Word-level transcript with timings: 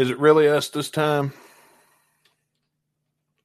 Is 0.00 0.08
it 0.08 0.18
really 0.18 0.48
us 0.48 0.70
this 0.70 0.88
time? 0.88 1.34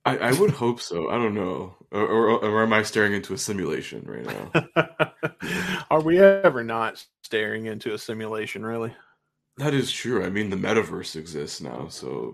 I, 0.05 0.17
I 0.17 0.31
would 0.31 0.51
hope 0.51 0.79
so. 0.79 1.09
I 1.09 1.15
don't 1.15 1.35
know. 1.35 1.75
Or, 1.91 2.07
or, 2.07 2.45
or 2.45 2.63
am 2.63 2.71
I 2.71 2.83
staring 2.83 3.11
into 3.11 3.33
a 3.33 3.37
simulation 3.37 4.05
right 4.05 4.25
now? 4.25 5.11
Are 5.91 6.01
we 6.01 6.17
ever 6.17 6.63
not 6.63 7.05
staring 7.23 7.65
into 7.65 7.93
a 7.93 7.97
simulation, 7.97 8.65
really? 8.65 8.93
That 9.57 9.73
is 9.73 9.91
true. 9.91 10.23
I 10.23 10.29
mean, 10.29 10.49
the 10.49 10.55
metaverse 10.55 11.17
exists 11.17 11.59
now, 11.59 11.89
so 11.89 12.33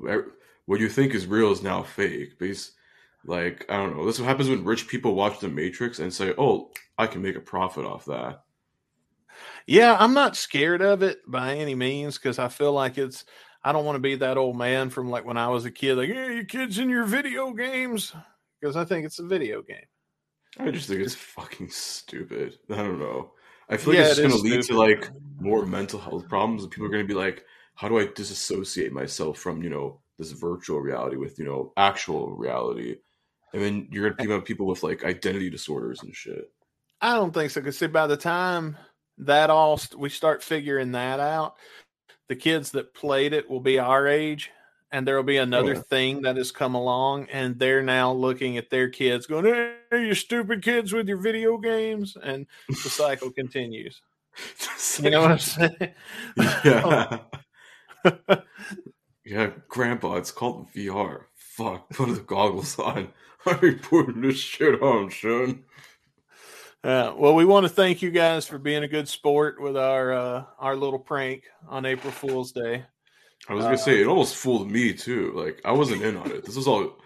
what 0.68 0.80
you 0.80 0.88
think 0.88 1.16
is 1.16 1.26
real 1.26 1.52
is 1.52 1.64
now 1.64 1.82
fake. 1.82 2.38
Base, 2.38 2.74
like 3.26 3.66
I 3.70 3.78
don't 3.78 3.98
know. 3.98 4.06
This 4.06 4.18
is 4.18 4.22
what 4.22 4.28
happens 4.28 4.50
when 4.50 4.64
rich 4.64 4.88
people 4.88 5.16
watch 5.16 5.40
The 5.40 5.50
Matrix 5.50 5.98
and 5.98 6.14
say, 6.14 6.36
"Oh, 6.38 6.70
I 6.96 7.08
can 7.08 7.24
make 7.24 7.38
a 7.38 7.42
profit 7.42 7.86
off 7.86 8.06
that." 8.06 8.44
Yeah, 9.66 9.98
I'm 10.00 10.14
not 10.14 10.36
scared 10.36 10.84
of 10.84 11.02
it 11.02 11.22
by 11.28 11.56
any 11.56 11.74
means 11.74 12.20
because 12.20 12.38
I 12.38 12.50
feel 12.50 12.74
like 12.74 13.00
it's. 13.00 13.26
I 13.64 13.72
don't 13.72 13.86
want 13.86 13.96
to 13.96 14.02
be 14.02 14.16
that 14.16 14.38
old 14.38 14.58
man 14.58 14.90
from 14.90 15.10
like 15.10 15.26
when 15.26 15.38
I 15.38 15.50
was 15.50 15.66
a 15.66 15.72
kid, 15.72 15.96
like, 15.96 16.10
"Yeah, 16.10 16.30
you 16.30 16.46
kids 16.46 16.80
in 16.80 16.90
your 16.90 17.06
video 17.06 17.52
games," 17.52 18.14
because 18.60 18.76
I 18.76 18.86
think 18.86 19.06
it's 19.06 19.20
a 19.20 19.26
video 19.26 19.62
game. 19.62 19.86
I 20.58 20.72
just 20.72 20.88
think 20.88 21.02
it's 21.02 21.16
fucking 21.16 21.70
stupid. 21.70 22.58
I 22.70 22.78
don't 22.78 23.00
know. 23.00 23.32
I 23.70 23.78
feel 23.78 23.94
like 23.94 24.04
yeah, 24.04 24.10
it's 24.10 24.20
going 24.20 24.32
to 24.32 24.38
lead 24.38 24.64
to 24.64 24.78
like 24.78 25.10
more 25.40 25.66
mental 25.66 26.00
health 26.00 26.28
problems, 26.28 26.64
and 26.64 26.72
people 26.72 26.88
are 26.88 26.92
going 26.92 27.08
to 27.08 27.08
be 27.08 27.18
like, 27.18 27.46
"How 27.76 27.88
do 27.88 28.00
I 28.00 28.08
disassociate 28.08 28.92
myself 28.92 29.38
from 29.38 29.62
you 29.64 29.70
know 29.70 30.02
this 30.18 30.32
virtual 30.32 30.82
reality 30.82 31.16
with 31.16 31.40
you 31.40 31.46
know 31.46 31.72
actual 31.78 32.36
reality?" 32.36 32.98
And 33.54 33.62
then 33.62 33.88
you're 33.92 34.10
going 34.10 34.18
to 34.18 34.24
be 34.24 34.34
about 34.34 34.46
people 34.46 34.66
with 34.66 34.82
like 34.82 35.04
identity 35.04 35.50
disorders 35.50 36.02
and 36.04 36.16
shit. 36.16 36.52
I 37.02 37.16
don't 37.16 37.34
think 37.34 37.52
so. 37.52 37.62
Because 37.62 37.78
see, 37.78 37.88
by 37.88 38.08
the 38.08 38.18
time 38.18 38.78
that 39.18 39.50
all 39.50 39.80
we 39.98 40.10
start 40.10 40.44
figuring 40.44 40.92
that 40.94 41.20
out, 41.20 41.56
the 42.32 42.36
kids 42.38 42.72
that 42.72 42.94
played 42.94 43.34
it 43.34 43.50
will 43.50 43.60
be 43.60 43.78
our 43.78 44.08
age, 44.08 44.52
and 44.90 45.06
there 45.06 45.18
will 45.18 45.24
be 45.24 45.36
another 45.36 45.76
oh. 45.76 45.82
thing 45.82 46.22
that 46.22 46.38
has 46.38 46.50
come 46.50 46.76
along, 46.76 47.28
and 47.30 47.60
they're 47.60 47.84
now 47.84 48.14
looking 48.14 48.56
at 48.56 48.70
their 48.70 48.88
kids, 48.88 49.28
going, 49.28 49.44
"Hey, 49.44 50.08
you 50.08 50.14
stupid 50.14 50.64
kids 50.64 50.94
with 50.94 51.10
your 51.10 51.18
video 51.18 51.58
games," 51.58 52.16
and 52.24 52.48
the 52.70 52.90
cycle 52.90 53.32
continues. 53.42 54.02
you 55.02 55.10
know 55.10 55.24
what 55.24 55.32
I'm 55.32 55.40
saying? 55.40 55.94
Yeah. 56.64 57.18
Oh. 58.06 58.38
yeah, 59.26 59.52
Grandpa, 59.68 60.16
it's 60.16 60.32
called 60.32 60.72
VR. 60.74 61.26
Fuck, 61.36 61.90
put 61.90 62.16
the 62.16 62.22
goggles 62.22 62.80
on. 62.80 63.10
i'm 63.46 63.78
putting 63.80 64.22
this 64.22 64.38
shit 64.38 64.82
on, 64.82 65.12
son. 65.12 65.66
Uh, 66.84 67.14
well, 67.16 67.36
we 67.36 67.46
want 67.46 67.64
to 67.64 67.70
thank 67.70 68.02
you 68.02 68.10
guys 68.10 68.48
for 68.48 68.58
being 68.58 68.84
a 68.84 68.88
good 68.88 69.08
sport 69.08 69.62
with 69.62 69.78
our 69.78 70.14
uh, 70.14 70.44
our 70.58 70.76
little 70.76 71.00
prank 71.00 71.44
on 71.68 71.86
April 71.86 72.12
Fool's 72.12 72.52
Day. 72.52 72.86
I 73.48 73.54
was 73.54 73.64
gonna 73.64 73.76
uh, 73.76 73.78
say 73.78 74.02
it 74.02 74.08
almost 74.08 74.36
fooled 74.36 74.70
me 74.70 74.94
too. 74.94 75.32
Like 75.36 75.62
I 75.64 75.74
wasn't 75.74 76.02
in 76.02 76.18
on 76.18 76.32
it. 76.32 76.44
This 76.44 76.56
was 76.56 76.68
all 76.68 76.98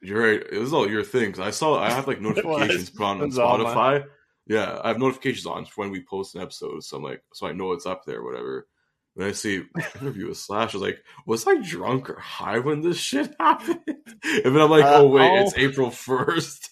you're 0.00 0.22
right. 0.22 0.42
It 0.50 0.58
was 0.58 0.72
all 0.72 0.88
your 0.88 1.04
thing. 1.04 1.38
I 1.40 1.50
saw 1.50 1.78
I 1.78 1.90
have 1.90 2.06
like 2.06 2.20
notifications 2.22 2.90
put 2.90 3.04
on, 3.04 3.30
Spotify. 3.30 4.04
Yeah, 4.46 4.80
I 4.82 4.88
have 4.88 4.98
notifications 4.98 5.46
on 5.46 5.66
when 5.76 5.90
we 5.90 6.02
post 6.02 6.34
an 6.34 6.40
episode. 6.40 6.82
So 6.82 6.96
I'm 6.96 7.02
like, 7.02 7.22
so 7.32 7.46
I 7.46 7.52
know 7.52 7.72
it's 7.72 7.86
up 7.86 8.04
there, 8.04 8.22
whatever. 8.22 8.66
When 9.14 9.28
I 9.28 9.32
see 9.32 9.62
interview 10.00 10.28
with 10.28 10.38
Slash, 10.38 10.74
I 10.74 10.78
was 10.78 10.82
like, 10.82 11.04
was 11.26 11.46
I 11.46 11.56
drunk 11.56 12.08
or 12.08 12.18
high 12.18 12.58
when 12.58 12.80
this 12.80 12.96
shit 12.96 13.34
happened? 13.40 13.80
And 13.86 14.44
then 14.44 14.60
I'm 14.60 14.70
like, 14.70 14.84
uh, 14.84 15.02
oh 15.02 15.08
wait, 15.08 15.38
uh, 15.38 15.42
it's 15.42 15.56
April 15.56 15.90
first. 15.90 16.70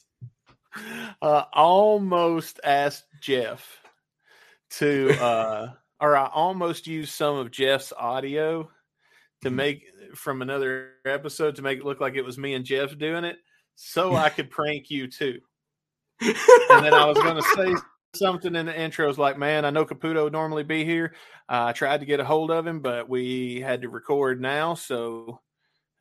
Uh, 1.22 1.44
almost 1.52 2.60
asked 2.64 3.04
Jeff 3.20 3.82
to 4.70 5.10
uh 5.20 5.68
or 6.00 6.16
I 6.16 6.26
almost 6.26 6.86
used 6.86 7.12
some 7.12 7.36
of 7.36 7.50
Jeff's 7.50 7.92
audio 7.96 8.70
to 9.42 9.48
mm-hmm. 9.48 9.56
make 9.56 9.84
from 10.14 10.42
another 10.42 10.92
episode 11.04 11.56
to 11.56 11.62
make 11.62 11.78
it 11.78 11.84
look 11.84 12.00
like 12.00 12.14
it 12.14 12.24
was 12.24 12.38
me 12.38 12.54
and 12.54 12.64
Jeff 12.64 12.96
doing 12.96 13.24
it, 13.24 13.36
so 13.74 14.14
I 14.14 14.28
could 14.30 14.50
prank 14.50 14.90
you 14.90 15.08
too. 15.08 15.40
and 16.20 16.84
then 16.84 16.94
I 16.94 17.04
was 17.06 17.18
going 17.18 17.36
to 17.36 17.42
say 17.42 17.74
something 18.14 18.54
in 18.54 18.66
the 18.66 18.78
intro. 18.78 19.04
I 19.04 19.08
was 19.08 19.18
like, 19.18 19.38
"Man, 19.38 19.64
I 19.64 19.70
know 19.70 19.84
Caputo 19.84 20.24
would 20.24 20.32
normally 20.32 20.64
be 20.64 20.84
here. 20.84 21.14
Uh, 21.48 21.66
I 21.68 21.72
tried 21.72 22.00
to 22.00 22.06
get 22.06 22.20
a 22.20 22.24
hold 22.24 22.50
of 22.50 22.66
him, 22.66 22.80
but 22.80 23.08
we 23.08 23.60
had 23.60 23.82
to 23.82 23.88
record 23.88 24.40
now, 24.40 24.74
so 24.74 25.40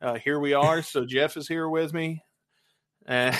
uh, 0.00 0.14
here 0.14 0.38
we 0.40 0.54
are. 0.54 0.82
So 0.82 1.04
Jeff 1.04 1.36
is 1.36 1.48
here 1.48 1.68
with 1.68 1.92
me." 1.92 2.22
Uh, 3.06 3.36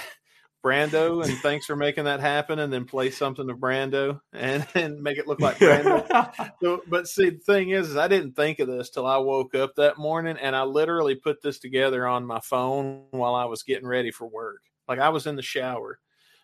Brando, 0.63 1.25
and 1.25 1.37
thanks 1.39 1.67
for 1.67 1.77
making 1.77 2.05
that 2.05 2.21
happen. 2.21 2.59
And 2.59 2.73
then 2.73 2.85
play 2.85 3.11
something 3.11 3.49
of 3.49 3.59
Brando 3.59 4.21
and, 4.33 4.67
and 4.75 5.03
make 5.03 5.19
it 5.19 5.27
look 5.27 5.41
like 5.41 5.59
Brando. 5.59 6.53
so, 6.63 6.83
but 6.89 7.09
see, 7.09 7.31
the 7.31 7.39
thing 7.39 7.71
is, 7.71 7.91
is 7.91 7.97
I 7.97 8.09
didn't 8.09 8.33
think 8.33 8.59
of 8.59 8.69
this 8.69 8.91
till 8.91 9.07
I 9.07 9.17
woke 9.19 9.55
up 9.55 9.75
that 9.77 9.99
morning, 9.99 10.37
and 10.41 10.55
I 10.55 10.63
literally 10.63 11.15
put 11.15 11.43
this 11.43 11.59
together 11.59 12.07
on 12.07 12.27
my 12.27 12.41
phone 12.41 13.05
while 13.11 13.35
I 13.35 13.47
was 13.47 13.63
getting 13.63 13.87
ready 13.87 14.11
for 14.11 14.27
work. 14.27 14.63
Like 14.89 14.99
I 14.99 15.11
was 15.11 15.27
in 15.27 15.37
the 15.37 15.43
shower, 15.43 15.99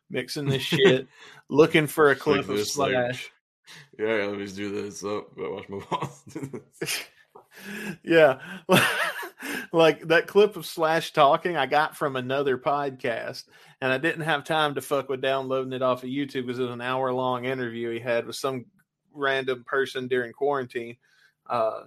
mixing 0.08 0.48
this 0.48 0.62
shit, 0.62 1.08
looking 1.50 1.86
for 1.86 2.10
a 2.10 2.16
clip 2.16 2.48
like 2.48 2.58
of 2.58 2.66
Slash. 2.66 3.30
Like, 3.98 3.98
yeah, 3.98 4.26
let 4.26 4.38
me 4.38 4.44
just 4.44 4.56
do 4.56 4.70
this. 4.70 5.02
Oh, 5.04 5.26
watch 5.36 5.68
my 5.68 5.80
boss. 5.90 6.22
yeah. 8.04 8.38
Like 9.72 10.00
that 10.08 10.26
clip 10.26 10.56
of 10.56 10.66
Slash 10.66 11.12
talking 11.12 11.56
I 11.56 11.66
got 11.66 11.96
from 11.96 12.16
another 12.16 12.58
podcast, 12.58 13.44
and 13.80 13.92
I 13.92 13.98
didn't 13.98 14.22
have 14.22 14.44
time 14.44 14.74
to 14.74 14.80
fuck 14.80 15.08
with 15.08 15.20
downloading 15.20 15.72
it 15.72 15.82
off 15.82 16.02
of 16.02 16.08
YouTube 16.08 16.46
because 16.46 16.58
it 16.58 16.64
was 16.64 16.72
an 16.72 16.80
hour 16.80 17.12
long 17.12 17.44
interview 17.44 17.90
he 17.90 18.00
had 18.00 18.26
with 18.26 18.36
some 18.36 18.66
random 19.12 19.64
person 19.64 20.08
during 20.08 20.32
quarantine. 20.32 20.96
Uh, 21.48 21.84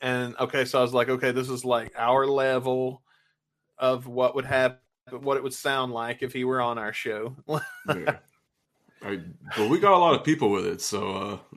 and 0.00 0.34
okay, 0.40 0.64
so 0.64 0.78
I 0.78 0.82
was 0.82 0.94
like, 0.94 1.08
okay, 1.08 1.32
this 1.32 1.48
is 1.48 1.64
like 1.64 1.92
our 1.96 2.26
level 2.26 3.02
of 3.78 4.06
what 4.06 4.34
would 4.34 4.44
happen, 4.44 4.78
what 5.10 5.36
it 5.36 5.42
would 5.42 5.54
sound 5.54 5.92
like 5.92 6.22
if 6.22 6.32
he 6.32 6.44
were 6.44 6.60
on 6.60 6.78
our 6.78 6.92
show. 6.92 7.36
yeah. 7.88 8.16
I, 9.04 9.20
but 9.56 9.68
we 9.68 9.80
got 9.80 9.92
a 9.92 9.98
lot 9.98 10.14
of 10.14 10.24
people 10.24 10.50
with 10.50 10.64
it, 10.64 10.80
so 10.80 11.10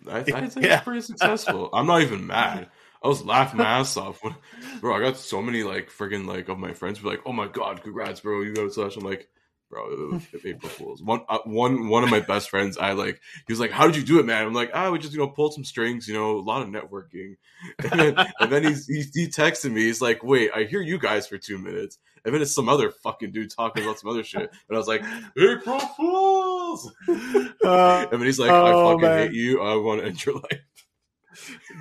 uh, 0.08 0.12
I, 0.12 0.20
I 0.20 0.24
think 0.24 0.66
yeah. 0.66 0.76
it's 0.76 0.84
pretty 0.84 1.02
successful. 1.02 1.70
I'm 1.74 1.86
not 1.86 2.02
even 2.02 2.26
mad. 2.26 2.70
I 3.06 3.08
was 3.08 3.24
laughing 3.24 3.60
my 3.60 3.66
ass 3.66 3.98
off. 3.98 4.24
When, 4.24 4.36
bro, 4.82 4.96
I 4.96 5.00
got 5.00 5.18
so 5.18 5.40
many 5.40 5.62
like 5.62 5.92
freaking 5.92 6.26
like 6.26 6.50
of 6.50 6.58
my 6.58 6.74
friends 6.74 7.02
were 7.02 7.12
like, 7.12 7.22
"Oh 7.24 7.34
my 7.34 7.48
god, 7.48 7.84
congrats, 7.84 8.20
bro! 8.20 8.42
You 8.42 8.52
got 8.52 8.74
slash." 8.74 8.98
I'm 8.98 9.04
like, 9.04 9.30
bro, 9.70 10.20
April 10.44 10.70
Fools. 10.70 11.04
One, 11.04 11.22
uh, 11.30 11.38
one, 11.46 11.88
one 11.88 12.04
of 12.04 12.10
my 12.10 12.20
best 12.20 12.50
friends, 12.50 12.80
I 12.80 12.94
like. 12.94 13.22
He 13.46 13.54
was 13.54 13.60
like, 13.60 13.70
"How 13.70 13.86
did 13.86 13.96
you 13.96 14.02
do 14.02 14.20
it, 14.20 14.26
man?" 14.26 14.48
I'm 14.48 14.56
like, 14.56 14.72
"Ah, 14.74 14.90
we 14.90 14.98
just 14.98 15.14
you 15.14 15.20
know 15.20 15.28
pulled 15.28 15.54
some 15.54 15.64
strings, 15.64 16.08
you 16.08 16.16
know, 16.16 16.40
a 16.40 16.42
lot 16.42 16.64
of 16.64 16.70
networking." 16.70 17.36
And 17.92 18.00
then, 18.00 18.28
and 18.40 18.52
then 18.52 18.64
he's, 18.64 18.88
he 18.88 19.04
he 19.14 19.28
texted 19.28 19.72
me. 19.72 19.82
He's 19.82 20.02
like, 20.02 20.24
"Wait, 20.24 20.50
I 20.56 20.64
hear 20.64 20.82
you 20.82 20.98
guys 20.98 21.28
for 21.28 21.38
two 21.38 21.60
minutes." 21.60 22.00
And 22.26 22.34
then 22.34 22.42
it's 22.42 22.56
some 22.56 22.68
other 22.70 22.90
fucking 22.90 23.32
dude 23.34 23.52
talking 23.56 23.84
about 23.84 24.00
some 24.00 24.10
other 24.10 24.24
shit. 24.24 24.42
And 24.42 24.76
I 24.76 24.78
was 24.78 24.88
like, 24.88 25.04
April 25.38 25.80
Fools! 25.80 26.92
Uh, 27.08 28.08
and 28.12 28.20
then 28.20 28.22
he's 28.24 28.40
like, 28.40 28.50
I 28.50 28.72
oh, 28.72 28.94
fucking 28.94 29.02
man. 29.08 29.28
hate 29.28 29.34
you. 29.34 29.62
I 29.62 29.76
want 29.76 30.02
to 30.02 30.08
end 30.08 30.26
your 30.26 30.36
life 30.36 30.75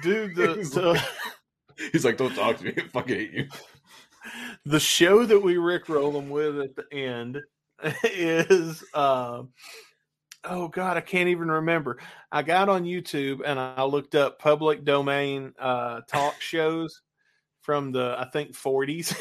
dude. 0.02 0.34
The, 0.36 0.46
the 0.46 1.02
he's 1.92 2.04
like, 2.04 2.16
don't 2.16 2.34
talk 2.34 2.58
to 2.58 2.64
me. 2.64 2.74
I 2.78 2.88
fucking 2.88 3.16
hate 3.16 3.32
you. 3.32 3.48
The 4.64 4.80
show 4.80 5.24
that 5.24 5.40
we 5.40 5.56
rickroll 5.56 6.14
him 6.14 6.30
with 6.30 6.58
at 6.58 6.76
the 6.76 6.92
end 6.92 7.40
is, 8.04 8.82
uh, 8.94 9.42
oh 10.44 10.68
god, 10.68 10.96
I 10.96 11.00
can't 11.00 11.28
even 11.28 11.50
remember. 11.50 11.98
I 12.32 12.42
got 12.42 12.68
on 12.68 12.84
YouTube 12.84 13.40
and 13.44 13.58
I 13.58 13.84
looked 13.84 14.14
up 14.14 14.38
public 14.38 14.84
domain 14.84 15.52
uh, 15.58 16.00
talk 16.08 16.40
shows 16.40 17.02
from 17.60 17.92
the 17.92 18.16
I 18.18 18.28
think 18.30 18.52
40s. 18.52 19.14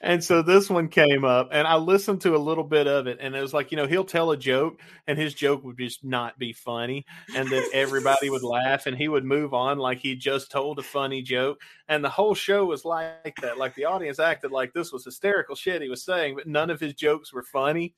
And 0.00 0.22
so 0.22 0.42
this 0.42 0.70
one 0.70 0.88
came 0.88 1.24
up 1.24 1.48
and 1.52 1.66
I 1.66 1.76
listened 1.76 2.20
to 2.22 2.36
a 2.36 2.38
little 2.38 2.64
bit 2.64 2.86
of 2.86 3.06
it 3.06 3.18
and 3.20 3.34
it 3.34 3.40
was 3.40 3.52
like, 3.52 3.70
you 3.70 3.76
know, 3.76 3.86
he'll 3.86 4.04
tell 4.04 4.30
a 4.30 4.36
joke 4.36 4.80
and 5.06 5.18
his 5.18 5.34
joke 5.34 5.64
would 5.64 5.78
just 5.78 6.04
not 6.04 6.38
be 6.38 6.52
funny. 6.52 7.04
And 7.34 7.48
then 7.48 7.64
everybody 7.72 8.30
would 8.30 8.42
laugh 8.44 8.86
and 8.86 8.96
he 8.96 9.08
would 9.08 9.24
move 9.24 9.54
on 9.54 9.78
like 9.78 9.98
he 9.98 10.14
just 10.14 10.50
told 10.50 10.78
a 10.78 10.82
funny 10.82 11.22
joke. 11.22 11.60
And 11.88 12.04
the 12.04 12.10
whole 12.10 12.34
show 12.34 12.64
was 12.66 12.84
like 12.84 13.36
that. 13.42 13.58
Like 13.58 13.74
the 13.74 13.86
audience 13.86 14.18
acted 14.18 14.52
like 14.52 14.72
this 14.72 14.92
was 14.92 15.04
hysterical 15.04 15.56
shit 15.56 15.82
he 15.82 15.88
was 15.88 16.04
saying, 16.04 16.36
but 16.36 16.46
none 16.46 16.70
of 16.70 16.80
his 16.80 16.94
jokes 16.94 17.32
were 17.32 17.42
funny. 17.44 17.94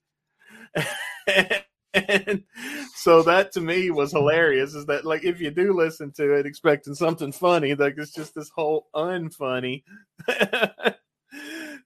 and 1.94 2.44
so 2.94 3.22
that 3.22 3.50
to 3.52 3.60
me 3.60 3.90
was 3.90 4.12
hilarious 4.12 4.74
is 4.74 4.86
that 4.86 5.04
like 5.04 5.24
if 5.24 5.40
you 5.40 5.50
do 5.50 5.72
listen 5.72 6.12
to 6.12 6.34
it 6.34 6.46
expecting 6.46 6.94
something 6.94 7.32
funny 7.32 7.74
like 7.74 7.94
it's 7.98 8.12
just 8.12 8.34
this 8.34 8.50
whole 8.50 8.88
unfunny 8.94 9.82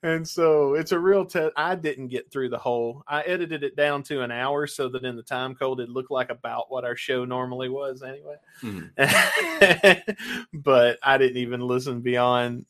and 0.05 0.29
so 0.29 0.75
it's 0.75 0.93
a 0.93 0.99
real 0.99 1.25
test. 1.25 1.55
I 1.57 1.75
didn't 1.77 2.09
get 2.09 2.31
through 2.31 2.51
the 2.51 2.59
whole. 2.59 3.03
I 3.09 3.23
edited 3.23 3.65
it 3.65 3.75
down 3.75 4.03
to 4.05 4.21
an 4.21 4.31
hour 4.31 4.67
so 4.67 4.91
that 4.91 5.03
in 5.03 5.17
the 5.17 5.23
time 5.23 5.55
code 5.55 5.81
it 5.81 5.89
looked 5.89 6.11
like 6.11 6.29
about 6.29 6.71
what 6.71 6.85
our 6.85 6.95
show 6.95 7.25
normally 7.25 7.71
was 7.71 8.03
anyway. 8.03 8.37
Mm-hmm. 8.63 10.11
but 10.53 10.99
I 11.03 11.17
didn't 11.17 11.39
even 11.39 11.63
listen 11.63 12.03
beyond 12.03 12.67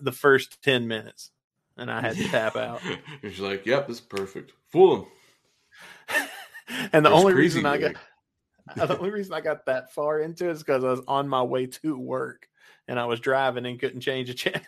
the 0.00 0.12
first 0.12 0.62
ten 0.62 0.86
minutes, 0.86 1.32
and 1.76 1.90
I 1.90 2.00
had 2.00 2.16
to 2.16 2.28
tap 2.28 2.54
out. 2.54 2.80
She's 3.22 3.40
like, 3.40 3.66
"Yep, 3.66 3.88
this 3.88 3.96
is 3.96 4.02
perfect. 4.02 4.52
Fool 4.70 5.08
him." 6.08 6.28
and 6.92 7.04
the 7.04 7.10
only 7.10 7.34
reason 7.34 7.66
I 7.66 7.76
got 7.76 7.94
the 8.76 8.98
only 8.98 9.10
reason 9.10 9.34
I 9.34 9.40
got 9.40 9.66
that 9.66 9.92
far 9.92 10.20
into 10.20 10.48
it 10.48 10.52
is 10.52 10.62
because 10.62 10.84
I 10.84 10.90
was 10.90 11.02
on 11.08 11.28
my 11.28 11.42
way 11.42 11.66
to 11.66 11.98
work 11.98 12.48
and 12.86 13.00
I 13.00 13.06
was 13.06 13.18
driving 13.18 13.66
and 13.66 13.80
couldn't 13.80 14.00
change 14.00 14.30
a 14.30 14.34
channel. 14.34 14.62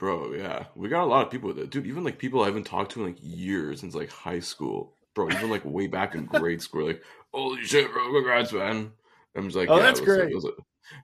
Bro, 0.00 0.32
yeah, 0.32 0.64
we 0.74 0.88
got 0.88 1.04
a 1.04 1.04
lot 1.04 1.26
of 1.26 1.30
people 1.30 1.48
with 1.48 1.58
it, 1.58 1.68
dude. 1.68 1.86
Even 1.86 2.04
like 2.04 2.18
people 2.18 2.42
I 2.42 2.46
haven't 2.46 2.64
talked 2.64 2.92
to 2.92 3.00
in 3.00 3.08
like 3.08 3.18
years 3.20 3.80
since 3.80 3.94
like 3.94 4.10
high 4.10 4.40
school, 4.40 4.94
bro. 5.14 5.30
Even 5.30 5.50
like 5.50 5.62
way 5.62 5.88
back 5.88 6.14
in 6.14 6.24
grade 6.24 6.62
school, 6.62 6.86
like 6.86 7.02
holy 7.34 7.62
shit, 7.64 7.92
bro, 7.92 8.10
congrats, 8.10 8.50
man. 8.50 8.92
I'm 9.36 9.44
just 9.44 9.56
like, 9.56 9.68
oh, 9.68 9.76
yeah, 9.76 9.82
that's 9.82 10.00
great. 10.00 10.34
Uh, 10.34 10.52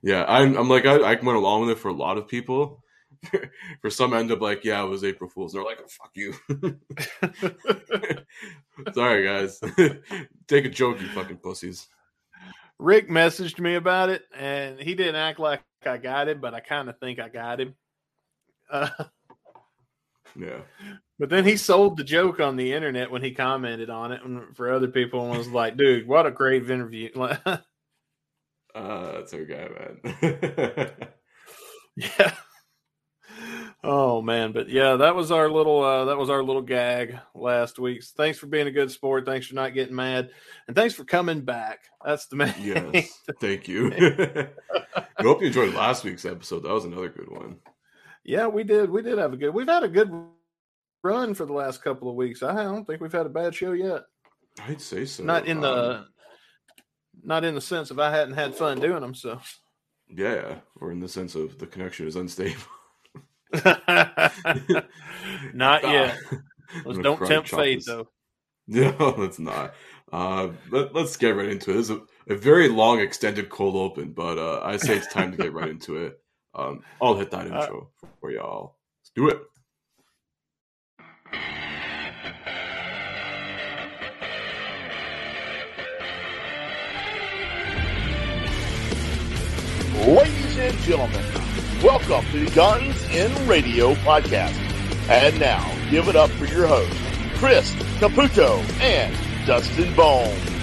yeah, 0.01 0.25
I'm, 0.27 0.57
I'm 0.57 0.67
like, 0.67 0.87
I, 0.87 0.95
I 0.95 1.13
went 1.13 1.37
along 1.37 1.61
with 1.61 1.69
it 1.69 1.79
for 1.79 1.89
a 1.89 1.93
lot 1.93 2.17
of 2.17 2.27
people. 2.27 2.83
for 3.81 3.91
some, 3.91 4.13
end 4.13 4.31
up 4.31 4.41
like, 4.41 4.65
yeah, 4.65 4.83
it 4.83 4.87
was 4.87 5.03
April 5.03 5.29
Fool's. 5.29 5.53
They're 5.53 5.63
like, 5.63 5.79
oh, 5.79 5.87
fuck 5.87 6.11
you. 6.15 6.33
Sorry, 8.93 9.25
guys. 9.25 9.59
Take 10.47 10.65
a 10.65 10.69
joke, 10.69 10.99
you 10.99 11.07
fucking 11.09 11.37
pussies. 11.37 11.87
Rick 12.79 13.09
messaged 13.09 13.59
me 13.59 13.75
about 13.75 14.09
it, 14.09 14.23
and 14.35 14.79
he 14.79 14.95
didn't 14.95 15.15
act 15.15 15.39
like 15.39 15.61
I 15.85 15.97
got 15.97 16.29
him, 16.29 16.41
but 16.41 16.55
I 16.55 16.59
kind 16.61 16.89
of 16.89 16.99
think 16.99 17.19
I 17.19 17.29
got 17.29 17.59
him. 17.61 17.75
Uh, 18.69 18.89
yeah. 20.35 20.61
But 21.19 21.29
then 21.29 21.45
he 21.45 21.57
sold 21.57 21.97
the 21.97 22.03
joke 22.03 22.39
on 22.39 22.57
the 22.57 22.73
internet 22.73 23.09
when 23.09 23.23
he 23.23 23.31
commented 23.31 23.89
on 23.89 24.11
it 24.11 24.21
for 24.55 24.71
other 24.71 24.87
people 24.87 25.27
and 25.27 25.37
was 25.37 25.47
like, 25.47 25.75
dude, 25.75 26.07
what 26.07 26.27
a 26.27 26.31
great 26.31 26.69
interview. 26.69 27.09
uh, 27.19 27.57
that's 28.75 29.33
okay, 29.33 29.67
man. 30.03 30.91
yeah. 31.95 32.33
Oh 33.83 34.21
man, 34.21 34.51
but 34.51 34.69
yeah, 34.69 34.95
that 34.97 35.15
was 35.15 35.31
our 35.31 35.49
little 35.49 35.83
uh, 35.83 36.05
that 36.05 36.17
was 36.17 36.29
our 36.29 36.43
little 36.43 36.61
gag 36.61 37.17
last 37.35 37.79
week. 37.79 38.03
Thanks 38.03 38.37
for 38.37 38.47
being 38.47 38.67
a 38.67 38.71
good 38.71 38.91
sport. 38.91 39.25
Thanks 39.25 39.47
for 39.47 39.55
not 39.55 39.73
getting 39.73 39.95
mad, 39.95 40.31
and 40.67 40.75
thanks 40.75 40.93
for 40.95 41.03
coming 41.03 41.41
back. 41.41 41.79
That's 42.03 42.25
the 42.27 42.35
main. 42.35 42.53
Yes, 42.59 43.21
thank 43.39 43.67
you. 43.67 43.91
I 43.93 45.23
hope 45.23 45.41
you 45.41 45.47
enjoyed 45.47 45.73
last 45.73 46.03
week's 46.03 46.25
episode. 46.25 46.63
That 46.63 46.73
was 46.73 46.85
another 46.85 47.09
good 47.09 47.29
one. 47.29 47.57
Yeah, 48.27 48.47
we 48.47 48.63
did. 48.65 48.89
We 48.89 49.01
did 49.01 49.17
have 49.17 49.31
a 49.33 49.37
good. 49.37 49.53
We've 49.53 49.67
had 49.67 49.83
a 49.83 49.87
good 49.87 50.11
run 51.01 51.33
for 51.33 51.45
the 51.45 51.53
last 51.53 51.81
couple 51.81 52.09
of 52.09 52.15
weeks. 52.15 52.43
I 52.43 52.53
don't 52.55 52.85
think 52.85 53.01
we've 53.01 53.11
had 53.11 53.25
a 53.25 53.29
bad 53.29 53.55
show 53.55 53.71
yet. 53.71 54.01
I'd 54.67 54.81
say 54.81 55.05
so. 55.05 55.23
Not 55.23 55.47
in 55.47 55.61
the, 55.61 55.99
um, 55.99 56.07
not 57.23 57.45
in 57.45 57.55
the 57.55 57.61
sense 57.61 57.89
of 57.89 57.99
I 57.99 58.11
hadn't 58.11 58.33
had 58.33 58.53
fun 58.53 58.81
doing 58.81 58.99
them. 58.99 59.15
So. 59.15 59.39
Yeah, 60.09 60.57
or 60.81 60.91
in 60.91 60.99
the 60.99 61.07
sense 61.07 61.35
of 61.35 61.57
the 61.57 61.67
connection 61.67 62.05
is 62.05 62.17
unstable. 62.17 62.61
not 65.53 65.83
yet. 65.83 66.17
Let's 66.85 66.99
don't 66.99 67.25
tempt 67.25 67.49
fate, 67.49 67.83
though. 67.85 68.09
No, 68.69 69.15
let's 69.17 69.39
not. 69.39 69.73
Uh, 70.11 70.49
let, 70.71 70.93
us 70.93 71.15
get 71.15 71.37
right 71.37 71.47
into 71.47 71.71
it. 71.71 71.77
It's 71.77 71.89
a, 71.89 72.01
a, 72.27 72.35
very 72.35 72.67
long, 72.67 72.99
extended 72.99 73.47
cold 73.47 73.77
open, 73.77 74.11
but 74.11 74.37
uh, 74.37 74.59
I 74.61 74.75
say 74.75 74.97
it's 74.97 75.07
time 75.07 75.31
to 75.31 75.37
get 75.37 75.53
right 75.53 75.69
into 75.69 75.95
it. 75.95 76.19
Um, 76.57 76.81
I'll 76.99 77.15
hit 77.15 77.29
that 77.31 77.51
uh, 77.51 77.61
intro 77.61 77.89
uh, 78.03 78.07
for 78.19 78.31
y'all. 78.31 78.77
Let's 78.99 79.11
do 79.15 79.29
it. 79.29 79.39
Ladies 90.07 90.57
and 90.57 90.77
gentlemen, 90.79 91.25
welcome 91.83 92.25
to 92.31 92.45
the 92.45 92.51
Guns 92.55 93.03
in 93.11 93.47
Radio 93.47 93.93
podcast. 93.95 94.57
And 95.09 95.39
now, 95.39 95.69
give 95.91 96.07
it 96.07 96.15
up 96.15 96.29
for 96.31 96.45
your 96.45 96.65
hosts, 96.65 96.97
Chris 97.35 97.71
Caputo 97.99 98.59
and 98.81 99.15
Dustin 99.45 99.93
Bones. 99.95 100.56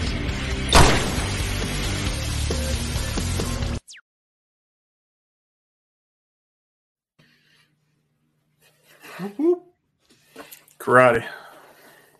Karate. 10.78 11.26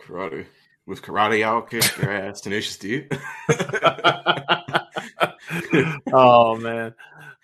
Karate. 0.00 0.46
With 0.86 1.02
karate, 1.02 1.44
I'll 1.44 1.62
kick 1.62 1.96
your 1.96 2.12
ass, 2.12 2.42
Tenacious 2.42 2.76
D. 2.76 3.06
oh 6.12 6.56
man, 6.56 6.94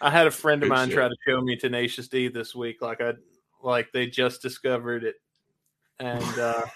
I 0.00 0.10
had 0.10 0.26
a 0.26 0.30
friend 0.30 0.62
of 0.62 0.68
Good 0.68 0.74
mine 0.74 0.88
shit. 0.88 0.96
try 0.96 1.08
to 1.08 1.16
show 1.26 1.40
me 1.40 1.56
Tenacious 1.56 2.08
D 2.08 2.28
this 2.28 2.54
week. 2.54 2.82
Like 2.82 3.00
I, 3.00 3.14
like 3.62 3.92
they 3.92 4.06
just 4.06 4.42
discovered 4.42 5.04
it, 5.04 5.14
and 5.98 6.38
uh 6.38 6.66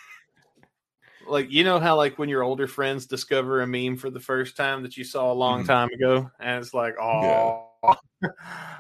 like 1.29 1.51
you 1.51 1.65
know 1.65 1.79
how 1.79 1.97
like 1.97 2.19
when 2.19 2.31
your 2.31 2.43
older 2.43 2.67
friends 2.67 3.07
discover 3.07 3.61
a 3.61 3.67
meme 3.67 3.99
for 3.99 4.09
the 4.09 4.21
first 4.21 4.57
time 4.57 4.83
that 4.85 4.97
you 4.97 5.05
saw 5.05 5.31
a 5.31 5.35
long 5.35 5.61
mm-hmm. 5.61 5.69
time 5.69 5.91
ago, 5.91 6.31
and 6.41 6.65
it's 6.65 6.73
like, 6.73 6.95
oh, 6.99 7.69
yeah. 7.83 7.95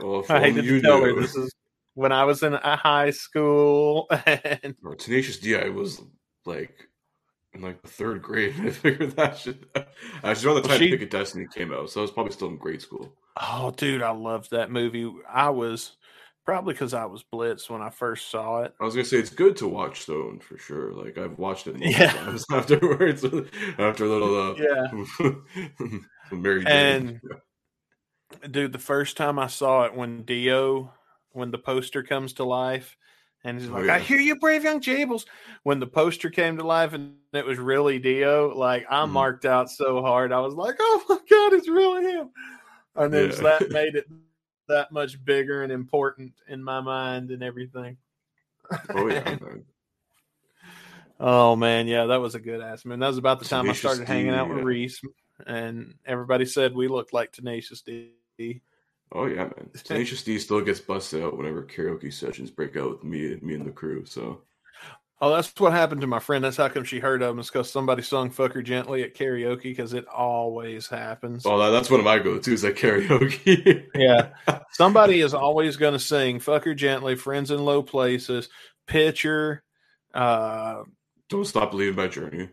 well, 0.00 0.24
I 0.30 0.40
hated 0.40 0.64
to 0.64 0.80
tell 0.80 1.02
her 1.02 1.20
this 1.20 1.36
is 1.36 1.52
when 1.94 2.12
I 2.12 2.24
was 2.24 2.42
in 2.42 2.54
a 2.54 2.76
high 2.76 3.10
school. 3.10 4.08
And... 4.26 4.74
Tenacious 4.98 5.38
D, 5.38 5.56
I 5.56 5.68
was 5.68 6.00
like 6.44 6.88
in 7.52 7.62
like 7.62 7.80
the 7.82 7.88
third 7.88 8.22
grade. 8.22 8.54
I 8.62 8.70
figured 8.70 9.16
that 9.16 9.38
shit. 9.38 9.64
I 10.22 10.30
was 10.30 10.44
around 10.44 10.62
the 10.62 10.68
time 10.68 10.78
she... 10.78 10.90
Pick 10.90 11.02
of 11.02 11.10
Destiny 11.10 11.46
came 11.54 11.72
out, 11.72 11.90
so 11.90 12.00
I 12.00 12.02
was 12.02 12.10
probably 12.10 12.32
still 12.32 12.48
in 12.48 12.56
grade 12.56 12.82
school. 12.82 13.14
Oh, 13.40 13.72
dude, 13.76 14.02
I 14.02 14.10
loved 14.10 14.50
that 14.50 14.70
movie. 14.70 15.10
I 15.28 15.50
was 15.50 15.96
probably 16.44 16.74
because 16.74 16.94
I 16.94 17.04
was 17.06 17.24
blitzed 17.32 17.70
when 17.70 17.82
I 17.82 17.90
first 17.90 18.30
saw 18.30 18.62
it. 18.62 18.74
I 18.80 18.84
was 18.84 18.94
gonna 18.94 19.04
say 19.04 19.18
it's 19.18 19.30
good 19.30 19.56
to 19.56 19.68
watch 19.68 20.02
Stone 20.02 20.40
for 20.40 20.58
sure. 20.58 20.92
Like 20.92 21.18
I've 21.18 21.38
watched 21.38 21.66
it 21.66 21.76
yeah. 21.80 22.12
times 22.12 22.44
afterwards. 22.52 23.24
after 23.78 24.04
a 24.04 24.08
little, 24.08 24.50
uh, 24.50 24.54
yeah, 25.20 25.30
married 26.32 26.68
and. 26.68 27.20
Dude, 28.50 28.72
the 28.72 28.78
first 28.78 29.16
time 29.16 29.38
I 29.38 29.46
saw 29.46 29.84
it 29.84 29.94
when 29.94 30.22
Dio, 30.22 30.92
when 31.34 31.50
the 31.50 31.58
poster 31.58 32.02
comes 32.02 32.32
to 32.34 32.44
life, 32.44 32.96
and 33.44 33.60
he's 33.60 33.68
oh, 33.68 33.74
like, 33.74 33.82
oh, 33.82 33.86
yeah. 33.86 33.94
I 33.94 33.98
hear 33.98 34.18
you, 34.18 34.36
brave 34.36 34.64
young 34.64 34.80
Jables. 34.80 35.26
When 35.62 35.78
the 35.78 35.86
poster 35.86 36.30
came 36.30 36.56
to 36.56 36.66
life 36.66 36.94
and 36.94 37.14
it 37.34 37.44
was 37.44 37.58
really 37.58 37.98
Dio, 37.98 38.56
like 38.56 38.86
I 38.88 39.04
mm. 39.04 39.10
marked 39.10 39.44
out 39.44 39.70
so 39.70 40.00
hard. 40.00 40.32
I 40.32 40.40
was 40.40 40.54
like, 40.54 40.76
oh 40.80 41.04
my 41.08 41.18
God, 41.30 41.52
it's 41.52 41.68
really 41.68 42.10
him. 42.10 42.30
And 42.96 43.12
then 43.12 43.30
yeah. 43.30 43.36
that 43.36 43.70
made 43.70 43.96
it 43.96 44.06
that 44.68 44.92
much 44.92 45.22
bigger 45.22 45.62
and 45.62 45.70
important 45.70 46.32
in 46.48 46.64
my 46.64 46.80
mind 46.80 47.30
and 47.30 47.42
everything. 47.42 47.98
Oh, 48.94 49.08
yeah. 49.08 49.36
oh, 51.20 51.54
man. 51.54 51.86
Yeah, 51.86 52.06
that 52.06 52.20
was 52.20 52.34
a 52.34 52.40
good 52.40 52.62
ass 52.62 52.86
man. 52.86 52.98
That 52.98 53.08
was 53.08 53.18
about 53.18 53.40
the 53.40 53.44
time 53.44 53.64
Tenacious 53.64 53.84
I 53.84 53.88
started 53.88 54.06
D, 54.06 54.12
hanging 54.12 54.34
out 54.34 54.48
with 54.48 54.64
Reese, 54.64 55.02
and 55.46 55.94
everybody 56.06 56.46
said 56.46 56.74
we 56.74 56.88
looked 56.88 57.12
like 57.12 57.32
Tenacious 57.32 57.82
D. 57.82 58.12
Oh 59.14 59.26
yeah, 59.26 59.44
man. 59.44 59.70
Tenacious 59.84 60.24
D 60.24 60.38
still 60.40 60.60
gets 60.60 60.80
busted 60.80 61.22
out 61.22 61.38
whenever 61.38 61.62
karaoke 61.62 62.12
sessions 62.12 62.50
break 62.50 62.76
out 62.76 62.90
with 62.90 63.04
me, 63.04 63.38
me 63.40 63.54
and 63.54 63.64
the 63.64 63.70
crew. 63.70 64.04
So. 64.04 64.42
Oh, 65.20 65.30
that's 65.32 65.58
what 65.60 65.72
happened 65.72 66.00
to 66.00 66.08
my 66.08 66.18
friend. 66.18 66.42
That's 66.42 66.56
how 66.56 66.68
come 66.68 66.82
she 66.82 66.98
heard 66.98 67.22
of 67.22 67.30
him. 67.30 67.38
It's 67.38 67.48
because 67.48 67.70
somebody 67.70 68.02
sung 68.02 68.30
"Fuck 68.30 68.52
Her 68.52 68.62
Gently" 68.62 69.04
at 69.04 69.14
karaoke 69.14 69.62
because 69.62 69.94
it 69.94 70.06
always 70.08 70.88
happens. 70.88 71.46
Oh, 71.46 71.70
that's 71.70 71.88
one 71.88 72.00
of 72.00 72.04
my 72.04 72.18
go-tos 72.18 72.64
at 72.64 72.74
karaoke. 72.74 73.86
yeah, 73.94 74.30
somebody 74.72 75.20
is 75.20 75.32
always 75.32 75.76
going 75.76 75.92
to 75.92 76.00
sing 76.00 76.40
"Fuck 76.40 76.64
Her 76.64 76.74
Gently," 76.74 77.14
"Friends 77.14 77.52
in 77.52 77.64
Low 77.64 77.82
Places," 77.82 78.48
"Picture." 78.86 79.62
Uh, 80.12 80.82
Don't 81.28 81.46
stop 81.46 81.70
believing 81.70 81.96
my 81.96 82.08
journey. 82.08 82.48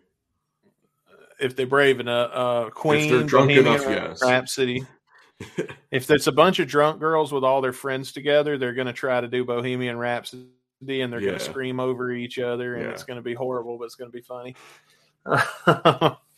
If 1.39 1.55
they're 1.55 1.65
brave 1.65 1.99
enough, 1.99 2.31
uh, 2.31 2.69
Queen, 2.69 3.05
if 3.05 3.09
they're 3.09 3.23
drunk 3.23 3.49
Bohemian 3.49 3.73
enough, 3.73 3.89
yes. 3.89 4.21
Rhapsody. 4.21 4.85
If 5.91 6.09
it's 6.09 6.27
a 6.27 6.31
bunch 6.31 6.59
of 6.59 6.67
drunk 6.67 6.99
girls 6.99 7.31
with 7.31 7.43
all 7.43 7.61
their 7.61 7.73
friends 7.73 8.11
together, 8.11 8.57
they're 8.57 8.73
going 8.73 8.87
to 8.87 8.93
try 8.93 9.19
to 9.19 9.27
do 9.27 9.43
Bohemian 9.43 9.97
Rhapsody 9.97 10.47
and 10.81 11.13
they're 11.13 11.19
yeah. 11.19 11.27
going 11.27 11.39
to 11.39 11.45
scream 11.45 11.79
over 11.79 12.11
each 12.11 12.39
other, 12.39 12.75
and 12.75 12.85
yeah. 12.85 12.91
it's 12.91 13.03
going 13.03 13.17
to 13.17 13.21
be 13.21 13.33
horrible, 13.33 13.77
but 13.77 13.85
it's 13.85 13.95
going 13.95 14.11
to 14.11 14.15
be 14.15 14.23
funny. 14.23 14.55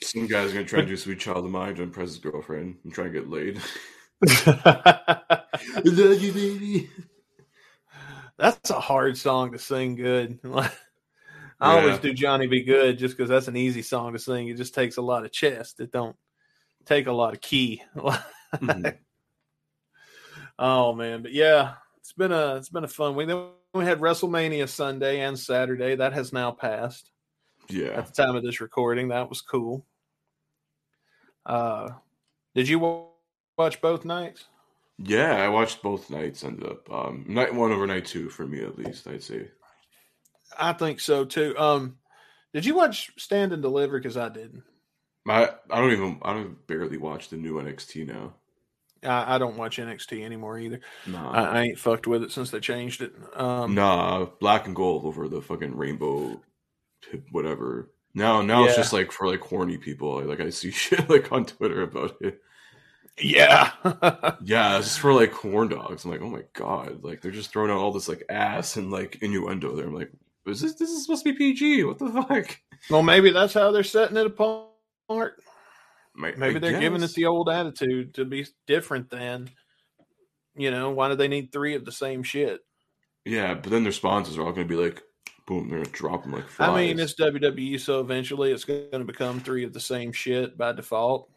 Some 0.03 0.27
guy's 0.27 0.51
are 0.51 0.53
going 0.53 0.65
to 0.65 0.65
try 0.65 0.81
to 0.81 0.85
do 0.85 0.97
Sweet 0.97 1.19
Child 1.19 1.45
of 1.45 1.51
Mine 1.51 1.75
to 1.75 1.83
impress 1.83 2.09
his 2.09 2.19
girlfriend 2.19 2.77
and 2.83 2.93
try 2.93 3.05
to 3.05 3.09
get 3.09 3.29
laid. 3.29 3.61
love 5.85 6.21
you, 6.21 6.33
baby. 6.33 6.89
That's 8.37 8.69
a 8.69 8.79
hard 8.79 9.17
song 9.17 9.51
to 9.53 9.59
sing 9.59 9.95
good. 9.95 10.39
I 10.43 10.69
yeah. 11.61 11.81
always 11.81 11.99
do 11.99 12.13
Johnny 12.13 12.47
B. 12.47 12.63
Goode 12.63 12.97
just 12.97 13.15
because 13.15 13.29
that's 13.29 13.47
an 13.47 13.55
easy 13.55 13.81
song 13.81 14.13
to 14.13 14.19
sing. 14.19 14.49
It 14.49 14.57
just 14.57 14.75
takes 14.75 14.97
a 14.97 15.01
lot 15.01 15.23
of 15.23 15.31
chest. 15.31 15.79
It 15.79 15.91
don't 15.91 16.15
take 16.85 17.07
a 17.07 17.11
lot 17.11 17.33
of 17.33 17.41
key 17.41 17.81
mm-hmm. 18.53 18.87
oh 20.59 20.93
man, 20.93 21.21
but 21.21 21.33
yeah, 21.33 21.73
it's 21.97 22.13
been 22.13 22.31
a 22.31 22.55
it's 22.55 22.69
been 22.69 22.83
a 22.83 22.87
fun 22.87 23.15
week. 23.15 23.27
Then 23.27 23.47
we 23.73 23.85
had 23.85 23.99
WrestleMania 23.99 24.67
Sunday 24.69 25.21
and 25.21 25.37
Saturday. 25.37 25.95
That 25.95 26.13
has 26.13 26.33
now 26.33 26.51
passed. 26.51 27.09
Yeah. 27.69 27.89
At 27.89 28.07
the 28.07 28.23
time 28.23 28.35
of 28.35 28.43
this 28.43 28.61
recording, 28.61 29.07
that 29.09 29.29
was 29.29 29.41
cool. 29.41 29.85
Uh, 31.45 31.89
did 32.55 32.67
you 32.67 32.79
watch 33.57 33.81
both 33.81 34.05
nights? 34.05 34.45
Yeah, 34.99 35.43
I 35.43 35.49
watched 35.49 35.81
both 35.81 36.09
nights. 36.09 36.43
Ended 36.43 36.69
up 36.69 36.91
um, 36.91 37.25
night 37.27 37.53
one 37.53 37.71
over 37.71 37.87
night 37.87 38.05
two 38.05 38.29
for 38.29 38.45
me 38.45 38.63
at 38.63 38.77
least. 38.77 39.07
I'd 39.07 39.23
say. 39.23 39.49
I 40.57 40.73
think 40.73 40.99
so 40.99 41.25
too. 41.25 41.57
Um, 41.57 41.97
did 42.53 42.65
you 42.65 42.75
watch 42.75 43.11
Stand 43.17 43.53
and 43.53 43.61
Deliver? 43.61 43.97
Because 43.97 44.17
I 44.17 44.29
didn't. 44.29 44.63
I 45.27 45.49
I 45.69 45.79
don't 45.79 45.91
even 45.91 46.19
I 46.21 46.33
don't 46.33 46.67
barely 46.67 46.97
watch 46.97 47.29
the 47.29 47.37
new 47.37 47.55
NXT 47.55 48.07
now. 48.07 48.33
I, 49.05 49.35
I 49.35 49.37
don't 49.37 49.57
watch 49.57 49.77
NXT 49.77 50.23
anymore 50.23 50.59
either. 50.59 50.79
Nah. 51.07 51.31
I, 51.31 51.43
I, 51.43 51.61
ain't 51.61 51.79
fucked 51.79 52.07
with 52.07 52.23
it 52.23 52.31
since 52.31 52.51
they 52.51 52.59
changed 52.59 53.01
it. 53.01 53.13
Um, 53.35 53.75
nah, 53.75 54.25
black 54.39 54.65
and 54.65 54.75
gold 54.75 55.05
over 55.05 55.27
the 55.27 55.41
fucking 55.41 55.75
rainbow, 55.75 56.41
whatever. 57.31 57.91
Now, 58.13 58.41
now 58.41 58.61
yeah. 58.61 58.67
it's 58.67 58.75
just 58.75 58.93
like 58.93 59.11
for 59.11 59.27
like 59.27 59.41
horny 59.41 59.77
people. 59.77 60.23
Like 60.23 60.39
I 60.39 60.49
see 60.49 60.71
shit 60.71 61.09
like 61.09 61.31
on 61.31 61.45
Twitter 61.45 61.81
about 61.81 62.17
it. 62.21 62.41
Yeah, 63.21 63.71
yeah, 64.43 64.77
it's 64.77 64.87
just 64.87 64.99
for 64.99 65.13
like 65.13 65.31
horn 65.31 65.69
dogs. 65.69 66.03
I'm 66.03 66.11
like, 66.11 66.21
oh 66.21 66.29
my 66.29 66.43
god, 66.53 67.03
like 67.03 67.21
they're 67.21 67.31
just 67.31 67.51
throwing 67.51 67.69
out 67.69 67.77
all 67.77 67.91
this 67.91 68.09
like 68.09 68.23
ass 68.29 68.75
and 68.75 68.91
like 68.91 69.19
innuendo 69.21 69.75
there. 69.75 69.85
I'm 69.85 69.93
like, 69.93 70.11
is 70.47 70.61
this 70.61 70.73
this 70.75 70.89
is 70.89 71.03
supposed 71.03 71.23
to 71.23 71.31
be 71.31 71.37
PG? 71.37 71.83
What 71.83 71.99
the 71.99 72.09
fuck? 72.09 72.59
Well, 72.89 73.03
maybe 73.03 73.31
that's 73.31 73.53
how 73.53 73.71
they're 73.71 73.83
setting 73.83 74.17
it 74.17 74.25
apart. 74.25 75.43
Maybe 76.15 76.59
they're 76.59 76.79
giving 76.79 77.03
us 77.03 77.13
the 77.13 77.25
old 77.25 77.49
attitude 77.49 78.13
to 78.15 78.25
be 78.25 78.45
different 78.67 79.09
than, 79.09 79.49
you 80.55 80.69
know, 80.69 80.91
why 80.91 81.09
do 81.09 81.15
they 81.15 81.27
need 81.27 81.51
three 81.51 81.75
of 81.75 81.85
the 81.85 81.91
same 81.91 82.23
shit? 82.23 82.61
Yeah, 83.25 83.55
but 83.55 83.71
then 83.71 83.83
their 83.83 83.91
sponsors 83.91 84.37
are 84.37 84.41
all 84.41 84.51
going 84.51 84.67
to 84.67 84.75
be 84.75 84.81
like, 84.81 85.01
boom, 85.47 85.69
they're 85.69 85.79
going 85.79 85.85
to 85.85 85.91
drop 85.91 86.23
them 86.23 86.33
like 86.33 86.47
flies. 86.47 86.69
I 86.69 86.75
mean, 86.75 86.99
it's 86.99 87.15
WWE, 87.15 87.79
so 87.79 87.99
eventually 87.99 88.51
it's 88.51 88.65
going 88.65 88.91
to 88.91 89.03
become 89.05 89.39
three 89.39 89.63
of 89.63 89.73
the 89.73 89.79
same 89.79 90.11
shit 90.11 90.57
by 90.57 90.71
default. 90.71 91.29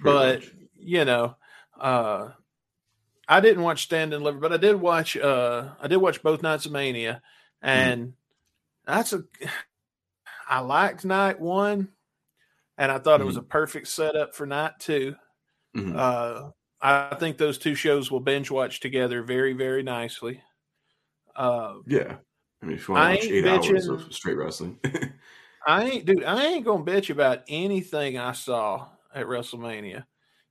Pretty 0.00 0.16
but, 0.16 0.40
much. 0.40 0.52
you 0.76 1.04
know, 1.04 1.36
uh, 1.80 2.30
I 3.28 3.40
didn't 3.40 3.62
watch 3.62 3.82
Stand 3.82 4.14
and 4.14 4.22
Deliver, 4.22 4.38
but 4.38 4.52
I 4.52 4.56
did 4.56 4.76
watch 4.76 5.16
uh 5.16 5.70
I 5.80 5.86
did 5.86 5.98
watch 5.98 6.22
both 6.22 6.42
nights 6.42 6.66
of 6.66 6.72
Mania, 6.72 7.22
mm-hmm. 7.62 7.68
and 7.68 8.06
mm. 8.06 8.12
that's 8.86 9.12
a 9.12 9.22
I 10.48 10.60
liked 10.60 11.04
night 11.04 11.38
one 11.38 11.88
and 12.78 12.90
I 12.90 12.98
thought 12.98 13.16
mm-hmm. 13.16 13.24
it 13.24 13.26
was 13.26 13.36
mm-hmm. 13.36 13.44
a 13.44 13.48
perfect 13.48 13.88
setup 13.88 14.34
for 14.34 14.46
night 14.46 14.72
2 14.78 15.14
mm-hmm. 15.76 15.96
Uh, 15.96 16.50
I 16.80 17.16
think 17.16 17.38
those 17.38 17.58
two 17.58 17.74
shows 17.74 18.10
will 18.10 18.20
binge 18.20 18.50
watch 18.50 18.78
together 18.78 19.22
very, 19.24 19.52
very 19.52 19.82
nicely. 19.82 20.40
Uh, 21.34 21.74
yeah, 21.86 22.16
I 22.62 22.66
mean, 22.66 22.76
if 22.76 22.86
you 22.86 22.94
want 22.94 23.20
to 23.20 23.26
watch 23.26 23.32
eight 23.32 23.44
bitching, 23.44 23.72
hours 23.72 23.88
of 23.88 24.14
straight 24.14 24.36
wrestling, 24.36 24.78
I 25.66 25.84
ain't, 25.84 26.04
dude. 26.04 26.24
I 26.24 26.46
ain't 26.46 26.64
gonna 26.64 26.84
bitch 26.84 27.10
about 27.10 27.42
anything 27.48 28.16
I 28.16 28.32
saw 28.32 28.86
at 29.12 29.26
WrestleMania 29.26 30.04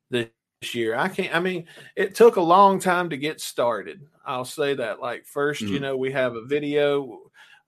this 0.10 0.30
year. 0.74 0.96
I 0.96 1.08
can't. 1.08 1.34
I 1.34 1.40
mean, 1.40 1.66
it 1.96 2.14
took 2.14 2.36
a 2.36 2.42
long 2.42 2.80
time 2.80 3.10
to 3.10 3.18
get 3.18 3.40
started. 3.40 4.02
I'll 4.26 4.46
say 4.46 4.74
that. 4.76 5.00
Like 5.00 5.26
1st 5.34 5.64
mm-hmm. 5.64 5.74
you 5.74 5.80
know, 5.80 5.96
we 5.96 6.12
have 6.12 6.36
a 6.36 6.46
video 6.46 7.20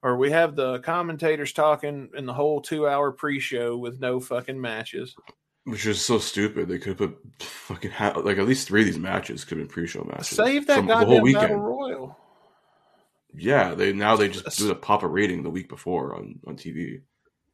or 0.02 0.16
we 0.16 0.30
have 0.30 0.56
the 0.56 0.78
commentators 0.80 1.52
talking 1.52 2.10
in 2.16 2.26
the 2.26 2.32
whole 2.32 2.60
two 2.60 2.88
hour 2.88 3.12
pre 3.12 3.40
show 3.40 3.76
with 3.76 4.00
no 4.00 4.20
fucking 4.20 4.60
matches. 4.60 5.14
Which 5.64 5.86
is 5.86 6.04
so 6.04 6.18
stupid. 6.18 6.68
They 6.68 6.78
could 6.78 6.98
have 6.98 7.10
put 7.10 7.42
fucking 7.42 7.90
ha- 7.90 8.18
like 8.24 8.38
at 8.38 8.46
least 8.46 8.66
three 8.66 8.80
of 8.80 8.86
these 8.86 8.98
matches 8.98 9.44
could 9.44 9.58
have 9.58 9.68
been 9.68 9.72
pre-show 9.72 10.04
matches. 10.04 10.28
Save 10.28 10.66
that 10.66 10.86
goddamn 10.86 11.00
the 11.00 11.06
whole 11.06 11.20
weekend. 11.20 11.48
battle 11.48 11.58
royal. 11.58 12.16
Yeah, 13.34 13.74
they 13.74 13.92
now 13.92 14.16
they 14.16 14.28
just 14.28 14.58
do 14.58 14.66
the 14.66 14.74
pop 14.74 15.02
a 15.02 15.06
rating 15.06 15.42
the 15.42 15.50
week 15.50 15.68
before 15.68 16.16
on 16.16 16.40
on 16.46 16.56
TV. 16.56 17.02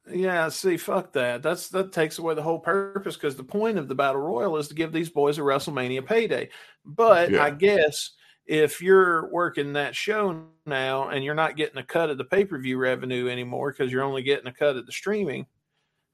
Yeah, 0.09 0.47
see, 0.49 0.77
fuck 0.77 1.13
that. 1.13 1.43
That's 1.43 1.67
that 1.69 1.91
takes 1.91 2.17
away 2.17 2.33
the 2.33 2.41
whole 2.41 2.59
purpose 2.59 3.15
because 3.15 3.35
the 3.35 3.43
point 3.43 3.77
of 3.77 3.89
the 3.89 3.95
battle 3.95 4.21
royal 4.21 4.55
is 4.57 4.69
to 4.69 4.73
give 4.73 4.93
these 4.93 5.09
boys 5.09 5.37
a 5.37 5.41
WrestleMania 5.41 6.05
payday. 6.05 6.49
But 6.85 7.31
yeah. 7.31 7.43
I 7.43 7.49
guess 7.49 8.11
if 8.47 8.81
you're 8.81 9.29
working 9.29 9.73
that 9.73 9.95
show 9.95 10.43
now 10.65 11.09
and 11.09 11.23
you're 11.23 11.35
not 11.35 11.57
getting 11.57 11.77
a 11.77 11.83
cut 11.83 12.09
of 12.09 12.17
the 12.17 12.23
pay 12.23 12.45
per 12.45 12.57
view 12.57 12.77
revenue 12.77 13.29
anymore 13.29 13.71
because 13.71 13.91
you're 13.91 14.03
only 14.03 14.23
getting 14.23 14.47
a 14.47 14.53
cut 14.53 14.77
of 14.77 14.85
the 14.85 14.91
streaming, 14.91 15.45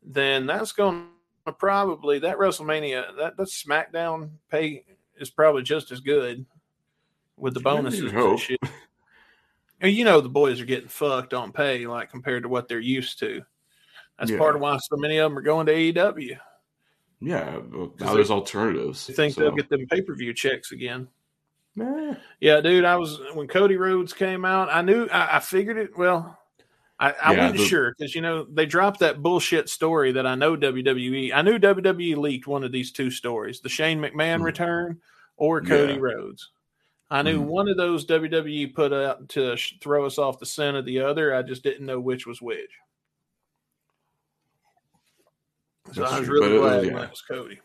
then 0.01 0.45
that's 0.45 0.71
going 0.71 1.07
to 1.45 1.53
probably 1.53 2.19
that 2.19 2.37
WrestleMania 2.37 3.17
that 3.17 3.37
that 3.37 3.47
SmackDown 3.47 4.31
pay 4.49 4.83
is 5.17 5.29
probably 5.29 5.61
just 5.61 5.91
as 5.91 5.99
good 5.99 6.45
with 7.37 7.53
the 7.53 7.59
bonuses 7.59 8.11
and 8.11 8.39
shit. 8.39 8.59
And 9.79 9.91
you 9.91 10.05
know 10.05 10.21
the 10.21 10.29
boys 10.29 10.59
are 10.61 10.65
getting 10.65 10.87
fucked 10.87 11.33
on 11.33 11.51
pay 11.51 11.85
like 11.87 12.09
compared 12.09 12.43
to 12.43 12.49
what 12.49 12.67
they're 12.67 12.79
used 12.79 13.19
to. 13.19 13.41
That's 14.17 14.31
yeah. 14.31 14.37
part 14.37 14.55
of 14.55 14.61
why 14.61 14.77
so 14.77 14.95
many 14.95 15.17
of 15.17 15.29
them 15.29 15.37
are 15.37 15.41
going 15.41 15.65
to 15.65 15.73
AEW. 15.73 16.37
Yeah, 17.19 17.57
well, 17.71 17.93
now 17.99 18.13
there's 18.13 18.31
alternatives. 18.31 19.07
You 19.07 19.15
think 19.15 19.33
so. 19.33 19.41
they'll 19.41 19.55
get 19.55 19.69
them 19.69 19.85
pay 19.87 20.01
per 20.01 20.15
view 20.15 20.33
checks 20.33 20.71
again? 20.71 21.07
Eh. 21.79 22.15
Yeah, 22.39 22.61
dude. 22.61 22.85
I 22.85 22.97
was 22.97 23.19
when 23.33 23.47
Cody 23.47 23.77
Rhodes 23.77 24.13
came 24.13 24.45
out. 24.45 24.69
I 24.71 24.81
knew. 24.81 25.07
I, 25.07 25.37
I 25.37 25.39
figured 25.39 25.77
it. 25.77 25.97
Well, 25.97 26.37
I, 26.99 27.11
I 27.11 27.33
yeah, 27.33 27.41
wasn't 27.41 27.57
the, 27.57 27.65
sure 27.65 27.95
because 27.97 28.13
you 28.13 28.21
know 28.21 28.45
they 28.45 28.65
dropped 28.65 28.99
that 28.99 29.21
bullshit 29.21 29.69
story 29.69 30.11
that 30.13 30.27
I 30.27 30.35
know 30.35 30.55
WWE. 30.55 31.31
I 31.33 31.41
knew 31.41 31.57
WWE 31.57 32.17
leaked 32.17 32.47
one 32.47 32.63
of 32.63 32.71
these 32.71 32.91
two 32.91 33.09
stories: 33.09 33.59
the 33.59 33.69
Shane 33.69 33.99
McMahon 33.99 34.41
mm. 34.41 34.43
return 34.43 34.99
or 35.35 35.61
Cody 35.61 35.93
yeah. 35.93 35.99
Rhodes. 35.99 36.51
I 37.09 37.21
knew 37.21 37.41
mm. 37.41 37.45
one 37.45 37.67
of 37.67 37.77
those 37.77 38.05
WWE 38.05 38.73
put 38.73 38.93
out 38.93 39.29
to 39.29 39.57
throw 39.81 40.05
us 40.05 40.17
off 40.17 40.39
the 40.39 40.45
scent 40.45 40.77
of 40.77 40.85
the 40.85 41.01
other. 41.01 41.35
I 41.35 41.41
just 41.41 41.63
didn't 41.63 41.85
know 41.85 41.99
which 41.99 42.25
was 42.25 42.41
which. 42.41 42.71
So 45.91 46.01
That's 46.01 46.13
I 46.13 46.19
was 46.19 46.27
true. 46.27 46.41
really 46.41 46.57
glad 46.57 46.83
it, 46.85 46.87
yeah. 46.87 46.99
that 46.99 47.09
was 47.11 47.21
Cody. 47.21 47.59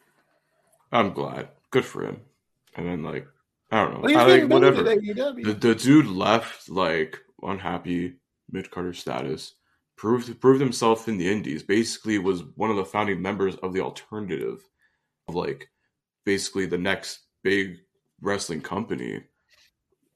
I'm 0.93 1.13
glad. 1.13 1.49
Good 1.71 1.85
for 1.85 2.05
him. 2.05 2.21
And 2.75 2.87
then 2.87 3.03
like 3.03 3.27
I 3.71 3.85
don't 3.85 4.03
know. 4.03 4.19
I 4.19 4.25
think 4.27 4.51
whatever. 4.51 4.83
The, 4.83 5.57
the 5.59 5.75
dude 5.75 6.07
left 6.07 6.69
like 6.69 7.19
unhappy 7.43 8.15
mid 8.51 8.71
carder 8.71 8.95
status. 8.95 9.55
Proved 9.97 10.41
proved 10.41 10.61
himself 10.61 11.09
in 11.09 11.19
the 11.19 11.31
Indies. 11.31 11.63
Basically, 11.63 12.19
was 12.19 12.45
one 12.55 12.71
of 12.71 12.77
the 12.77 12.85
founding 12.85 13.21
members 13.21 13.57
of 13.57 13.73
the 13.73 13.81
alternative, 13.81 14.63
of 15.27 15.35
like 15.35 15.69
basically 16.25 16.67
the 16.67 16.79
next 16.79 17.21
big 17.43 17.79
wrestling 18.21 18.61
company. 18.61 19.23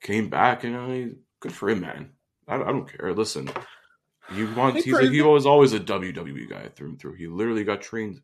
Came 0.03 0.29
back 0.29 0.65
and 0.65 0.77
I 0.77 1.11
good 1.41 1.53
for 1.53 1.69
him, 1.69 1.81
man. 1.81 2.11
I, 2.49 2.57
I 2.57 2.59
don't 2.59 2.91
care. 2.91 3.13
Listen, 3.13 3.51
he 4.33 4.45
wants. 4.45 4.85
He's 4.85 4.97
a, 4.97 5.11
he 5.11 5.21
was 5.21 5.47
always 5.47 5.73
a 5.73 5.81
WWE 5.81 6.49
guy 6.49 6.69
through 6.69 6.91
and 6.91 6.99
through. 6.99 7.15
He 7.15 7.27
literally 7.27 7.65
got 7.65 7.83
trained 7.83 8.21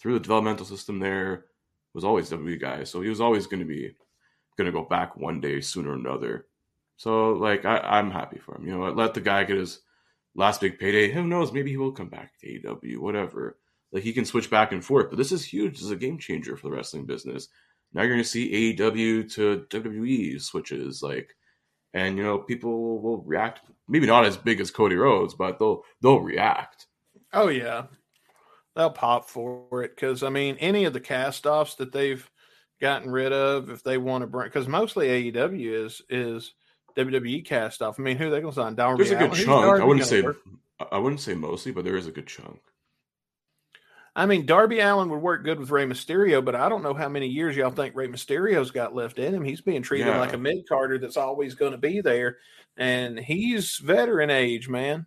through 0.00 0.14
the 0.14 0.20
developmental 0.20 0.66
system. 0.66 0.98
There 0.98 1.46
was 1.92 2.04
always 2.04 2.30
WWE 2.30 2.60
guy, 2.60 2.84
so 2.84 3.00
he 3.00 3.08
was 3.08 3.20
always 3.20 3.46
going 3.46 3.60
to 3.60 3.66
be 3.66 3.94
going 4.56 4.66
to 4.66 4.72
go 4.72 4.84
back 4.84 5.16
one 5.16 5.40
day 5.40 5.60
sooner 5.60 5.90
or 5.90 5.94
another. 5.94 6.46
So 6.96 7.32
like 7.32 7.64
I, 7.64 7.78
I'm 7.78 8.10
happy 8.10 8.38
for 8.38 8.56
him. 8.56 8.66
You 8.66 8.78
know, 8.78 8.90
let 8.90 9.14
the 9.14 9.20
guy 9.20 9.44
get 9.44 9.56
his 9.56 9.80
last 10.34 10.60
big 10.60 10.78
payday. 10.78 11.10
Who 11.10 11.24
knows? 11.24 11.52
Maybe 11.52 11.70
he 11.70 11.76
will 11.76 11.92
come 11.92 12.08
back 12.08 12.32
to 12.40 12.46
AEW, 12.46 12.98
whatever. 12.98 13.58
Like 13.92 14.02
he 14.02 14.12
can 14.12 14.24
switch 14.24 14.50
back 14.50 14.72
and 14.72 14.84
forth. 14.84 15.10
But 15.10 15.18
this 15.18 15.32
is 15.32 15.44
huge. 15.44 15.74
This 15.74 15.84
is 15.84 15.90
a 15.90 15.96
game 15.96 16.18
changer 16.18 16.56
for 16.56 16.68
the 16.68 16.76
wrestling 16.76 17.06
business. 17.06 17.48
Now 17.92 18.02
you're 18.02 18.10
going 18.10 18.22
to 18.22 18.28
see 18.28 18.76
AEW 18.76 19.32
to 19.34 19.66
WWE 19.70 20.40
switches, 20.40 21.00
like, 21.00 21.36
and 21.92 22.16
you 22.16 22.24
know 22.24 22.38
people 22.38 23.00
will 23.00 23.22
react. 23.22 23.60
Maybe 23.88 24.06
not 24.06 24.24
as 24.24 24.36
big 24.36 24.60
as 24.60 24.72
Cody 24.72 24.96
Rhodes, 24.96 25.34
but 25.34 25.60
they'll 25.60 25.82
they'll 26.02 26.20
react. 26.20 26.86
Oh 27.32 27.48
yeah, 27.48 27.84
they'll 28.74 28.90
pop 28.90 29.30
for 29.30 29.84
it 29.84 29.94
because 29.94 30.24
I 30.24 30.28
mean, 30.28 30.56
any 30.58 30.84
of 30.84 30.92
the 30.92 31.00
cast 31.00 31.46
offs 31.46 31.76
that 31.76 31.92
they've 31.92 32.28
gotten 32.80 33.10
rid 33.10 33.32
of 33.32 33.70
if 33.70 33.82
they 33.82 33.98
want 33.98 34.22
to 34.22 34.26
bring 34.26 34.46
because 34.46 34.68
mostly 34.68 35.32
AEW 35.32 35.86
is 35.86 36.02
is 36.08 36.54
WWE 36.96 37.44
cast 37.44 37.82
off. 37.82 37.98
I 37.98 38.02
mean, 38.02 38.16
who 38.16 38.28
are 38.28 38.30
they 38.30 38.40
going 38.40 38.52
to 38.52 38.60
sign? 38.60 38.74
Darby 38.74 39.04
There's 39.04 39.10
a 39.10 39.16
good 39.16 39.32
Allin? 39.32 39.44
chunk. 39.44 39.80
I 39.80 39.84
wouldn't 39.84 40.06
say 40.06 40.22
work? 40.22 40.38
I 40.92 40.98
wouldn't 40.98 41.20
say 41.20 41.34
mostly, 41.34 41.72
but 41.72 41.84
there 41.84 41.96
is 41.96 42.06
a 42.06 42.12
good 42.12 42.26
chunk. 42.26 42.60
I 44.16 44.26
mean, 44.26 44.46
Darby 44.46 44.78
Allin 44.78 45.08
would 45.10 45.20
work 45.20 45.42
good 45.42 45.58
with 45.58 45.70
Rey 45.70 45.86
Mysterio, 45.86 46.44
but 46.44 46.54
I 46.54 46.68
don't 46.68 46.84
know 46.84 46.94
how 46.94 47.08
many 47.08 47.26
years 47.26 47.56
y'all 47.56 47.70
think 47.70 47.96
Rey 47.96 48.06
Mysterio's 48.06 48.70
got 48.70 48.94
left 48.94 49.18
in 49.18 49.34
him. 49.34 49.42
He's 49.42 49.60
being 49.60 49.82
treated 49.82 50.06
yeah. 50.06 50.20
like 50.20 50.34
a 50.34 50.38
mid 50.38 50.68
carder 50.68 50.98
that's 50.98 51.16
always 51.16 51.56
going 51.56 51.72
to 51.72 51.78
be 51.78 52.00
there, 52.00 52.38
and 52.76 53.18
he's 53.18 53.78
veteran 53.78 54.30
age, 54.30 54.68
man. 54.68 55.06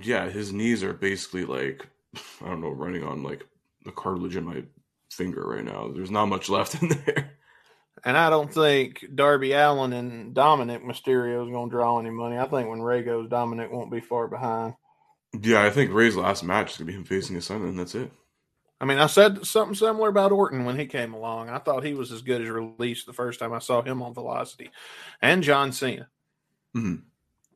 Yeah, 0.00 0.28
his 0.28 0.52
knees 0.52 0.82
are 0.82 0.92
basically 0.92 1.44
like 1.44 1.86
I 2.42 2.48
don't 2.48 2.60
know, 2.60 2.70
running 2.70 3.04
on 3.04 3.22
like 3.22 3.46
the 3.84 3.92
cartilage 3.92 4.36
in 4.36 4.44
my 4.44 4.64
finger 5.14 5.42
right 5.42 5.64
now. 5.64 5.90
There's 5.94 6.10
not 6.10 6.26
much 6.26 6.48
left 6.48 6.82
in 6.82 6.88
there. 6.88 7.32
And 8.04 8.18
I 8.18 8.28
don't 8.28 8.52
think 8.52 9.04
Darby 9.14 9.52
Allin 9.52 9.94
and 9.94 10.34
Dominic 10.34 10.82
Mysterio 10.84 11.46
is 11.46 11.50
going 11.50 11.70
to 11.70 11.74
draw 11.74 11.98
any 11.98 12.10
money. 12.10 12.36
I 12.36 12.46
think 12.46 12.68
when 12.68 12.82
Rey 12.82 13.02
goes, 13.02 13.30
Dominic 13.30 13.72
won't 13.72 13.90
be 13.90 14.00
far 14.00 14.28
behind. 14.28 14.74
Yeah, 15.40 15.64
I 15.64 15.70
think 15.70 15.92
Rey's 15.92 16.16
last 16.16 16.44
match 16.44 16.72
is 16.72 16.76
going 16.76 16.86
to 16.86 16.92
be 16.92 16.98
him 16.98 17.04
facing 17.04 17.34
his 17.34 17.46
son, 17.46 17.62
and 17.62 17.78
that's 17.78 17.94
it. 17.94 18.12
I 18.80 18.84
mean, 18.84 18.98
I 18.98 19.06
said 19.06 19.46
something 19.46 19.74
similar 19.74 20.08
about 20.08 20.32
Orton 20.32 20.64
when 20.64 20.78
he 20.78 20.86
came 20.86 21.14
along. 21.14 21.48
I 21.48 21.58
thought 21.58 21.84
he 21.84 21.94
was 21.94 22.12
as 22.12 22.22
good 22.22 22.42
as 22.42 22.50
released 22.50 23.06
the 23.06 23.12
first 23.12 23.40
time 23.40 23.52
I 23.52 23.58
saw 23.60 23.82
him 23.82 24.02
on 24.02 24.12
Velocity, 24.14 24.70
and 25.22 25.42
John 25.42 25.72
Cena. 25.72 26.08
Mm-hmm. 26.76 27.06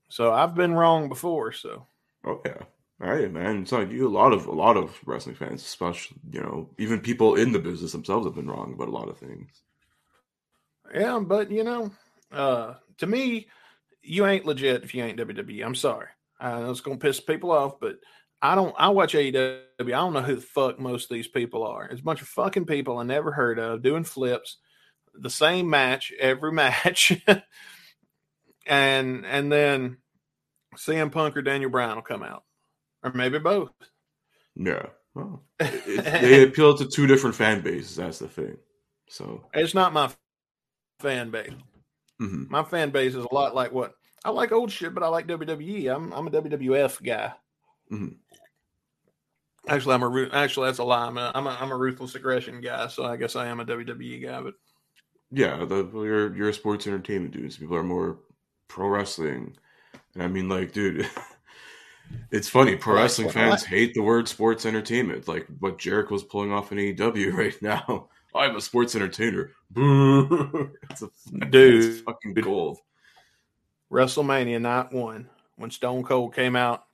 So 0.08 0.32
I've 0.32 0.54
been 0.54 0.74
wrong 0.74 1.08
before. 1.08 1.52
So. 1.52 1.86
Oh 2.24 2.40
yeah. 2.46 2.62
Right, 3.00 3.32
man. 3.32 3.62
It's 3.62 3.70
like 3.70 3.90
you 3.92 4.08
a 4.08 4.10
lot 4.10 4.32
of 4.32 4.46
a 4.46 4.52
lot 4.52 4.76
of 4.76 4.98
wrestling 5.06 5.36
fans, 5.36 5.62
especially 5.62 6.16
you 6.32 6.40
know, 6.40 6.70
even 6.78 7.00
people 7.00 7.36
in 7.36 7.52
the 7.52 7.60
business 7.60 7.92
themselves 7.92 8.26
have 8.26 8.34
been 8.34 8.50
wrong 8.50 8.72
about 8.72 8.88
a 8.88 8.92
lot 8.92 9.08
of 9.08 9.18
things. 9.18 9.62
Yeah, 10.92 11.20
but 11.20 11.50
you 11.50 11.62
know, 11.62 11.92
uh, 12.32 12.74
to 12.98 13.06
me, 13.06 13.48
you 14.02 14.26
ain't 14.26 14.46
legit 14.46 14.82
if 14.82 14.94
you 14.94 15.04
ain't 15.04 15.18
WWE. 15.18 15.64
I'm 15.64 15.74
sorry. 15.76 16.08
I 16.40 16.58
know 16.58 16.70
it's 16.70 16.80
gonna 16.80 16.98
piss 16.98 17.20
people 17.20 17.52
off, 17.52 17.78
but 17.80 17.96
I 18.40 18.54
don't. 18.54 18.74
I 18.78 18.88
watch 18.88 19.14
AEW. 19.14 19.60
I 19.80 19.84
don't 19.84 20.12
know 20.12 20.22
who 20.22 20.36
the 20.36 20.40
fuck 20.40 20.78
most 20.78 21.10
of 21.10 21.14
these 21.14 21.28
people 21.28 21.64
are. 21.64 21.86
It's 21.86 22.00
a 22.00 22.04
bunch 22.04 22.22
of 22.22 22.28
fucking 22.28 22.66
people 22.66 22.98
I 22.98 23.04
never 23.04 23.32
heard 23.32 23.58
of 23.58 23.82
doing 23.82 24.04
flips, 24.04 24.58
the 25.14 25.30
same 25.30 25.68
match 25.68 26.12
every 26.18 26.52
match, 26.62 27.12
and 28.66 29.26
and 29.26 29.52
then 29.52 29.98
CM 30.76 31.10
Punk 31.10 31.36
or 31.36 31.42
Daniel 31.42 31.70
Bryan 31.70 31.96
will 31.96 32.02
come 32.02 32.22
out, 32.22 32.44
or 33.02 33.12
maybe 33.12 33.38
both. 33.38 33.70
Yeah, 34.56 34.86
well, 35.14 35.42
it, 35.60 36.04
they 36.04 36.42
appeal 36.42 36.76
to 36.76 36.86
two 36.86 37.06
different 37.06 37.36
fan 37.36 37.60
bases. 37.60 37.96
That's 37.96 38.18
the 38.18 38.28
thing. 38.28 38.56
So 39.08 39.44
it's 39.54 39.74
not 39.74 39.92
my 39.92 40.10
fan 41.00 41.30
base. 41.30 41.52
Mm-hmm. 42.20 42.44
My 42.50 42.64
fan 42.64 42.90
base 42.90 43.14
is 43.14 43.24
a 43.24 43.34
lot 43.34 43.54
like 43.54 43.72
what 43.72 43.94
I 44.24 44.30
like 44.30 44.52
old 44.52 44.70
shit, 44.70 44.94
but 44.94 45.02
I 45.02 45.08
like 45.08 45.26
WWE. 45.26 45.94
I'm 45.94 46.12
I'm 46.12 46.26
a 46.26 46.30
WWF 46.30 47.02
guy. 47.02 47.32
Mm-hmm. 47.92 48.14
Actually, 49.68 49.94
I'm 49.94 50.02
a 50.02 50.28
actually 50.32 50.68
that's 50.68 50.78
a 50.78 50.84
lie. 50.84 51.06
I'm 51.06 51.18
a, 51.18 51.30
I'm 51.34 51.46
a 51.46 51.50
I'm 51.50 51.70
a 51.70 51.76
ruthless 51.76 52.14
aggression 52.14 52.60
guy, 52.60 52.88
so 52.88 53.04
I 53.04 53.16
guess 53.16 53.36
I 53.36 53.46
am 53.46 53.60
a 53.60 53.64
WWE 53.64 54.22
guy. 54.22 54.40
But 54.40 54.54
yeah, 55.30 55.64
the, 55.64 55.88
you're 55.92 56.34
you're 56.34 56.48
a 56.48 56.54
sports 56.54 56.86
entertainment 56.86 57.34
dude. 57.34 57.52
So 57.52 57.60
people 57.60 57.76
are 57.76 57.82
more 57.82 58.18
pro 58.66 58.88
wrestling, 58.88 59.56
and 60.14 60.22
I 60.22 60.26
mean, 60.26 60.48
like, 60.48 60.72
dude, 60.72 61.08
it's 62.30 62.48
funny. 62.48 62.76
Pro 62.76 62.94
wrestling 62.94 63.30
fans 63.30 63.64
hate 63.64 63.94
the 63.94 64.02
word 64.02 64.28
sports 64.28 64.66
entertainment, 64.66 65.28
like 65.28 65.46
what 65.60 65.78
Jericho's 65.78 66.24
pulling 66.24 66.52
off 66.52 66.72
in 66.72 66.78
AEW 66.78 67.32
right 67.36 67.60
now. 67.62 68.08
I'm 68.34 68.56
a 68.56 68.60
sports 68.60 68.94
entertainer. 68.94 69.52
Boo! 69.70 70.70
it's 70.90 71.02
a 71.02 71.10
dude, 71.46 71.84
it's 71.84 72.00
fucking 72.00 72.34
gold. 72.34 72.78
WrestleMania 73.90 74.60
night 74.60 74.92
one 74.92 75.28
when 75.56 75.70
Stone 75.70 76.04
Cold 76.04 76.34
came 76.34 76.54
out, 76.54 76.84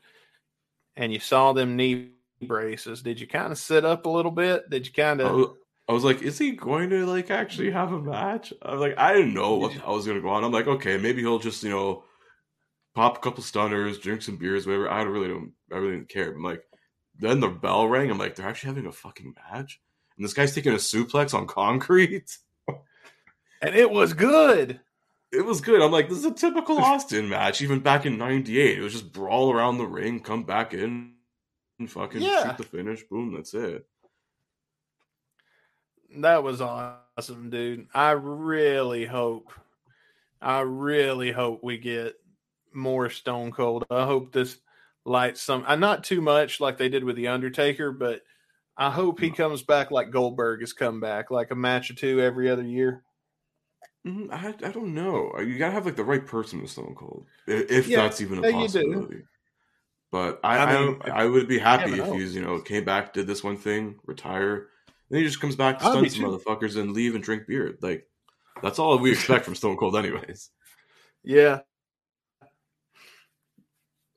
and 0.96 1.12
you 1.12 1.18
saw 1.18 1.52
them 1.52 1.76
knee 1.76 2.10
braces. 2.42 3.02
Did 3.02 3.20
you 3.20 3.26
kind 3.26 3.50
of 3.50 3.58
sit 3.58 3.84
up 3.84 4.06
a 4.06 4.10
little 4.10 4.30
bit? 4.30 4.70
Did 4.70 4.86
you 4.86 4.92
kind 4.92 5.20
of? 5.20 5.56
I 5.88 5.92
was 5.92 6.04
like, 6.04 6.22
is 6.22 6.38
he 6.38 6.52
going 6.52 6.88
to 6.90 7.04
like 7.04 7.30
actually 7.30 7.70
have 7.70 7.92
a 7.92 8.00
match? 8.00 8.52
I 8.62 8.72
was 8.72 8.80
like, 8.80 8.96
I 8.96 9.12
didn't 9.12 9.34
know 9.34 9.56
what 9.56 9.76
I 9.84 9.90
was 9.90 10.06
going 10.06 10.16
to 10.16 10.22
go 10.22 10.30
on. 10.30 10.44
I'm 10.44 10.52
like, 10.52 10.66
okay, 10.66 10.96
maybe 10.96 11.20
he'll 11.20 11.38
just 11.38 11.62
you 11.62 11.70
know 11.70 12.04
pop 12.94 13.16
a 13.16 13.20
couple 13.20 13.42
stunners, 13.42 13.98
drink 13.98 14.22
some 14.22 14.36
beers, 14.36 14.66
whatever. 14.66 14.88
I 14.88 15.02
really 15.02 15.28
don't, 15.28 15.52
I 15.72 15.76
really 15.76 15.96
didn't 15.96 16.08
care. 16.08 16.32
I'm 16.32 16.42
like, 16.42 16.64
then 17.18 17.40
the 17.40 17.48
bell 17.48 17.88
rang. 17.88 18.10
I'm 18.10 18.18
like, 18.18 18.36
they're 18.36 18.48
actually 18.48 18.68
having 18.68 18.86
a 18.86 18.92
fucking 18.92 19.34
match, 19.50 19.80
and 20.16 20.24
this 20.24 20.34
guy's 20.34 20.54
taking 20.54 20.72
a 20.72 20.76
suplex 20.76 21.34
on 21.34 21.46
concrete, 21.46 22.36
and 23.62 23.74
it 23.74 23.90
was 23.90 24.12
good. 24.12 24.80
It 25.32 25.44
was 25.44 25.60
good. 25.60 25.82
I'm 25.82 25.90
like, 25.90 26.08
this 26.08 26.18
is 26.18 26.24
a 26.24 26.32
typical 26.32 26.78
Austin 26.78 27.28
match. 27.28 27.60
Even 27.60 27.80
back 27.80 28.06
in 28.06 28.18
'98, 28.18 28.78
it 28.78 28.82
was 28.82 28.92
just 28.92 29.12
brawl 29.12 29.52
around 29.52 29.78
the 29.78 29.86
ring, 29.86 30.20
come 30.20 30.44
back 30.44 30.74
in, 30.74 31.14
and 31.78 31.90
fucking 31.90 32.22
yeah. 32.22 32.46
shoot 32.46 32.58
the 32.58 32.64
finish. 32.64 33.02
Boom, 33.04 33.34
that's 33.34 33.54
it. 33.54 33.86
That 36.18 36.44
was 36.44 36.60
awesome, 36.60 37.50
dude. 37.50 37.88
I 37.92 38.12
really 38.12 39.04
hope, 39.04 39.52
I 40.40 40.60
really 40.60 41.32
hope 41.32 41.64
we 41.64 41.78
get 41.78 42.14
more 42.74 43.10
Stone 43.10 43.52
Cold. 43.52 43.84
I 43.90 44.04
hope 44.04 44.32
this 44.32 44.58
lights 45.04 45.42
some, 45.42 45.64
uh, 45.66 45.76
not 45.76 46.04
too 46.04 46.20
much 46.20 46.60
like 46.60 46.78
they 46.78 46.88
did 46.88 47.04
with 47.04 47.16
the 47.16 47.28
Undertaker, 47.28 47.92
but 47.92 48.22
I 48.76 48.90
hope 48.90 49.20
he 49.20 49.30
comes 49.30 49.62
back 49.62 49.90
like 49.90 50.10
Goldberg 50.10 50.60
has 50.60 50.72
come 50.72 51.00
back, 51.00 51.30
like 51.30 51.50
a 51.50 51.56
match 51.56 51.90
or 51.90 51.94
two 51.94 52.20
every 52.20 52.50
other 52.50 52.64
year. 52.64 53.04
Mm-hmm. 54.06 54.32
I, 54.32 54.68
I 54.68 54.72
don't 54.72 54.94
know. 54.94 55.32
Uh, 55.36 55.40
you 55.40 55.58
gotta 55.58 55.72
have 55.72 55.86
like 55.86 55.96
the 55.96 56.04
right 56.04 56.24
person 56.24 56.60
with 56.60 56.70
Stone 56.70 56.94
Cold, 56.98 57.26
if 57.46 57.88
yeah, 57.88 58.02
that's 58.02 58.20
even 58.20 58.44
a 58.44 58.52
possibility. 58.52 59.22
But 60.10 60.40
I, 60.44 60.58
I, 60.58 60.74
mean, 60.74 61.00
I, 61.04 61.10
I, 61.10 61.26
would 61.26 61.48
be 61.48 61.58
happy 61.58 61.98
if 61.98 62.06
he's 62.12 62.34
you 62.34 62.42
know 62.42 62.60
came 62.60 62.84
back, 62.84 63.14
did 63.14 63.26
this 63.26 63.42
one 63.42 63.56
thing, 63.56 63.98
retire, 64.04 64.68
then 65.10 65.20
he 65.20 65.26
just 65.26 65.40
comes 65.40 65.56
back 65.56 65.78
to 65.78 65.84
stun 65.84 66.08
some 66.10 66.24
motherfuckers 66.24 66.76
and 66.76 66.92
leave 66.92 67.14
and 67.14 67.24
drink 67.24 67.46
beer. 67.46 67.78
Like 67.80 68.06
that's 68.62 68.78
all 68.78 68.98
we 68.98 69.12
expect 69.12 69.44
from 69.44 69.54
Stone 69.54 69.76
Cold, 69.76 69.96
anyways. 69.96 70.50
Yeah. 71.22 71.60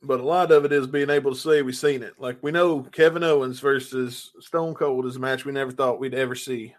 But 0.03 0.19
a 0.19 0.23
lot 0.23 0.51
of 0.51 0.63
it 0.63 0.71
is 0.71 0.85
being 0.87 1.09
able 1.09 1.31
to 1.31 1.37
say 1.37 1.61
we've 1.61 1.75
seen 1.75 2.03
it. 2.03 2.13
Like 2.19 2.37
we 2.41 2.51
know 2.51 2.81
Kevin 2.81 3.23
Owens 3.23 3.59
versus 3.59 4.31
Stone 4.39 4.75
Cold 4.75 5.05
is 5.05 5.15
a 5.15 5.19
match 5.19 5.43
we 5.43 5.51
never 5.51 5.71
thought 5.71 5.99
we'd 5.99 6.13
ever 6.13 6.35
see. 6.35 6.75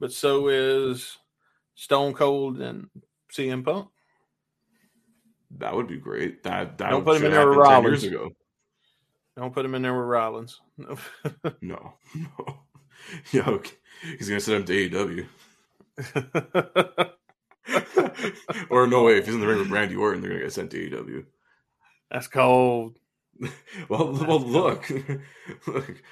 But 0.00 0.12
so 0.12 0.48
is 0.48 1.18
Stone 1.74 2.14
Cold 2.14 2.60
and 2.60 2.88
CM 3.32 3.64
Punk. 3.64 3.88
That 5.58 5.74
would 5.74 5.88
be 5.88 5.98
great. 5.98 6.42
That 6.42 6.78
that 6.78 6.90
don't 6.90 7.04
put 7.04 7.16
him 7.18 7.26
in 7.26 7.32
there 7.32 7.48
with 7.48 7.58
Rollins. 7.58 8.02
Years 8.02 8.12
ago. 8.12 8.30
Don't 9.36 9.52
put 9.52 9.64
him 9.64 9.74
in 9.74 9.82
there 9.82 9.96
with 9.96 10.06
Rollins. 10.08 10.60
no, 10.78 10.96
no. 11.60 11.94
Yeah, 13.32 13.48
okay. 13.48 13.74
he's 14.18 14.28
gonna 14.28 14.40
send 14.40 14.68
him 14.68 14.90
to 14.90 15.26
AEW. 16.00 17.12
Or 18.70 18.86
no 18.86 19.04
way, 19.04 19.18
if 19.18 19.26
he's 19.26 19.34
in 19.34 19.40
the 19.40 19.46
ring 19.46 19.58
with 19.58 19.70
Randy 19.70 19.96
Orton, 19.96 20.20
they're 20.20 20.30
gonna 20.30 20.42
get 20.42 20.52
sent 20.52 20.70
to 20.72 20.90
AEW. 20.90 21.24
That's 22.10 22.28
cold. 22.28 22.98
well, 23.88 24.12
well, 24.12 24.40
look, 24.40 24.90
look. 25.66 26.02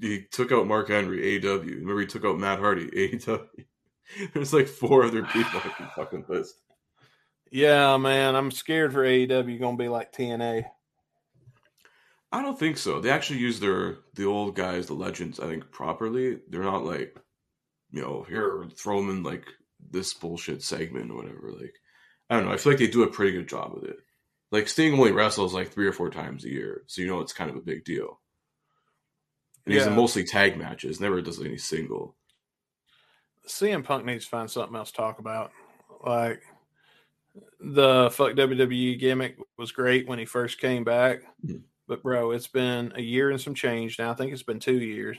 He 0.00 0.24
took 0.30 0.52
out 0.52 0.66
Mark 0.66 0.88
Henry, 0.88 1.40
AEW. 1.40 1.66
Remember, 1.66 2.00
he 2.00 2.06
took 2.06 2.24
out 2.24 2.38
Matt 2.38 2.58
Hardy, 2.58 2.86
AEW. 3.18 3.46
There's 4.32 4.52
like 4.52 4.68
four 4.68 5.04
other 5.04 5.22
people 5.24 5.60
I 5.64 5.68
can 5.68 5.88
fucking 5.96 6.24
list. 6.28 6.54
Yeah, 7.50 7.96
man, 7.96 8.34
I'm 8.34 8.50
scared 8.50 8.92
for 8.92 9.04
AEW. 9.04 9.60
Gonna 9.60 9.76
be 9.76 9.88
like 9.88 10.12
TNA. 10.12 10.64
I 12.32 12.42
don't 12.42 12.58
think 12.58 12.78
so. 12.78 13.00
They 13.00 13.10
actually 13.10 13.38
use 13.38 13.60
their 13.60 13.98
the 14.14 14.24
old 14.24 14.56
guys, 14.56 14.86
the 14.86 14.94
legends. 14.94 15.38
I 15.38 15.46
think 15.46 15.70
properly. 15.70 16.40
They're 16.48 16.64
not 16.64 16.84
like, 16.84 17.16
you 17.92 18.02
know, 18.02 18.26
here 18.28 18.66
throw 18.76 19.00
them 19.00 19.10
in 19.10 19.22
like 19.22 19.46
this 19.90 20.14
bullshit 20.14 20.62
segment 20.62 21.10
or 21.10 21.16
whatever. 21.16 21.52
Like, 21.52 21.74
I 22.30 22.36
don't 22.36 22.46
know. 22.46 22.52
I 22.52 22.56
feel 22.56 22.72
like 22.72 22.78
they 22.78 22.86
do 22.86 23.02
a 23.02 23.08
pretty 23.08 23.32
good 23.32 23.48
job 23.48 23.72
with 23.74 23.84
it. 23.84 23.96
Like 24.50 24.68
Sting 24.68 24.94
only 24.94 25.12
wrestles 25.12 25.54
like 25.54 25.72
three 25.72 25.86
or 25.86 25.92
four 25.92 26.10
times 26.10 26.44
a 26.44 26.50
year, 26.50 26.84
so 26.86 27.02
you 27.02 27.08
know 27.08 27.20
it's 27.20 27.32
kind 27.32 27.50
of 27.50 27.56
a 27.56 27.60
big 27.60 27.84
deal. 27.84 28.20
And 29.66 29.74
yeah. 29.74 29.84
he's 29.84 29.90
mostly 29.90 30.24
tag 30.24 30.56
matches. 30.56 31.00
Never 31.00 31.20
does 31.20 31.40
any 31.40 31.56
single. 31.56 32.14
CM 33.48 33.82
Punk 33.82 34.04
needs 34.04 34.24
to 34.24 34.30
find 34.30 34.50
something 34.50 34.76
else 34.76 34.90
to 34.90 34.96
talk 34.96 35.18
about. 35.18 35.50
Like 36.04 36.42
the 37.58 38.10
fuck 38.12 38.32
WWE 38.32 38.98
gimmick 38.98 39.38
was 39.58 39.72
great 39.72 40.06
when 40.06 40.18
he 40.18 40.24
first 40.24 40.60
came 40.60 40.84
back. 40.84 41.22
Mm-hmm 41.44 41.56
but 41.86 42.02
bro, 42.02 42.30
it's 42.30 42.46
been 42.46 42.92
a 42.96 43.02
year 43.02 43.30
and 43.30 43.40
some 43.40 43.54
change 43.54 43.98
now. 43.98 44.10
I 44.10 44.14
think 44.14 44.32
it's 44.32 44.42
been 44.42 44.60
two 44.60 44.78
years. 44.78 45.18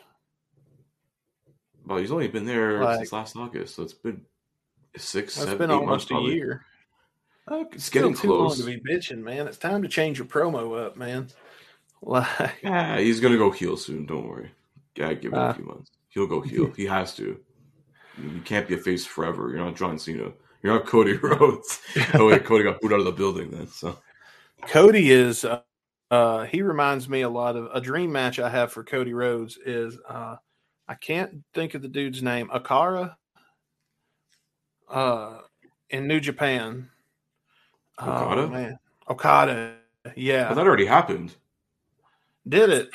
Well, 1.86 1.99
he's 1.99 2.12
only 2.12 2.28
been 2.28 2.45
there 2.45 2.84
like, 2.84 2.97
since 2.97 3.13
last 3.13 3.36
August, 3.36 3.75
so 3.75 3.84
it's 3.84 3.93
been 3.93 4.21
six. 4.97 5.41
It's 5.41 5.53
been 5.53 5.71
almost 5.71 6.12
a 6.12 6.19
year. 6.19 6.65
Uh, 7.49 7.63
it's, 7.67 7.75
it's 7.75 7.89
getting 7.89 8.13
too 8.13 8.27
close. 8.27 8.60
long 8.60 8.67
to 8.67 8.79
be 8.79 8.93
bitching, 8.93 9.19
man. 9.19 9.47
It's 9.47 9.58
time 9.58 9.81
to 9.84 9.88
change 9.88 10.17
your 10.17 10.27
promo 10.27 10.86
up, 10.86 10.97
man. 10.97 11.27
Like, 12.01 12.58
yeah, 12.62 12.99
he's 12.99 13.19
gonna 13.19 13.38
go 13.38 13.49
heel 13.49 13.77
soon. 13.77 14.05
Don't 14.05 14.27
worry. 14.27 14.51
Yeah, 14.95 15.13
give 15.13 15.34
him 15.34 15.39
uh, 15.39 15.49
a 15.49 15.53
few 15.55 15.65
months. 15.65 15.89
He'll 16.10 16.27
go 16.27 16.39
heel. 16.39 16.71
he 16.75 16.86
has 16.86 17.15
to. 17.15 17.39
You 18.21 18.41
can't 18.41 18.67
be 18.67 18.75
a 18.75 18.77
face 18.77 19.05
forever. 19.05 19.49
You're 19.49 19.65
not 19.65 19.75
John 19.75 19.97
Cena. 19.97 20.31
You're 20.62 20.73
not 20.73 20.86
Cody 20.86 21.13
Rhodes. 21.23 21.79
oh 22.13 22.27
wait, 22.27 22.45
Cody 22.45 22.63
got 22.63 22.79
booed 22.79 22.93
out 22.93 22.99
of 22.99 23.05
the 23.05 23.12
building 23.12 23.49
then. 23.49 23.67
So 23.67 23.97
Cody 24.67 25.12
is 25.12 25.45
uh, 25.45 25.62
uh, 26.12 26.45
he 26.45 26.62
reminds 26.62 27.10
me 27.10 27.21
a 27.21 27.29
lot 27.29 27.55
of 27.55 27.69
a 27.73 27.81
dream 27.81 28.12
match 28.12 28.39
I 28.39 28.49
have 28.49 28.71
for 28.71 28.84
Cody 28.84 29.13
Rhodes 29.13 29.58
is 29.65 29.97
uh, 30.08 30.36
I 30.88 30.93
can't 30.95 31.43
think 31.53 31.73
of 31.73 31.81
the 31.81 31.88
dude's 31.88 32.21
name. 32.21 32.49
Akara 32.49 33.15
uh, 34.89 35.39
in 35.89 36.08
New 36.08 36.19
Japan. 36.19 36.89
Okada? 38.00 38.41
Oh, 38.41 38.48
man. 38.48 38.80
Okada. 39.10 39.76
Yeah. 40.15 40.48
Well, 40.48 40.56
that 40.56 40.67
already 40.67 40.86
happened. 40.86 41.36
Did 42.48 42.69
it? 42.69 42.89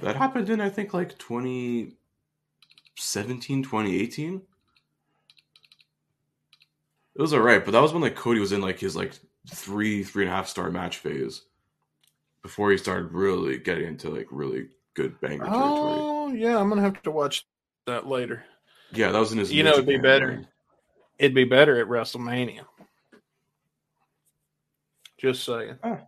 That 0.00 0.16
happened 0.16 0.48
in, 0.48 0.60
I 0.60 0.70
think, 0.70 0.94
like 0.94 1.18
2017, 1.18 3.62
2018. 3.62 4.42
It 7.14 7.20
was 7.20 7.32
all 7.32 7.40
right, 7.40 7.64
but 7.64 7.72
that 7.72 7.82
was 7.82 7.92
when 7.92 8.02
like 8.02 8.14
Cody 8.14 8.38
was 8.38 8.52
in 8.52 8.60
like 8.60 8.78
his 8.78 8.94
like 8.94 9.12
three, 9.52 10.04
three 10.04 10.24
and 10.24 10.32
a 10.32 10.36
half 10.36 10.46
star 10.46 10.70
match 10.70 10.98
phase 10.98 11.42
before 12.42 12.70
he 12.70 12.78
started 12.78 13.12
really 13.12 13.58
getting 13.58 13.88
into 13.88 14.08
like 14.08 14.28
really 14.30 14.68
good 14.94 15.20
banger 15.20 15.44
territory. 15.44 15.98
Oh 15.98 16.32
yeah, 16.32 16.58
I'm 16.58 16.68
gonna 16.68 16.82
have 16.82 17.02
to 17.02 17.10
watch 17.10 17.44
that 17.86 18.06
later. 18.06 18.44
Yeah, 18.92 19.10
that 19.10 19.18
was 19.18 19.32
in 19.32 19.38
his. 19.38 19.52
You 19.52 19.64
know, 19.64 19.72
it'd 19.72 19.86
be 19.86 19.98
better. 19.98 20.44
It'd 21.18 21.34
be 21.34 21.44
better 21.44 21.80
at 21.80 21.88
WrestleMania. 21.88 22.64
Just 25.18 25.44
saying. 25.44 25.78
Ah. 25.82 25.98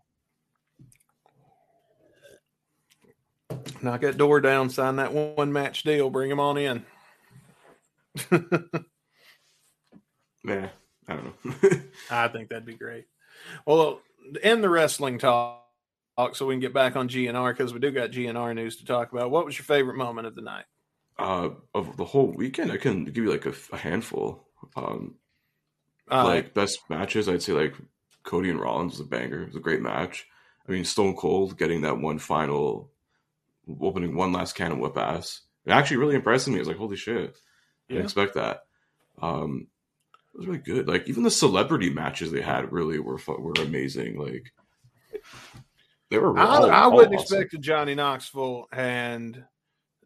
Knock 3.83 4.03
that 4.03 4.17
door 4.17 4.41
down, 4.41 4.71
sign 4.71 4.97
that 4.97 5.13
one 5.13 5.53
match 5.53 5.83
deal, 5.83 6.11
bring 6.11 6.31
him 6.31 6.39
on 6.39 6.57
in. 6.57 6.85
yeah, 10.45 10.69
I 11.09 11.15
don't 11.15 11.25
know. 11.25 11.33
I 12.11 12.29
think 12.29 12.51
that'd 12.51 12.65
be 12.65 12.75
great. 12.75 13.07
Well, 13.67 14.01
end 14.43 14.63
the 14.63 14.69
wrestling 14.69 15.19
talk 15.19 15.65
so 16.35 16.47
we 16.47 16.55
can 16.55 16.61
get 16.61 16.75
back 16.75 16.95
on 16.97 17.09
GNR 17.09 17.53
because 17.53 17.73
we 17.73 17.81
do 17.81 17.91
got 17.91 18.11
GNR 18.11 18.55
news 18.55 18.77
to 18.77 18.85
talk 18.85 19.11
about. 19.11 19.31
What 19.31 19.47
was 19.47 19.59
your 19.59 19.65
favorite 19.65 19.97
moment 19.97 20.27
of 20.27 20.35
the 20.35 20.43
night? 20.43 20.67
Uh, 21.19 21.51
of 21.75 21.97
the 21.97 22.05
whole 22.05 22.33
weekend, 22.33 22.71
I 22.71 22.77
can 22.77 23.05
give 23.05 23.25
you 23.25 23.31
like 23.31 23.47
a, 23.47 23.55
a 23.73 23.77
handful. 23.77 24.50
Um, 24.77 25.17
uh, 26.11 26.25
like 26.25 26.55
best 26.55 26.79
matches, 26.89 27.29
I'd 27.29 27.43
say 27.43 27.53
like 27.53 27.75
Cody 28.23 28.51
and 28.51 28.61
Rollins 28.61 28.93
was 28.93 29.01
a 29.01 29.05
banger. 29.05 29.43
It 29.43 29.49
was 29.49 29.57
a 29.57 29.61
great 29.61 29.81
match. 29.81 30.27
I 30.69 30.73
mean, 30.73 30.85
Stone 30.85 31.17
Cold 31.17 31.57
getting 31.57 31.83
that 31.83 31.99
one 31.99 32.19
final, 32.19 32.91
opening 33.81 34.15
one 34.15 34.33
last 34.33 34.55
can 34.55 34.73
of 34.73 34.79
whip 34.79 34.97
ass. 34.97 35.43
It 35.65 35.73
actually 35.73 35.99
really 35.99 36.15
impressed 36.15 36.49
me. 36.49 36.57
I 36.57 36.59
was 36.59 36.69
like, 36.69 36.77
holy 36.77 36.97
shit, 36.97 37.37
I 37.89 37.93
didn't 37.93 38.05
expect 38.05 38.35
that. 38.35 38.65
Um, 39.21 39.69
it 40.35 40.39
was 40.39 40.47
really 40.47 40.59
good. 40.59 40.89
Like 40.89 41.09
even 41.09 41.23
the 41.23 41.31
celebrity 41.31 41.91
matches 41.91 42.31
they 42.31 42.41
had 42.41 42.73
really 42.73 42.99
were 42.99 43.19
were 43.27 43.55
amazing. 43.59 44.19
Like 44.19 44.53
they 46.09 46.19
were. 46.19 46.39
I, 46.39 46.45
all, 46.45 46.71
I 46.71 46.87
wouldn't 46.87 47.15
awesome. 47.15 47.41
expect 47.41 47.63
Johnny 47.63 47.95
Knoxville 47.95 48.69
and 48.73 49.45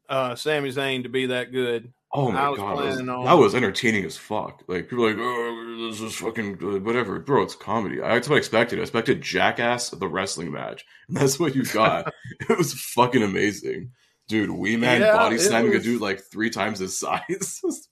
uh, 0.09 0.35
Sami 0.35 0.71
Zayn 0.71 1.03
to 1.03 1.09
be 1.09 1.27
that 1.27 1.53
good. 1.53 1.93
Oh 2.17 2.31
my 2.31 2.49
was 2.49 2.59
god, 2.61 2.77
was, 2.77 2.97
that 2.99 3.33
was 3.33 3.55
entertaining 3.57 4.05
as 4.05 4.17
fuck. 4.17 4.63
Like 4.69 4.89
people 4.89 5.05
like, 5.05 5.17
oh, 5.19 5.89
this 5.91 6.01
is 6.01 6.15
fucking 6.15 6.55
good. 6.55 6.85
whatever, 6.85 7.19
bro. 7.19 7.43
It's 7.43 7.57
comedy. 7.57 7.99
That's 7.99 8.29
what 8.29 8.37
I 8.37 8.39
expected. 8.39 8.79
I 8.79 8.83
expected 8.83 9.21
Jackass 9.21 9.91
the 9.91 10.07
wrestling 10.07 10.53
match, 10.53 10.87
and 11.09 11.17
that's 11.21 11.41
what 11.41 11.57
you 11.57 11.65
got. 11.65 12.15
it 12.49 12.57
was 12.57 12.73
fucking 12.73 13.25
amazing, 13.25 13.91
dude. 14.29 14.51
Wee 14.51 14.77
man 14.77 15.01
yeah, 15.01 15.17
body 15.17 15.39
slamming 15.39 15.73
was... 15.73 15.81
a 15.81 15.85
dude 15.85 16.01
like 16.01 16.21
three 16.21 16.51
times 16.51 16.79
his 16.79 16.97
size. 17.01 17.89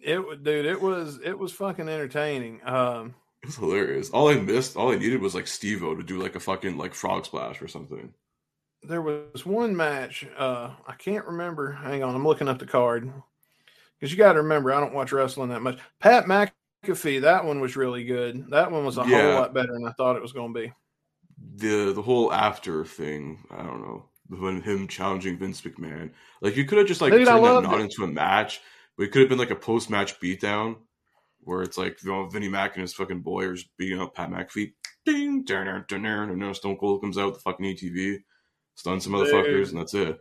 it, 0.00 0.42
dude, 0.42 0.66
it 0.66 0.82
was 0.82 1.20
it 1.24 1.38
was 1.38 1.52
fucking 1.52 1.88
entertaining. 1.88 2.62
Um, 2.64 3.14
it 3.44 3.46
was 3.46 3.56
hilarious. 3.56 4.10
All 4.10 4.28
I 4.28 4.34
missed, 4.34 4.76
all 4.76 4.90
I 4.90 4.96
needed 4.96 5.20
was 5.20 5.36
like 5.36 5.46
Steve-O 5.46 5.94
to 5.94 6.02
do 6.02 6.20
like 6.20 6.34
a 6.34 6.40
fucking 6.40 6.76
like 6.78 6.94
frog 6.94 7.26
splash 7.26 7.62
or 7.62 7.68
something 7.68 8.12
there 8.84 9.02
was 9.02 9.46
one 9.46 9.76
match. 9.76 10.26
Uh, 10.36 10.70
I 10.86 10.94
can't 10.94 11.26
remember. 11.26 11.72
Hang 11.72 12.02
on, 12.02 12.14
I'm 12.14 12.26
looking 12.26 12.48
up 12.48 12.58
the 12.58 12.66
card 12.66 13.10
because 13.98 14.12
you 14.12 14.18
got 14.18 14.32
to 14.32 14.42
remember 14.42 14.72
I 14.72 14.80
don't 14.80 14.94
watch 14.94 15.12
wrestling 15.12 15.50
that 15.50 15.62
much. 15.62 15.78
Pat 16.00 16.24
McAfee, 16.24 17.20
that 17.22 17.44
one 17.44 17.60
was 17.60 17.76
really 17.76 18.04
good. 18.04 18.50
That 18.50 18.70
one 18.70 18.84
was 18.84 18.98
a 18.98 19.04
yeah. 19.06 19.22
whole 19.22 19.40
lot 19.40 19.54
better 19.54 19.72
than 19.72 19.86
I 19.86 19.92
thought 19.92 20.16
it 20.16 20.22
was 20.22 20.32
going 20.32 20.52
to 20.52 20.60
be. 20.60 20.72
The 21.56 21.92
the 21.92 22.02
whole 22.02 22.32
after 22.32 22.84
thing, 22.84 23.44
I 23.50 23.62
don't 23.62 23.82
know, 23.82 24.04
when 24.28 24.62
him 24.62 24.88
challenging 24.88 25.38
Vince 25.38 25.60
McMahon, 25.60 26.10
like 26.40 26.56
you 26.56 26.64
could 26.64 26.78
have 26.78 26.86
just 26.86 27.00
like 27.00 27.12
Dude, 27.12 27.26
turned 27.26 27.44
that 27.44 27.62
not 27.62 27.80
it. 27.80 27.82
into 27.82 28.04
a 28.04 28.08
match, 28.08 28.60
but 28.96 29.04
it 29.04 29.12
could 29.12 29.20
have 29.20 29.28
been 29.28 29.38
like 29.38 29.50
a 29.50 29.56
post 29.56 29.90
match 29.90 30.20
beatdown 30.20 30.76
where 31.40 31.62
it's 31.62 31.78
like 31.78 32.02
you 32.02 32.10
know 32.10 32.26
Vinnie 32.26 32.48
Mac 32.48 32.74
and 32.74 32.82
his 32.82 32.94
fucking 32.94 33.20
boy 33.20 33.46
are 33.46 33.56
beating 33.76 34.00
up 34.00 34.14
Pat 34.14 34.30
McAfee. 34.30 34.72
Ding, 35.04 35.44
dun, 35.44 35.66
dun, 35.66 36.02
dun, 36.02 36.38
dun, 36.38 36.54
Stone 36.54 36.76
Cold 36.76 37.00
comes 37.00 37.18
out 37.18 37.26
with 37.26 37.34
the 37.34 37.40
fucking 37.40 37.66
ATV 37.66 38.18
stun 38.82 39.00
some 39.00 39.12
motherfuckers, 39.12 39.68
and 39.68 39.78
that's 39.78 39.94
it. 39.94 40.20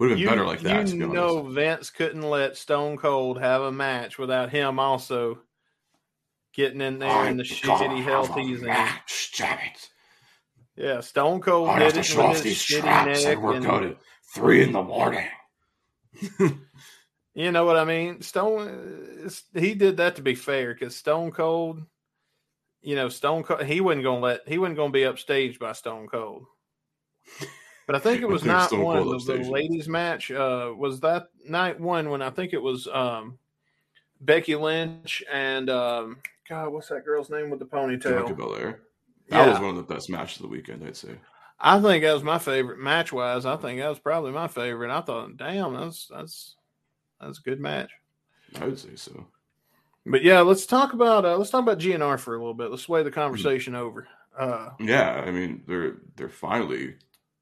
Would 0.00 0.10
have 0.10 0.16
been 0.16 0.18
you, 0.18 0.28
better 0.28 0.44
like 0.44 0.60
that. 0.62 0.88
You 0.88 1.06
know, 1.06 1.42
Vince 1.42 1.90
couldn't 1.90 2.28
let 2.28 2.56
Stone 2.56 2.96
Cold 2.96 3.38
have 3.38 3.62
a 3.62 3.70
match 3.70 4.18
without 4.18 4.50
him 4.50 4.80
also 4.80 5.38
getting 6.52 6.80
in 6.80 6.98
there 6.98 7.28
in 7.28 7.36
the 7.36 7.44
shitty 7.44 8.02
health 8.02 8.34
he's 8.34 8.62
in. 8.62 8.66
Damn 8.66 9.58
it. 9.60 9.90
Yeah, 10.74 11.00
Stone 11.00 11.40
Cold 11.40 11.68
I'd 11.68 11.92
did 11.92 12.04
it 12.04 12.16
with 12.16 12.42
his 12.42 12.56
shitty 12.56 12.82
neck. 12.82 13.24
And 13.24 13.42
we're 13.42 13.84
and, 13.84 13.96
three 14.34 14.64
in 14.64 14.72
the 14.72 14.82
morning. 14.82 15.28
you 17.34 17.52
know 17.52 17.64
what 17.64 17.76
I 17.76 17.84
mean? 17.84 18.22
Stone, 18.22 19.30
he 19.54 19.74
did 19.74 19.98
that 19.98 20.16
to 20.16 20.22
be 20.22 20.34
fair 20.34 20.74
because 20.74 20.96
Stone 20.96 21.30
Cold, 21.30 21.82
you 22.82 22.96
know, 22.96 23.08
Stone 23.08 23.44
Cold, 23.44 23.62
he 23.62 23.80
wasn't 23.80 24.02
gonna 24.02 24.18
let 24.18 24.48
he 24.48 24.58
wasn't 24.58 24.78
gonna 24.78 24.90
be 24.90 25.02
upstaged 25.02 25.60
by 25.60 25.72
Stone 25.74 26.08
Cold. 26.08 26.46
But 27.88 27.96
I 27.96 28.00
think 28.00 28.20
it 28.20 28.28
was 28.28 28.44
night 28.44 28.70
one 28.70 28.98
of 28.98 29.24
the 29.24 29.38
ladies' 29.50 29.88
match. 29.88 30.30
Uh, 30.30 30.74
was 30.76 31.00
that 31.00 31.28
night 31.46 31.80
one 31.80 32.10
when 32.10 32.20
I 32.20 32.28
think 32.28 32.52
it 32.52 32.60
was 32.60 32.86
um, 32.86 33.38
Becky 34.20 34.56
Lynch 34.56 35.24
and 35.32 35.70
um, 35.70 36.18
God, 36.46 36.70
what's 36.70 36.88
that 36.88 37.06
girl's 37.06 37.30
name 37.30 37.48
with 37.48 37.60
the 37.60 37.64
ponytail? 37.64 38.02
Bianca 38.02 38.34
Belair. 38.34 38.80
That 39.30 39.46
yeah. 39.46 39.50
was 39.52 39.60
one 39.60 39.70
of 39.70 39.76
the 39.76 39.94
best 39.94 40.10
matches 40.10 40.36
of 40.36 40.42
the 40.42 40.48
weekend, 40.48 40.84
I'd 40.84 40.96
say. 40.98 41.16
I 41.58 41.80
think 41.80 42.04
that 42.04 42.12
was 42.12 42.22
my 42.22 42.38
favorite 42.38 42.78
match 42.78 43.10
wise. 43.10 43.46
I 43.46 43.56
think 43.56 43.80
that 43.80 43.88
was 43.88 43.98
probably 43.98 44.32
my 44.32 44.48
favorite. 44.48 44.90
I 44.90 45.00
thought, 45.00 45.38
damn, 45.38 45.72
that's 45.72 46.08
that's 46.08 46.56
that's 47.18 47.38
a 47.38 47.42
good 47.42 47.58
match. 47.58 47.90
I 48.60 48.66
would 48.66 48.78
say 48.78 48.96
so. 48.96 49.28
But 50.04 50.22
yeah, 50.22 50.42
let's 50.42 50.66
talk 50.66 50.92
about 50.92 51.24
uh, 51.24 51.38
let's 51.38 51.48
talk 51.48 51.62
about 51.62 51.78
GNR 51.78 52.20
for 52.20 52.34
a 52.34 52.38
little 52.38 52.52
bit. 52.52 52.70
Let's 52.70 52.82
sway 52.82 53.02
the 53.02 53.10
conversation 53.10 53.72
mm-hmm. 53.72 53.82
over. 53.82 54.08
Uh, 54.38 54.70
yeah, 54.78 55.24
I 55.26 55.30
mean 55.30 55.62
they're 55.66 55.96
they're 56.16 56.28
finally 56.28 56.96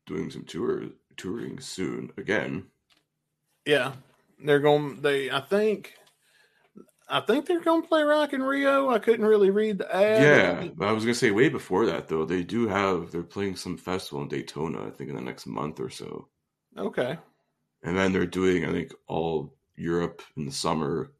doing 0.07 0.31
some 0.31 0.45
tour 0.45 0.85
touring 1.17 1.61
soon 1.61 2.11
again. 2.17 2.65
Yeah, 3.65 3.93
they're 4.43 4.61
going. 4.61 5.01
They 5.03 5.31
I 5.31 5.41
think. 5.41 5.95
I 7.09 7.21
think 7.21 7.47
they're 7.47 7.61
going 7.61 7.83
to 7.83 7.89
play 7.89 8.03
Rock 8.03 8.33
in 8.33 8.43
Rio. 8.43 8.91
I 8.91 8.99
couldn't 8.99 9.27
really 9.27 9.51
read 9.51 9.79
the 9.79 9.95
ad. 9.95 10.23
Yeah, 10.23 10.87
I 10.87 10.91
was 10.91 11.05
going 11.05 11.15
to 11.15 11.19
say 11.19 11.31
way 11.31 11.49
before 11.49 11.87
that 11.87 12.09
though. 12.09 12.25
They 12.25 12.43
do 12.43 12.67
have 12.67 13.13
they're 13.13 13.23
playing 13.23 13.55
some 13.55 13.77
festival 13.77 14.23
in 14.23 14.29
Daytona. 14.29 14.85
I 14.85 14.91
think 14.91 15.11
in 15.11 15.17
the 15.17 15.23
next 15.23 15.47
month 15.47 15.79
or 15.79 15.89
so. 15.89 16.29
Okay. 16.77 17.17
And 17.85 17.97
then 17.97 18.13
they're 18.13 18.27
doing 18.27 18.65
I 18.65 18.73
think 18.73 18.93
all 19.07 19.55
Europe 19.77 20.23
in 20.37 20.47
the 20.47 20.53
summer, 20.53 21.13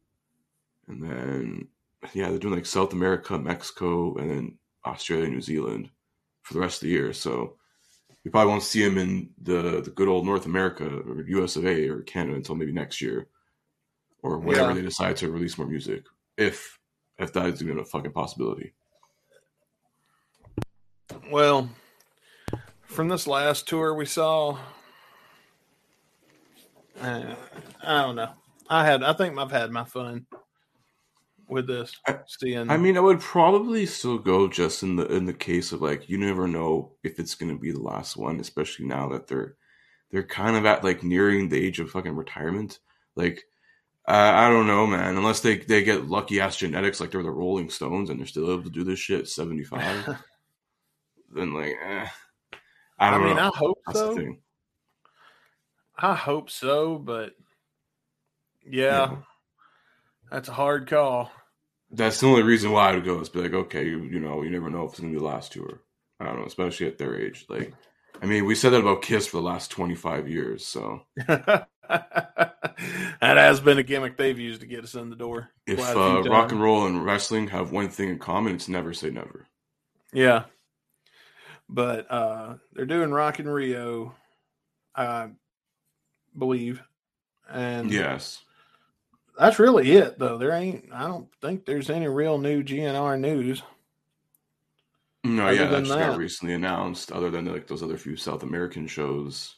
and 0.89 1.01
then 1.03 1.69
yeah 2.15 2.31
they're 2.31 2.39
doing 2.39 2.55
like 2.55 2.67
South 2.67 2.93
America, 2.93 3.39
Mexico, 3.39 4.17
and 4.17 4.29
then 4.29 4.59
Australia, 4.85 5.29
New 5.29 5.41
Zealand 5.41 5.89
for 6.43 6.55
the 6.55 6.61
rest 6.61 6.83
of 6.83 6.87
the 6.89 6.93
year. 6.93 7.13
So 7.13 7.59
we 8.27 8.31
probably 8.31 8.51
won't 8.51 8.65
see 8.65 8.83
him 8.83 8.99
in 8.99 9.31
the 9.41 9.83
the 9.83 9.93
good 9.95 10.09
old 10.09 10.27
North 10.27 10.47
America 10.47 10.85
or 10.85 11.25
US 11.29 11.55
of 11.55 11.65
A 11.65 11.89
or 11.89 12.01
Canada 12.01 12.35
until 12.35 12.57
maybe 12.57 12.73
next 12.73 13.01
year 13.01 13.29
or 14.21 14.39
whenever 14.39 14.71
yeah. 14.71 14.75
they 14.75 14.83
decide 14.83 15.17
to 15.19 15.31
release 15.31 15.57
more 15.57 15.69
music. 15.69 16.03
If 16.37 16.77
if 17.21 17.33
that 17.35 17.47
is 17.47 17.63
even 17.63 17.79
a 17.79 17.85
fucking 17.85 18.11
possibility. 18.11 18.75
Well, 21.31 21.71
from 22.83 23.07
this 23.07 23.29
last 23.29 23.69
tour 23.69 23.95
we 23.95 24.07
saw, 24.07 24.59
uh, 27.01 27.37
I 27.81 28.03
don't 28.03 28.17
know. 28.17 28.33
I 28.69 28.85
had 28.85 29.05
I 29.05 29.13
think 29.13 29.39
I've 29.39 29.53
had 29.53 29.71
my 29.71 29.85
fun 29.85 30.27
with 31.49 31.67
this. 31.67 31.97
Seeing, 32.27 32.71
I 32.71 32.77
mean, 32.77 32.97
I 32.97 33.01
would 33.01 33.21
probably 33.21 33.87
still 33.87 34.19
go 34.19 34.49
just 34.49 34.83
in 34.83 34.97
the 34.97 35.07
in 35.07 35.27
the 35.27 35.33
case 35.33 35.73
of 35.73 35.83
like 35.83 36.09
you 36.09 36.19
never 36.19 36.47
know 36.49 36.93
if 37.03 37.19
it's 37.19 37.35
going 37.35 37.53
to 37.53 37.61
be 37.61 37.73
the 37.73 37.81
last 37.81 38.17
one, 38.17 38.41
especially 38.41 38.87
now 38.87 39.09
that 39.11 39.27
they're 39.27 39.57
they're 40.11 40.23
kind 40.23 40.57
of 40.57 40.67
at 40.67 40.85
like 40.85 41.03
nearing 41.03 41.49
the 41.49 41.65
age 41.65 41.81
of 41.81 41.91
fucking 41.91 42.15
retirement. 42.15 42.79
Like, 43.15 43.45
I 44.07 44.49
don't 44.51 44.67
know, 44.67 44.87
man. 44.87 45.17
Unless 45.17 45.41
they 45.41 45.59
they 45.59 45.85
get 45.85 46.09
lucky 46.09 46.41
ass 46.41 46.57
genetics, 46.57 47.01
like 47.01 47.11
they're 47.11 47.23
the 47.23 47.31
Rolling 47.31 47.71
Stones 47.71 48.11
and 48.11 48.19
they're 48.19 48.27
still 48.27 48.53
able 48.53 48.65
to 48.65 48.71
do 48.71 48.85
this 48.85 48.99
shit 48.99 49.29
seventy 49.29 49.65
five. 49.65 50.07
then 51.35 51.55
like, 51.55 51.75
eh, 51.85 52.07
I 52.99 53.11
don't 53.11 53.23
I 53.23 53.27
mean, 53.27 53.37
know. 53.37 53.51
I 53.55 53.57
hope 53.57 53.79
That's 53.87 53.99
so. 53.99 54.37
I 55.99 56.15
hope 56.15 56.51
so, 56.51 56.99
but 56.99 57.33
yeah. 58.65 59.11
yeah 59.11 59.17
that's 60.31 60.49
a 60.49 60.53
hard 60.53 60.89
call. 60.89 61.31
That's 61.91 62.21
the 62.21 62.27
only 62.27 62.43
reason 62.43 62.73
why 62.73 62.91
I 62.91 62.95
would 62.95 63.05
go 63.05 63.21
is 63.21 63.29
be 63.29 63.41
like, 63.41 63.53
okay, 63.53 63.87
you, 63.87 64.03
you 64.03 64.19
know, 64.19 64.43
you 64.43 64.51
never 64.51 64.71
know 64.71 64.85
if 64.85 64.93
it's 64.93 65.01
gonna 65.01 65.13
be 65.13 65.19
the 65.19 65.25
last 65.25 65.53
tour. 65.53 65.81
I 66.19 66.25
don't 66.25 66.41
know, 66.41 66.47
especially 66.47 66.87
at 66.87 66.99
their 66.99 67.19
age. 67.19 67.47
Like, 67.49 67.73
I 68.21 68.27
mean, 68.27 68.45
we 68.47 68.55
said 68.55 68.71
that 68.71 68.81
about 68.81 69.03
Kiss 69.03 69.27
for 69.27 69.37
the 69.37 69.43
last 69.43 69.71
twenty 69.71 69.95
five 69.95 70.29
years. 70.29 70.67
So 70.67 71.03
that 71.27 71.69
has 73.21 73.61
been 73.61 73.79
a 73.79 73.83
gimmick 73.83 74.17
they've 74.17 74.39
used 74.39 74.63
to 74.63 74.67
get 74.67 74.85
us 74.85 74.95
in 74.95 75.11
the 75.11 75.17
door. 75.17 75.51
If 75.67 75.79
uh, 75.81 76.23
rock 76.23 76.53
and 76.53 76.63
roll 76.63 76.87
and 76.87 77.05
wrestling 77.05 77.49
have 77.49 77.71
one 77.71 77.89
thing 77.89 78.09
in 78.09 78.19
common, 78.19 78.55
it's 78.55 78.69
never 78.69 78.93
say 78.93 79.11
never. 79.11 79.47
Yeah, 80.13 80.45
but 81.69 82.11
uh, 82.11 82.55
they're 82.73 82.87
doing 82.87 83.11
Rock 83.11 83.41
in 83.41 83.49
Rio, 83.49 84.15
I 84.95 85.29
believe, 86.37 86.83
and 87.51 87.91
yes, 87.91 88.43
that's 89.39 89.59
really 89.59 89.93
it, 89.93 90.19
though. 90.19 90.39
There 90.39 90.53
ain't. 90.53 90.93
I 90.93 91.07
don't 91.07 91.29
think 91.41 91.65
there's 91.65 91.91
any 91.91 92.09
real 92.09 92.39
new 92.39 92.63
GNR 92.63 93.19
news. 93.19 93.63
No, 95.25 95.51
yeah, 95.51 95.67
that 95.67 95.81
just 95.81 95.91
that. 95.91 96.11
got 96.11 96.19
recently 96.19 96.55
announced. 96.55 97.13
Other 97.13 97.31
than 97.31 97.47
like 97.47 97.67
those 97.67 97.83
other 97.83 97.99
few 97.99 98.17
South 98.17 98.43
American 98.43 98.87
shows. 98.87 99.57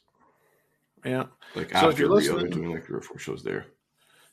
Yeah, 1.05 1.25
like 1.55 1.71
so 1.71 1.91
after 1.91 2.09
Rio, 2.09 2.39
they're 2.39 2.49
doing 2.49 2.73
like 2.73 2.87
three 2.87 2.97
or 2.97 3.03
four 3.03 3.19
shows 3.19 3.43
there. 3.43 3.67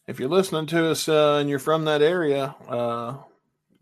If 0.07 0.19
you're 0.19 0.29
listening 0.29 0.67
to 0.67 0.91
us 0.91 1.09
uh, 1.09 1.37
and 1.39 1.49
you're 1.49 1.59
from 1.59 1.85
that 1.85 2.01
area, 2.01 2.55
uh, 2.67 3.17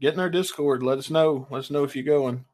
get 0.01 0.13
in 0.13 0.19
our 0.19 0.29
Discord. 0.29 0.83
Let 0.83 0.97
us 0.97 1.09
know. 1.09 1.47
Let 1.49 1.59
us 1.59 1.71
know 1.71 1.83
if 1.83 1.95
you're 1.95 2.05
going. 2.05 2.45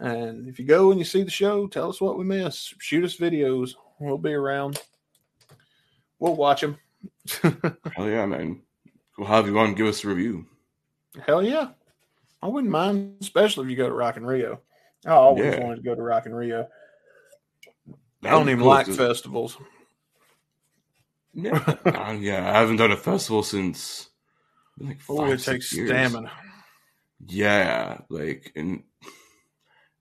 And 0.00 0.48
if 0.48 0.58
you 0.58 0.64
go 0.64 0.90
and 0.90 0.98
you 0.98 1.04
see 1.04 1.22
the 1.22 1.30
show, 1.30 1.66
tell 1.66 1.88
us 1.88 2.00
what 2.00 2.18
we 2.18 2.24
miss. 2.24 2.74
Shoot 2.78 3.04
us 3.04 3.16
videos. 3.16 3.74
We'll 3.98 4.18
be 4.18 4.32
around. 4.32 4.80
We'll 6.18 6.36
watch 6.36 6.60
them. 6.60 6.78
Hell 7.42 8.08
yeah, 8.08 8.26
man. 8.26 8.62
We'll 9.16 9.28
have 9.28 9.46
you 9.46 9.58
on 9.58 9.74
give 9.74 9.86
us 9.86 10.04
a 10.04 10.08
review. 10.08 10.46
Hell 11.26 11.42
yeah. 11.42 11.70
I 12.42 12.48
wouldn't 12.48 12.72
mind, 12.72 13.16
especially 13.20 13.64
if 13.64 13.70
you 13.70 13.76
go 13.76 13.88
to 13.88 13.94
Rock 13.94 14.16
in 14.16 14.26
Rio. 14.26 14.60
I 15.06 15.10
always 15.10 15.44
yeah. 15.44 15.60
wanted 15.60 15.76
to 15.76 15.82
go 15.82 15.94
to 15.94 16.02
Rock 16.02 16.26
in 16.26 16.34
Rio. 16.34 16.68
I 18.22 18.30
don't 18.30 18.48
even 18.48 18.64
like 18.64 18.86
to... 18.86 18.94
festivals. 18.94 19.56
Yeah, 21.34 21.76
uh, 21.84 22.16
yeah, 22.18 22.48
I 22.48 22.60
haven't 22.60 22.76
done 22.76 22.92
a 22.92 22.96
festival 22.96 23.42
since 23.42 24.08
like 24.78 25.00
five, 25.00 25.18
oh, 25.18 25.32
it 25.32 25.40
takes 25.40 25.72
years. 25.72 25.90
stamina. 25.90 26.30
Yeah, 27.26 27.98
like 28.08 28.52
and 28.54 28.84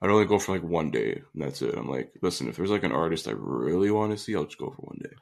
I'd 0.01 0.09
only 0.09 0.25
go 0.25 0.37
for 0.37 0.53
like 0.53 0.63
one 0.63 0.91
day, 0.91 1.21
and 1.33 1.43
that's 1.43 1.61
it. 1.61 1.75
I'm 1.75 1.89
like, 1.89 2.13
listen, 2.21 2.47
if 2.47 2.55
there's 2.55 2.69
like 2.69 2.83
an 2.83 2.91
artist 2.91 3.27
I 3.27 3.31
really 3.31 3.89
want 3.89 4.11
to 4.11 4.17
see, 4.17 4.35
I'll 4.35 4.45
just 4.45 4.57
go 4.57 4.69
for 4.69 4.81
one 4.81 4.99
day. 5.01 5.15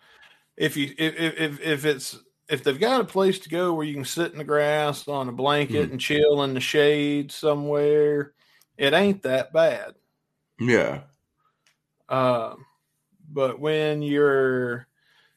If 0.61 0.77
you 0.77 0.93
if 0.95 1.39
if 1.39 1.59
if 1.59 1.85
it's 1.85 2.19
if 2.47 2.63
they've 2.63 2.79
got 2.79 3.01
a 3.01 3.05
place 3.05 3.39
to 3.39 3.49
go 3.49 3.73
where 3.73 3.85
you 3.85 3.95
can 3.95 4.05
sit 4.05 4.31
in 4.31 4.37
the 4.37 4.43
grass 4.43 5.07
on 5.07 5.27
a 5.27 5.31
blanket 5.31 5.87
mm 5.87 5.91
and 5.91 5.99
chill 5.99 6.43
in 6.43 6.53
the 6.53 6.59
shade 6.59 7.31
somewhere, 7.31 8.33
it 8.77 8.93
ain't 8.93 9.23
that 9.23 9.51
bad. 9.51 9.95
Yeah. 10.59 10.99
Uh, 12.07 12.53
but 13.27 13.59
when 13.59 14.03
you're 14.03 14.85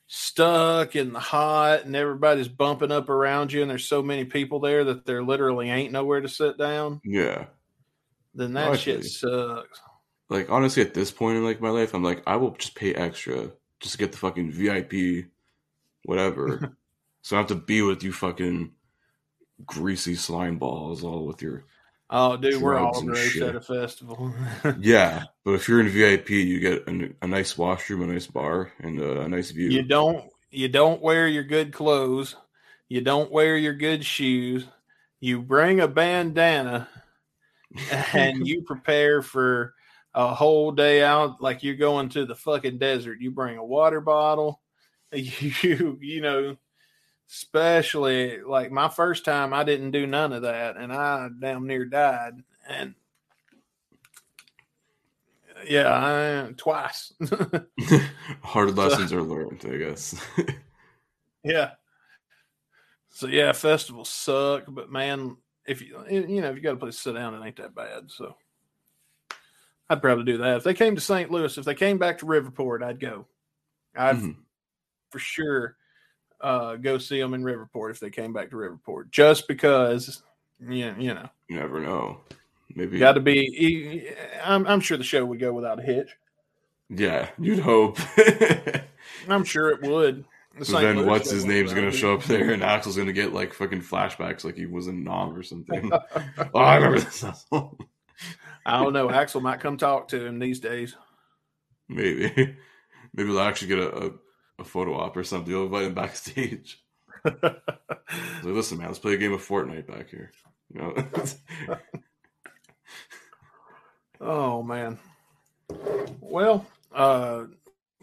stuck 0.09 0.95
in 0.95 1.15
the 1.15 1.21
hot 1.21 1.87
and 1.87 1.97
everybody's 1.97 2.49
bumping 2.49 2.93
up 2.93 3.09
around 3.09 3.51
you 3.51 3.63
and 3.63 3.71
there's 3.71 3.89
so 3.89 4.03
many 4.03 4.27
people 4.27 4.61
there 4.61 4.85
that 4.85 5.07
there 5.07 5.23
literally 5.23 5.71
ain't 5.71 5.93
nowhere 5.93 6.21
to 6.21 6.29
sit 6.29 6.59
down. 6.59 7.01
Yeah. 7.03 7.47
Then 8.35 8.53
that 8.53 8.69
honestly, 8.69 8.93
shit 8.93 9.05
sucks. 9.07 9.81
Like 10.29 10.51
honestly 10.51 10.83
at 10.83 10.93
this 10.93 11.11
point 11.11 11.39
in 11.39 11.45
like 11.45 11.63
my 11.63 11.71
life, 11.71 11.95
I'm 11.95 12.05
like, 12.05 12.23
I 12.27 12.37
will 12.37 12.51
just 12.51 12.75
pay 12.75 12.95
extra 12.95 13.51
just 13.85 13.93
to 13.93 13.99
get 13.99 14.13
the 14.13 14.19
fucking 14.19 14.51
VIP 14.51 15.27
whatever. 16.05 16.77
so 17.23 17.37
I 17.37 17.39
have 17.39 17.49
to 17.49 17.55
be 17.55 17.83
with 17.83 18.03
you 18.03 18.13
fucking 18.13 18.73
greasy 19.67 20.15
slime 20.15 20.59
balls 20.59 21.05
all 21.05 21.27
with 21.27 21.43
your 21.43 21.65
Oh, 22.11 22.37
dude, 22.37 22.61
we're 22.61 22.77
all 22.77 23.03
great 23.03 23.37
at 23.37 23.57
a 23.57 23.61
festival. 23.61 24.33
yeah, 24.79 25.25
but 25.43 25.53
if 25.53 25.69
you're 25.69 25.81
in 25.81 25.89
VIP, 25.89 26.31
you 26.31 26.61
get 26.61 26.87
a, 26.87 27.11
a 27.23 27.27
nice 27.27 27.57
washroom, 27.57 28.03
a 28.03 28.13
nice 28.13 28.27
bar, 28.27 28.73
and 28.79 29.01
a, 29.01 29.23
a, 29.23 29.29
nice 29.29 29.51
view. 29.51 29.71
You 29.71 29.83
don't 29.83 30.31
you 30.51 30.69
don't 30.69 31.01
wear 31.01 31.27
your 31.27 31.43
good 31.43 31.73
clothes. 31.73 32.37
You 32.89 33.01
don't 33.01 33.33
wear 33.33 33.57
your 33.57 33.75
good 33.75 34.05
shoes. 34.05 34.67
You 35.19 35.41
bring 35.41 35.81
a 35.81 35.89
bandana, 35.89 36.89
and 38.13 38.47
you 38.47 38.63
prepare 38.63 39.23
for 39.23 39.74
a 40.15 40.35
whole 40.35 40.73
day 40.73 41.03
out 41.03 41.41
like 41.41 41.63
you're 41.63 41.75
going 41.75 42.09
to 42.11 42.25
the 42.25 42.35
fucking 42.35 42.79
desert. 42.79 43.21
You 43.21 43.31
bring 43.31 43.59
a 43.59 43.65
water 43.65 44.01
bottle. 44.01 44.61
You 45.13 45.97
you 46.01 46.21
know 46.21 46.57
especially 47.29 48.41
like 48.43 48.71
my 48.71 48.89
first 48.89 49.25
time 49.25 49.53
i 49.53 49.65
didn't 49.65 49.91
do 49.91 50.07
none 50.07 50.33
of 50.33 50.43
that 50.43 50.77
and 50.77 50.93
i 50.93 51.29
damn 51.41 51.67
near 51.67 51.85
died 51.85 52.35
and 52.69 52.95
yeah 55.67 56.47
I, 56.49 56.53
twice 56.57 57.13
hard 58.43 58.77
lessons 58.77 59.11
so, 59.11 59.17
are 59.17 59.23
learned 59.23 59.65
i 59.67 59.77
guess 59.77 60.23
yeah 61.45 61.71
so 63.11 63.27
yeah 63.27 63.53
festivals 63.53 64.11
suck 64.11 64.65
but 64.69 64.91
man 64.91 65.37
if 65.67 65.81
you 65.81 66.05
you 66.11 66.41
know 66.41 66.51
if 66.51 66.57
you 66.57 66.63
got 66.63 66.75
a 66.75 66.77
place 66.77 66.97
to 66.97 67.01
sit 67.01 67.15
down 67.15 67.35
it 67.35 67.47
ain't 67.47 67.57
that 67.57 67.75
bad 67.75 68.11
so 68.11 68.37
i'd 69.91 70.03
probably 70.03 70.25
do 70.25 70.39
that 70.39 70.57
if 70.57 70.65
they 70.65 70.75
came 70.75 70.95
to 70.95 71.01
st 71.01 71.31
louis 71.31 71.57
if 71.59 71.65
they 71.65 71.75
came 71.75 71.99
back 71.99 72.19
to 72.19 72.27
riverport 72.27 72.83
i'd 72.83 73.01
go 73.01 73.27
i'd 73.97 74.17
mm-hmm. 74.17 74.31
for 75.11 75.19
sure 75.19 75.77
uh, 76.41 76.77
go 76.77 76.99
see 76.99 77.19
them 77.19 77.33
in 77.33 77.43
Riverport 77.43 77.91
if 77.91 78.01
they 78.01 78.11
came 78.11 78.35
back 78.35 78.51
to 78.51 78.57
Riverport, 78.57 79.11
just 79.11 79.49
because 79.49 80.23
you 80.61 80.93
know, 80.93 80.99
you 80.99 81.15
know. 81.15 81.29
You 81.49 81.57
never 81.57 81.81
know. 81.81 82.21
Maybe 82.75 82.99
got 82.99 83.13
to 83.13 83.21
be. 83.21 84.11
I'm, 84.45 84.67
I'm 84.67 84.81
sure 84.81 84.97
the 84.97 85.05
show 85.05 85.25
would 85.25 85.41
go 85.41 85.53
without 85.53 85.79
a 85.79 85.83
hitch. 85.83 86.11
Yeah, 86.91 87.31
you'd 87.39 87.61
hope. 87.61 87.99
I'm 89.29 89.45
sure 89.45 89.71
it 89.71 89.83
would. 89.83 90.25
The 90.59 90.65
then 90.65 90.99
Louis 90.99 91.07
what's 91.07 91.31
his 91.31 91.45
name's 91.45 91.73
going 91.73 91.91
to 91.91 91.97
show 91.97 92.15
up 92.15 92.25
there, 92.25 92.53
and 92.53 92.63
Axl's 92.63 92.95
going 92.95 93.09
to 93.09 93.13
get 93.13 93.33
like 93.33 93.53
fucking 93.53 93.83
flashbacks, 93.83 94.45
like 94.45 94.57
he 94.57 94.67
was 94.67 94.87
in 94.87 95.03
Nam 95.03 95.35
or 95.35 95.43
something. 95.43 95.91
oh, 96.55 96.59
I 96.59 96.77
remember 96.77 97.01
this. 97.01 97.25
I 98.67 98.83
don't 98.83 98.93
know. 98.93 99.09
Axl 99.09 99.43
might 99.43 99.61
come 99.61 99.77
talk 99.77 100.09
to 100.09 100.25
him 100.25 100.39
these 100.39 100.61
days. 100.61 100.97
Maybe, 101.89 102.29
maybe 103.15 103.29
they'll 103.29 103.41
actually 103.41 103.69
get 103.69 103.79
a, 103.79 104.07
a 104.07 104.11
a 104.59 104.65
photo 104.65 104.95
op 104.95 105.17
or 105.17 105.25
something. 105.25 105.51
You'll 105.51 105.67
invite 105.67 105.85
him 105.85 105.95
backstage. 105.95 106.83
like, 107.25 107.63
listen, 108.43 108.79
man, 108.79 108.89
let's 108.89 108.99
play 108.99 109.15
a 109.15 109.19
game 109.19 109.33
of 109.33 109.47
Fortnite 109.47 109.87
back 109.87 110.11
here. 110.11 110.33
You 110.73 110.81
know. 110.81 111.79
oh 114.21 114.63
man. 114.63 114.99
Well, 116.21 116.67
uh, 116.93 117.45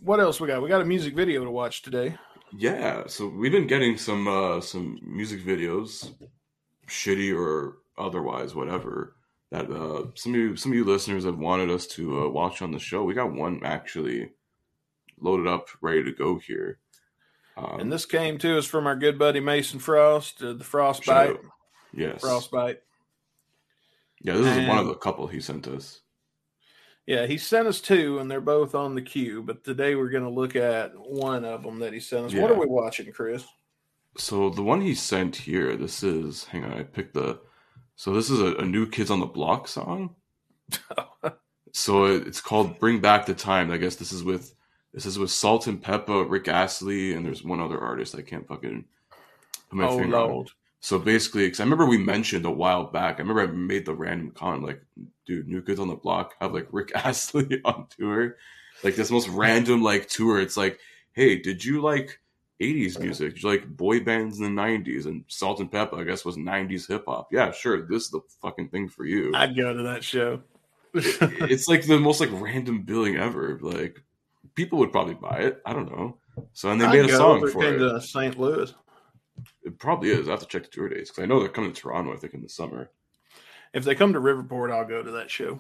what 0.01 0.19
else 0.19 0.39
we 0.39 0.47
got? 0.47 0.61
We 0.61 0.69
got 0.69 0.81
a 0.81 0.85
music 0.85 1.15
video 1.15 1.43
to 1.43 1.51
watch 1.51 1.81
today. 1.81 2.17
Yeah, 2.57 3.03
so 3.07 3.27
we've 3.27 3.51
been 3.51 3.67
getting 3.67 3.97
some 3.97 4.27
uh, 4.27 4.61
some 4.61 4.99
music 5.01 5.45
videos, 5.45 6.11
shitty 6.87 7.33
or 7.37 7.77
otherwise, 7.97 8.55
whatever. 8.55 9.15
That 9.51 9.69
uh, 9.69 10.07
some 10.15 10.33
of 10.33 10.39
you 10.39 10.55
some 10.55 10.71
of 10.71 10.77
you 10.77 10.85
listeners 10.85 11.25
have 11.25 11.37
wanted 11.37 11.69
us 11.69 11.85
to 11.87 12.23
uh, 12.23 12.29
watch 12.29 12.61
on 12.61 12.71
the 12.71 12.79
show. 12.79 13.03
We 13.03 13.13
got 13.13 13.33
one 13.33 13.61
actually 13.63 14.31
loaded 15.19 15.47
up, 15.47 15.67
ready 15.81 16.03
to 16.03 16.11
go 16.11 16.39
here. 16.39 16.79
Um, 17.57 17.81
and 17.81 17.91
this 17.91 18.05
came 18.05 18.37
to 18.39 18.57
us 18.57 18.65
from 18.65 18.87
our 18.87 18.95
good 18.95 19.19
buddy 19.19 19.41
Mason 19.41 19.79
Frost, 19.79 20.41
uh, 20.41 20.53
the 20.53 20.63
Frostbite. 20.63 21.37
Yes, 21.93 22.21
Frostbite. 22.21 22.79
Yeah, 24.21 24.35
this 24.37 24.47
and, 24.47 24.61
is 24.61 24.67
one 24.69 24.77
of 24.77 24.87
the 24.87 24.95
couple 24.95 25.27
he 25.27 25.41
sent 25.41 25.67
us. 25.67 26.01
Yeah, 27.05 27.25
he 27.25 27.37
sent 27.37 27.67
us 27.67 27.81
two, 27.81 28.19
and 28.19 28.29
they're 28.29 28.39
both 28.39 28.75
on 28.75 28.95
the 28.95 29.01
queue. 29.01 29.43
But 29.43 29.63
today 29.63 29.95
we're 29.95 30.11
going 30.11 30.23
to 30.23 30.29
look 30.29 30.55
at 30.55 30.93
one 30.95 31.43
of 31.43 31.63
them 31.63 31.79
that 31.79 31.91
he 31.91 31.99
sent 31.99 32.27
us. 32.27 32.33
Yeah. 32.33 32.43
What 32.43 32.51
are 32.51 32.59
we 32.59 32.67
watching, 32.67 33.11
Chris? 33.11 33.43
So 34.17 34.49
the 34.49 34.63
one 34.63 34.79
he 34.81 34.95
sent 34.95 35.35
here, 35.35 35.75
this 35.75 36.03
is. 36.03 36.45
Hang 36.45 36.63
on, 36.63 36.73
I 36.73 36.83
picked 36.83 37.15
the. 37.15 37.41
So 37.95 38.13
this 38.13 38.29
is 38.29 38.39
a, 38.39 38.55
a 38.55 38.65
new 38.65 38.87
Kids 38.87 39.11
on 39.11 39.19
the 39.19 39.25
Block 39.25 39.67
song. 39.67 40.15
so 41.73 42.05
it's 42.05 42.41
called 42.41 42.79
"Bring 42.79 42.99
Back 42.99 43.25
the 43.25 43.33
Time." 43.33 43.71
I 43.71 43.77
guess 43.77 43.95
this 43.95 44.11
is 44.11 44.23
with 44.23 44.55
this 44.93 45.05
is 45.05 45.17
with 45.17 45.31
Salt-N-Pepa, 45.31 46.29
Rick 46.29 46.47
Astley, 46.47 47.13
and 47.13 47.25
there's 47.25 47.43
one 47.43 47.61
other 47.61 47.79
artist 47.79 48.15
I 48.15 48.21
can't 48.21 48.47
fucking 48.47 48.85
put 49.69 49.77
my 49.77 49.87
oh, 49.87 49.97
finger 49.97 50.17
Lord. 50.17 50.47
on. 50.47 50.53
So 50.81 50.97
basically, 50.97 51.45
because 51.45 51.59
I 51.59 51.63
remember 51.63 51.85
we 51.85 51.99
mentioned 51.99 52.45
a 52.45 52.51
while 52.51 52.85
back, 52.85 53.15
I 53.15 53.19
remember 53.19 53.41
I 53.43 53.45
made 53.45 53.85
the 53.85 53.93
random 53.93 54.31
comment 54.31 54.63
like, 54.63 54.83
dude, 55.27 55.47
New 55.47 55.61
Kids 55.61 55.79
on 55.79 55.87
the 55.87 55.95
Block 55.95 56.33
have 56.41 56.53
like 56.53 56.67
Rick 56.71 56.91
Astley 56.95 57.61
on 57.63 57.87
tour, 57.97 58.35
like 58.83 58.95
this 58.95 59.11
most 59.11 59.29
random 59.29 59.83
like 59.83 60.09
tour. 60.09 60.41
It's 60.41 60.57
like, 60.57 60.79
hey, 61.13 61.37
did 61.37 61.63
you 61.63 61.81
like 61.81 62.19
80s 62.61 62.99
music? 62.99 63.43
Like 63.43 63.67
boy 63.75 64.01
bands 64.01 64.39
in 64.39 64.55
the 64.55 64.61
90s? 64.61 65.05
And 65.05 65.23
Salt-N-Pepa, 65.27 65.99
I 65.99 66.03
guess, 66.03 66.23
was 66.23 66.37
90s 66.37 66.87
hip 66.87 67.05
hop. 67.07 67.29
Yeah, 67.31 67.51
sure, 67.51 67.87
this 67.87 68.05
is 68.05 68.09
the 68.09 68.21
fucking 68.41 68.69
thing 68.69 68.87
for 68.87 69.05
you. 69.05 69.31
I'd 69.35 69.55
go 69.55 69.73
to 69.73 69.83
that 69.83 70.03
show. 70.03 70.41
it's 70.93 71.67
like 71.67 71.85
the 71.85 71.99
most 71.99 72.19
like 72.19 72.29
random 72.33 72.83
billing 72.83 73.17
ever. 73.17 73.57
Like 73.61 74.03
people 74.55 74.79
would 74.79 74.91
probably 74.91 75.13
buy 75.13 75.39
it. 75.39 75.61
I 75.65 75.73
don't 75.73 75.89
know. 75.91 76.17
So 76.53 76.69
and 76.69 76.79
they 76.79 76.85
I'd 76.85 76.93
made 76.93 77.09
a 77.09 77.15
song 77.15 77.47
for 77.49 77.63
it. 77.63 77.77
To 77.77 78.01
St. 78.01 78.37
Louis. 78.37 78.73
It 79.63 79.79
probably 79.79 80.09
is. 80.09 80.27
I 80.27 80.31
have 80.31 80.41
to 80.41 80.45
check 80.45 80.63
the 80.63 80.69
tour 80.69 80.89
dates 80.89 81.09
because 81.09 81.23
I 81.23 81.27
know 81.27 81.39
they're 81.39 81.49
coming 81.49 81.73
to 81.73 81.81
Toronto. 81.81 82.13
I 82.13 82.17
think 82.17 82.33
in 82.33 82.41
the 82.41 82.49
summer. 82.49 82.89
If 83.73 83.85
they 83.85 83.95
come 83.95 84.13
to 84.13 84.19
Riverport, 84.19 84.71
I'll 84.71 84.87
go 84.87 85.01
to 85.01 85.11
that 85.11 85.31
show. 85.31 85.59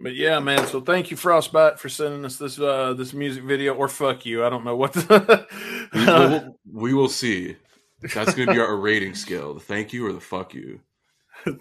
But 0.00 0.14
yeah, 0.14 0.38
man. 0.38 0.66
So 0.66 0.80
thank 0.80 1.10
you, 1.10 1.16
Frostbite, 1.16 1.78
for 1.78 1.88
sending 1.88 2.24
us 2.24 2.36
this 2.36 2.58
uh, 2.58 2.94
this 2.94 3.12
music 3.12 3.44
video. 3.44 3.74
Or 3.74 3.88
fuck 3.88 4.24
you. 4.26 4.44
I 4.44 4.50
don't 4.50 4.64
know 4.64 4.76
what. 4.76 4.92
The 4.92 5.46
we, 5.92 6.06
will, 6.06 6.58
we 6.72 6.94
will 6.94 7.08
see. 7.08 7.56
That's 8.14 8.34
going 8.34 8.48
to 8.48 8.54
be 8.54 8.60
our 8.60 8.76
rating 8.80 9.14
scale: 9.14 9.54
the 9.54 9.60
thank 9.60 9.92
you 9.92 10.06
or 10.06 10.12
the 10.12 10.20
fuck 10.20 10.54
you. 10.54 10.80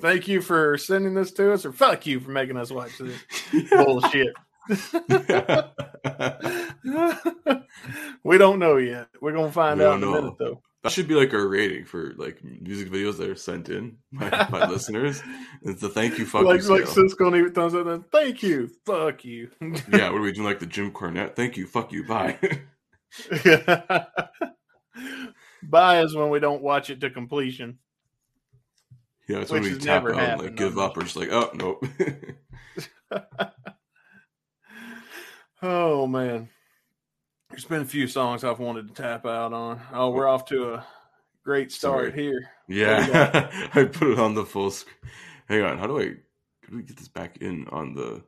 Thank 0.01 0.27
you 0.27 0.41
for 0.41 0.77
sending 0.77 1.13
this 1.13 1.31
to 1.33 1.53
us, 1.53 1.65
or 1.65 1.71
fuck 1.71 2.05
you 2.07 2.19
for 2.19 2.31
making 2.31 2.57
us 2.57 2.71
watch 2.71 2.97
this 2.97 3.15
bullshit. 3.69 4.33
we 8.23 8.37
don't 8.37 8.59
know 8.59 8.77
yet. 8.77 9.07
We're 9.21 9.33
gonna 9.33 9.51
find 9.51 9.81
out 9.81 9.97
in 9.97 10.03
a 10.03 10.11
minute, 10.11 10.33
though. 10.39 10.61
That 10.87 10.93
should 10.93 11.09
be 11.09 11.15
like 11.15 11.33
our 11.33 11.45
rating 11.45 11.83
for 11.83 12.13
like 12.15 12.41
music 12.41 12.89
videos 12.89 13.17
that 13.17 13.29
are 13.29 13.35
sent 13.35 13.67
in 13.67 13.97
by, 14.13 14.29
by 14.49 14.65
listeners. 14.69 15.21
It's 15.61 15.83
a 15.83 15.89
thank 15.89 16.17
you, 16.17 16.25
fuck 16.25 16.43
like, 16.45 16.61
you. 16.61 16.69
Like 16.69 16.85
Siskel 16.85 17.37
even 17.37 17.51
thumbs 17.51 17.75
up. 17.75 18.05
Thank 18.09 18.41
you, 18.41 18.69
fuck 18.85 19.25
you. 19.25 19.49
yeah, 19.61 20.09
what 20.09 20.19
are 20.19 20.21
we 20.21 20.31
doing? 20.31 20.47
Like 20.47 20.59
the 20.59 20.65
Jim 20.65 20.91
Cornette. 20.91 21.35
Thank 21.35 21.57
you, 21.57 21.67
fuck 21.67 21.91
you, 21.91 22.05
bye. 22.05 22.39
bye 25.61 26.01
is 26.03 26.15
when 26.15 26.29
we 26.29 26.39
don't 26.39 26.61
watch 26.61 26.89
it 26.89 27.01
to 27.01 27.09
completion. 27.09 27.79
Yeah, 29.27 29.39
it's 29.39 29.51
when 29.51 29.63
we 29.63 29.77
tap 29.77 30.05
out 30.05 30.17
and 30.17 30.41
like 30.41 30.55
give 30.55 30.77
up. 30.77 30.95
We're 30.95 31.03
just 31.03 31.17
like, 31.17 31.33
oh 31.33 31.51
nope. 31.53 31.85
oh 35.61 36.07
man, 36.07 36.47
been 37.67 37.81
a 37.81 37.85
few 37.85 38.07
songs 38.07 38.43
I've 38.43 38.59
wanted 38.59 38.87
to 38.87 38.93
tap 39.01 39.25
out 39.25 39.53
on. 39.53 39.79
Oh, 39.93 40.09
we're 40.09 40.27
off 40.27 40.45
to 40.45 40.73
a 40.73 40.85
great 41.43 41.71
start 41.71 42.09
Sorry. 42.11 42.23
here. 42.23 42.49
Yeah, 42.67 43.49
I 43.73 43.83
put 43.85 44.09
it 44.11 44.19
on 44.19 44.33
the 44.35 44.45
full 44.45 44.71
screen. 44.71 44.95
Hang 45.47 45.61
on, 45.61 45.77
how 45.77 45.87
do 45.87 45.99
I? 45.99 46.05
How 46.63 46.71
do 46.71 46.77
we 46.77 46.83
get 46.83 46.97
this 46.97 47.07
back 47.07 47.37
in 47.37 47.67
on 47.69 47.93
the? 47.93 48.21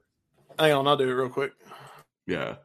Hang 0.57 0.73
on, 0.73 0.87
I'll 0.87 0.97
do 0.97 1.09
it 1.09 1.13
real 1.13 1.29
quick. 1.29 1.53
Yeah, 2.27 2.55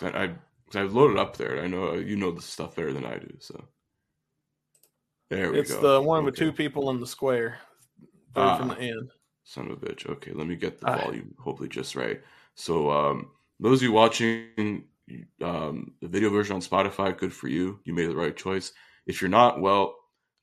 I, 0.00 0.06
I, 0.08 0.26
'cause 0.28 0.76
I 0.76 0.82
loaded 0.82 1.18
up 1.18 1.36
there. 1.36 1.62
I 1.62 1.66
know 1.66 1.94
you 1.94 2.16
know 2.16 2.30
the 2.32 2.42
stuff 2.42 2.76
better 2.76 2.92
than 2.92 3.04
I 3.04 3.18
do. 3.18 3.32
So 3.38 3.62
there 5.30 5.52
we 5.52 5.58
It's 5.60 5.70
go. 5.70 5.76
It's 5.76 5.82
the 5.82 6.00
one 6.00 6.24
with 6.24 6.36
two 6.36 6.52
people 6.52 6.90
in 6.90 7.00
the 7.00 7.06
square. 7.06 7.58
Third 8.34 8.58
from 8.58 8.70
Ah. 8.70 8.74
the 8.74 8.80
end. 8.80 9.10
Son 9.44 9.70
of 9.70 9.82
a 9.82 9.86
bitch. 9.86 10.08
Okay, 10.08 10.32
let 10.32 10.46
me 10.46 10.56
get 10.56 10.80
the 10.80 10.88
Ah. 10.90 10.98
volume 11.04 11.34
hopefully 11.38 11.68
just 11.68 11.94
right. 11.96 12.20
So, 12.54 12.90
um, 12.90 13.30
those 13.58 13.78
of 13.78 13.82
you 13.84 13.92
watching 13.92 14.84
um, 15.42 15.92
the 16.00 16.08
video 16.08 16.30
version 16.30 16.54
on 16.56 16.62
Spotify, 16.62 17.16
good 17.16 17.32
for 17.32 17.48
you. 17.48 17.80
You 17.84 17.94
made 17.94 18.08
the 18.10 18.16
right 18.16 18.36
choice. 18.36 18.72
If 19.06 19.20
you're 19.20 19.30
not, 19.30 19.60
well, 19.60 19.96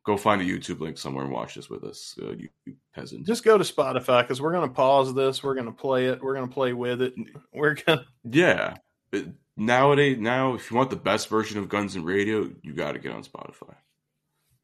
go 0.05 0.17
find 0.17 0.41
a 0.41 0.45
YouTube 0.45 0.79
link 0.79 0.97
somewhere 0.97 1.23
and 1.23 1.33
watch 1.33 1.55
this 1.55 1.69
with 1.69 1.83
us, 1.83 2.15
uh, 2.21 2.31
you, 2.31 2.49
you 2.65 2.75
peasant. 2.95 3.25
Just 3.27 3.43
go 3.43 3.57
to 3.57 3.63
Spotify 3.63 4.21
because 4.21 4.41
we're 4.41 4.53
gonna 4.53 4.69
pause 4.69 5.13
this. 5.13 5.43
We're 5.43 5.55
gonna 5.55 5.71
play 5.71 6.05
it. 6.07 6.21
We're 6.21 6.33
gonna 6.33 6.47
play 6.47 6.73
with 6.73 7.01
it. 7.01 7.13
We're 7.53 7.75
gonna. 7.75 8.05
Yeah. 8.23 8.75
But 9.11 9.25
nowadays, 9.55 10.17
now, 10.19 10.53
if 10.55 10.69
you 10.69 10.77
want 10.77 10.89
the 10.89 10.95
best 10.97 11.29
version 11.29 11.59
of 11.59 11.69
Guns 11.69 11.95
and 11.95 12.05
Radio, 12.05 12.49
you 12.61 12.73
got 12.73 12.91
to 12.93 12.99
get 12.99 13.13
on 13.13 13.23
Spotify. 13.23 13.75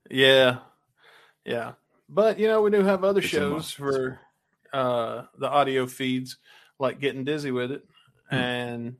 Yeah, 0.09 0.59
yeah. 1.45 1.73
But 2.09 2.39
you 2.39 2.47
know, 2.47 2.61
we 2.61 2.71
do 2.71 2.83
have 2.83 3.03
other 3.03 3.21
It's 3.21 3.29
shows 3.29 3.71
for 3.71 4.19
uh 4.73 5.23
the 5.37 5.47
audio 5.49 5.87
feeds, 5.87 6.37
like 6.79 6.99
getting 6.99 7.23
dizzy 7.23 7.51
with 7.51 7.71
it, 7.71 7.85
Hmm. 8.29 8.35
and 8.35 8.95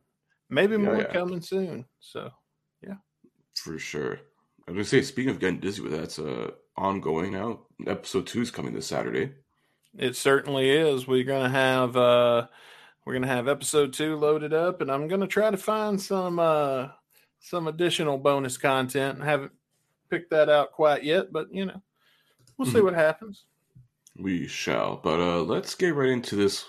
maybe 0.49 0.73
Yeah, 0.73 0.77
more 0.83 0.97
yeah. 0.97 1.11
coming 1.13 1.41
soon. 1.41 1.85
So 1.99 2.29
yeah, 2.81 2.95
For 3.55 3.77
sure. 3.79 4.19
I 4.67 4.71
was 4.71 4.89
to 4.89 5.01
say, 5.01 5.05
speaking 5.05 5.29
of 5.31 5.39
getting 5.39 5.59
dizzy 5.59 5.81
with 5.81 5.91
that, 5.91 6.03
it's 6.03 6.19
uh, 6.19 6.51
ongoing 6.77 7.33
now. 7.33 7.61
Episode 7.85 8.25
two 8.27 8.41
is 8.41 8.51
coming 8.51 8.73
this 8.73 8.87
Saturday. 8.87 9.33
it 9.97 10.15
certainly 10.15 10.69
is. 10.69 11.05
We're 11.07 11.23
gonna 11.25 11.49
have 11.49 11.95
uh 11.97 12.47
we're 13.05 13.13
gonna 13.13 13.27
have 13.27 13.47
episode 13.49 13.91
two 13.93 14.15
loaded 14.15 14.53
up, 14.53 14.79
and 14.81 14.89
I'm 14.91 15.07
gonna 15.07 15.27
try 15.27 15.51
to 15.51 15.57
find 15.57 16.01
some 16.01 16.39
uh 16.39 16.87
some 17.39 17.67
additional 17.67 18.17
bonus 18.17 18.57
content. 18.57 19.21
I 19.21 19.25
haven't 19.25 19.51
picked 20.09 20.29
that 20.31 20.47
out 20.49 20.71
quite 20.71 21.03
yet, 21.03 21.33
but 21.33 21.53
you 21.53 21.65
know, 21.65 21.81
we'll 22.57 22.65
see 22.71 22.79
Mhm. 22.79 22.83
what 22.85 22.93
happens. 22.93 23.43
We 24.17 24.47
shall. 24.47 24.95
But 25.03 25.19
uh, 25.19 25.41
let's 25.41 25.75
get 25.75 25.93
right 25.95 26.09
into 26.09 26.35
this 26.37 26.63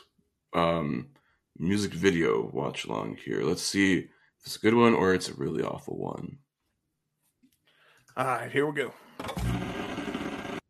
um, 0.53 1.11
music 1.59 1.93
video 1.93 2.51
watch 2.53 2.85
along 2.85 3.17
here. 3.25 3.43
Let's 3.43 3.63
see 3.63 3.99
if 3.99 4.07
it's 4.45 4.57
a 4.57 4.61
good 4.61 4.75
one 4.75 4.95
or 4.95 5.15
it's 5.15 5.29
a 5.29 5.35
really 5.35 5.63
awful 5.63 5.97
one. 5.97 6.39
All 8.17 8.27
right, 8.27 8.51
here 8.51 8.67
we 8.67 8.73
go. 8.73 8.93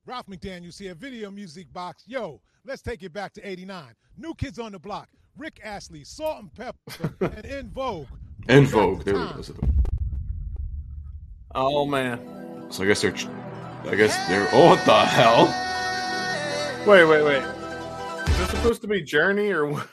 Ralph 0.06 0.26
McDaniels 0.26 0.78
here, 0.78 0.94
Video 0.94 1.30
Music 1.30 1.72
Box. 1.72 2.04
Yo, 2.06 2.40
let's 2.64 2.82
take 2.82 3.02
it 3.02 3.12
back 3.12 3.32
to 3.34 3.48
89. 3.48 3.94
New 4.16 4.34
Kids 4.34 4.58
on 4.58 4.72
the 4.72 4.78
Block, 4.78 5.08
Rick 5.36 5.60
Astley, 5.64 6.04
Salt-N-Pepa, 6.04 7.20
and 7.36 7.46
En 7.46 7.70
Vogue. 7.70 8.06
En 8.48 8.64
Back 8.64 8.72
Vogue. 8.72 9.04
There 9.04 9.14
we 9.14 9.20
time. 9.20 9.42
go. 9.42 9.68
Oh 11.54 11.86
man. 11.86 12.66
So 12.70 12.82
I 12.82 12.86
guess 12.86 13.02
they're. 13.02 13.14
I 13.84 13.94
guess 13.94 14.16
they're. 14.28 14.48
Oh, 14.52 14.66
what 14.70 14.84
the 14.84 14.94
hell? 14.94 15.46
Wait, 16.86 17.04
wait, 17.04 17.22
wait. 17.24 17.42
Is 18.28 18.38
this 18.38 18.50
supposed 18.50 18.82
to 18.82 18.88
be 18.88 19.02
Journey 19.02 19.50
or 19.50 19.66
what? 19.66 19.88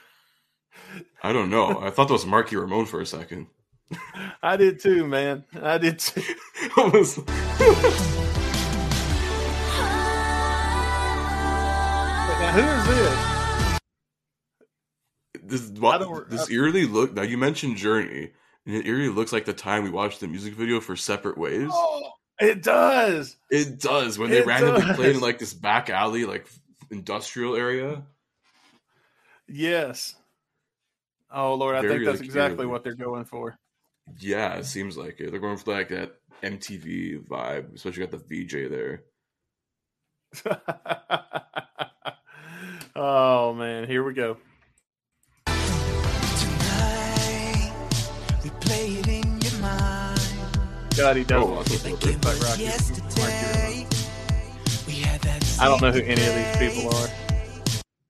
I 1.23 1.33
don't 1.33 1.49
know. 1.49 1.79
I 1.81 1.89
thought 1.89 2.07
that 2.07 2.13
was 2.13 2.25
Marky 2.25 2.55
Ramone 2.55 2.85
for 2.85 3.01
a 3.01 3.05
second. 3.05 3.47
I 4.41 4.57
did 4.57 4.79
too, 4.79 5.05
man. 5.05 5.43
I 5.61 5.77
did 5.77 5.99
too. 5.99 6.21
I 6.77 6.89
was- 6.93 8.21
Now, 12.39 12.51
who 12.53 12.61
is 12.61 12.87
this? 15.43 15.69
this 15.69 15.79
what, 15.79 16.29
this 16.29 16.49
eerily 16.49 16.85
look. 16.85 17.13
Now 17.13 17.21
you 17.21 17.37
mentioned 17.37 17.77
Journey, 17.77 18.31
and 18.65 18.75
it 18.75 18.87
eerily 18.87 19.09
looks 19.09 19.31
like 19.31 19.45
the 19.45 19.53
time 19.53 19.83
we 19.83 19.89
watched 19.91 20.19
the 20.21 20.27
music 20.27 20.53
video 20.55 20.79
for 20.79 20.95
Separate 20.95 21.37
Ways. 21.37 21.69
Oh, 21.71 22.09
it 22.39 22.63
does. 22.63 23.37
It 23.51 23.79
does 23.79 24.17
when 24.17 24.31
they 24.31 24.39
It 24.39 24.45
randomly 24.47 24.81
does. 24.81 24.95
played 24.95 25.15
in 25.17 25.21
like 25.21 25.37
this 25.39 25.53
back 25.53 25.89
alley, 25.89 26.25
like 26.25 26.47
industrial 26.89 27.55
area. 27.55 28.01
Yes. 29.47 30.15
Oh 31.33 31.55
Lord, 31.55 31.75
I 31.75 31.81
Very, 31.81 31.93
think 31.93 32.05
that's 32.05 32.19
like, 32.19 32.25
exactly 32.25 32.65
what 32.65 32.83
they're 32.83 32.93
going 32.95 33.23
for. 33.25 33.57
Yeah, 34.19 34.55
it 34.55 34.65
seems 34.65 34.97
like 34.97 35.19
it. 35.19 35.31
They're 35.31 35.39
going 35.39 35.57
for 35.57 35.71
like 35.73 35.89
that 35.89 36.13
MTV 36.43 37.25
vibe, 37.25 37.73
especially 37.75 38.05
got 38.05 38.11
the 38.11 38.17
VJ 38.17 38.69
there. 38.69 39.03
oh 42.95 43.53
man, 43.53 43.87
here 43.87 44.03
we 44.03 44.13
go. 44.13 44.37
Tonight, 45.45 47.71
we 48.43 48.49
play 48.61 48.87
it 48.87 49.07
in 49.07 49.39
your 49.41 49.61
mind. 49.61 50.19
God, 50.97 51.15
he 51.15 51.23
does 51.23 51.43
Oh, 51.43 51.47
look 51.47 51.67
I 51.67 51.71
like 51.89 51.99
they 51.99 52.01
were 52.11 52.17
Rocky. 52.17 52.39
Rocky 52.45 52.63
Yesterday, 52.63 53.87
we 54.87 54.93
had 54.99 55.21
that 55.21 55.57
I 55.61 55.65
don't 55.65 55.81
know 55.81 55.91
who 55.91 56.01
any 56.01 56.25
of 56.25 56.35
these 56.35 56.57
people 56.57 56.93
are. 56.95 57.07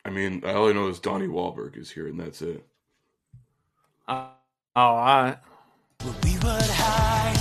I 0.06 0.10
mean, 0.10 0.42
I 0.44 0.54
only 0.54 0.74
know 0.74 0.88
is 0.88 1.00
Donnie 1.00 1.28
Wahlberg 1.28 1.78
is 1.78 1.92
here, 1.92 2.08
and 2.08 2.20
that's 2.20 2.42
it. 2.42 2.66
Uh, 4.12 4.28
oh, 4.76 4.82
all 4.82 5.24
right. 5.24 5.38
where 6.04 6.14
we 6.26 6.34
would 6.40 6.70
hide, 6.70 7.38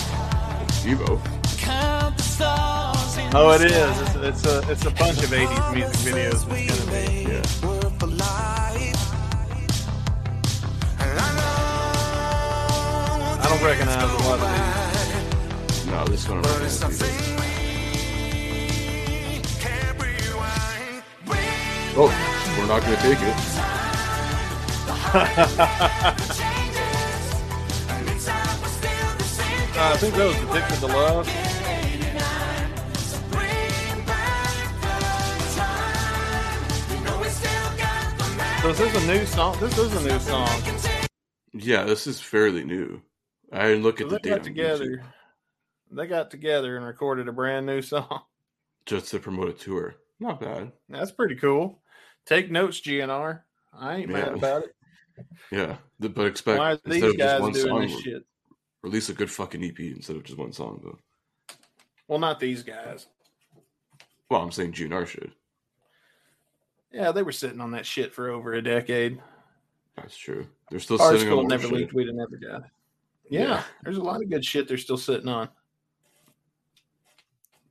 Evo. 0.87 1.19
count 1.59 2.17
the 2.17 2.23
stars 2.23 3.17
in 3.19 3.29
Oh, 3.35 3.51
it 3.51 3.63
is. 3.63 4.01
It's, 4.01 4.15
it's 4.15 4.47
a 4.47 4.63
it's 4.71 4.85
a 4.85 4.91
bunch 4.93 5.19
of 5.19 5.31
'80s 5.31 5.75
music 5.75 5.97
videos. 6.07 6.47
It's 6.47 6.71
gonna 6.71 6.87
be. 6.93 7.25
Yeah. 7.27 7.43
were 7.67 7.91
for 7.99 8.07
life. 8.07 9.03
And 11.01 11.19
I 13.41 13.43
don't 13.49 13.63
recognize 13.65 13.99
a 13.99 14.01
lot 14.29 14.39
of 14.39 14.47
these. 15.67 15.87
No, 15.87 16.05
this 16.05 16.29
one. 16.29 16.39
I'm 16.39 16.45
it's 16.63 16.79
gonna 16.79 16.95
we 17.43 17.49
can't 19.59 19.99
rewind. 20.01 21.03
We 21.27 21.35
Oh, 21.99 22.11
we're 22.57 22.69
not 22.69 22.81
going 22.83 22.97
to 22.97 23.03
take 23.03 23.19
it. 23.21 23.37
Uh, 29.81 29.93
I 29.95 29.97
think 29.97 30.15
that 30.15 30.27
was 30.27 30.37
Addicted 30.37 30.79
to 30.81 30.87
Love. 30.89 31.27
So 32.99 33.19
bring 33.31 34.05
back 34.05 34.55
the 34.83 34.99
time. 35.57 36.91
We 36.91 37.01
know 37.03 37.19
we 37.19 37.29
still 37.31 37.79
got 37.79 38.19
the 38.19 38.75
So 38.75 38.85
is 38.85 39.03
a 39.03 39.07
new 39.07 39.25
song? 39.25 39.57
This 39.59 39.79
is 39.79 39.97
a 39.97 40.03
new 40.07 40.19
song. 40.19 40.51
Yeah, 41.55 41.85
this 41.85 42.07
is 42.07 42.21
fairly 42.21 42.63
new. 42.63 43.01
I 43.51 43.69
didn't 43.69 43.83
look 43.83 44.01
So 44.01 44.05
at 44.05 44.11
the 44.11 44.19
date 44.19 44.43
together. 44.43 45.03
They 45.91 46.07
got 46.07 46.31
together 46.31 46.77
and 46.77 46.85
recorded 46.85 47.27
a 47.29 47.33
brand 47.33 47.65
new 47.65 47.81
song. 47.81 48.21
just 48.85 49.11
to 49.13 49.19
promote 49.19 49.49
a 49.49 49.55
tour. 49.55 49.95
Not 50.19 50.43
bad. 50.43 50.73
That's 50.91 51.11
pretty 51.11 51.37
cool. 51.37 51.81
Take 52.27 52.51
notes, 52.51 52.83
GNR. 52.83 53.41
I 53.73 53.97
ain't 53.97 54.11
mad 54.11 54.35
about 54.35 54.65
it. 54.65 54.75
Yeah, 55.51 55.77
but 55.99 56.27
expect 56.27 56.59
Why 56.59 56.73
are 56.73 56.79
these 56.85 57.17
guys 57.17 57.41
one 57.41 57.53
doing 57.53 57.67
song, 57.67 57.81
this 57.81 58.01
shit? 58.01 58.25
Release 58.83 59.09
a 59.09 59.15
good 59.15 59.31
fucking 59.31 59.63
EP 59.65 59.79
instead 59.81 60.17
of 60.17 60.25
just 60.25 60.39
one 60.39 60.53
song, 60.53 60.81
though. 60.83 60.99
Well, 62.09 62.19
not 62.19 62.41
these 62.41 62.63
guys. 62.63 63.07
Well, 64.31 64.41
I'm 64.43 64.51
saying 64.53 64.73
GNR 64.73 65.07
should. 65.07 65.33
Yeah, 66.93 67.13
they 67.13 67.23
were 67.23 67.33
sitting 67.33 67.61
on 67.61 67.73
that 67.73 67.87
shit 67.87 68.13
for 68.13 68.31
over 68.31 68.53
a 68.55 68.63
decade. 68.63 69.21
That's 69.97 70.17
true. 70.17 70.47
They're 70.71 70.81
still 70.81 70.99
sitting 70.99 71.31
on 71.33 71.47
never 71.47 71.65
shit. 71.65 71.73
leaked. 71.73 71.93
We 71.93 72.05
didn't 72.05 72.21
ever 72.21 72.37
got. 72.37 72.63
Yeah, 73.29 73.41
Yeah. 73.43 73.63
there's 73.85 73.99
a 73.99 74.03
lot 74.03 74.23
of 74.23 74.31
good 74.31 74.45
shit 74.45 74.67
they're 74.67 74.77
still 74.79 74.97
sitting 74.97 75.29
on. 75.29 75.49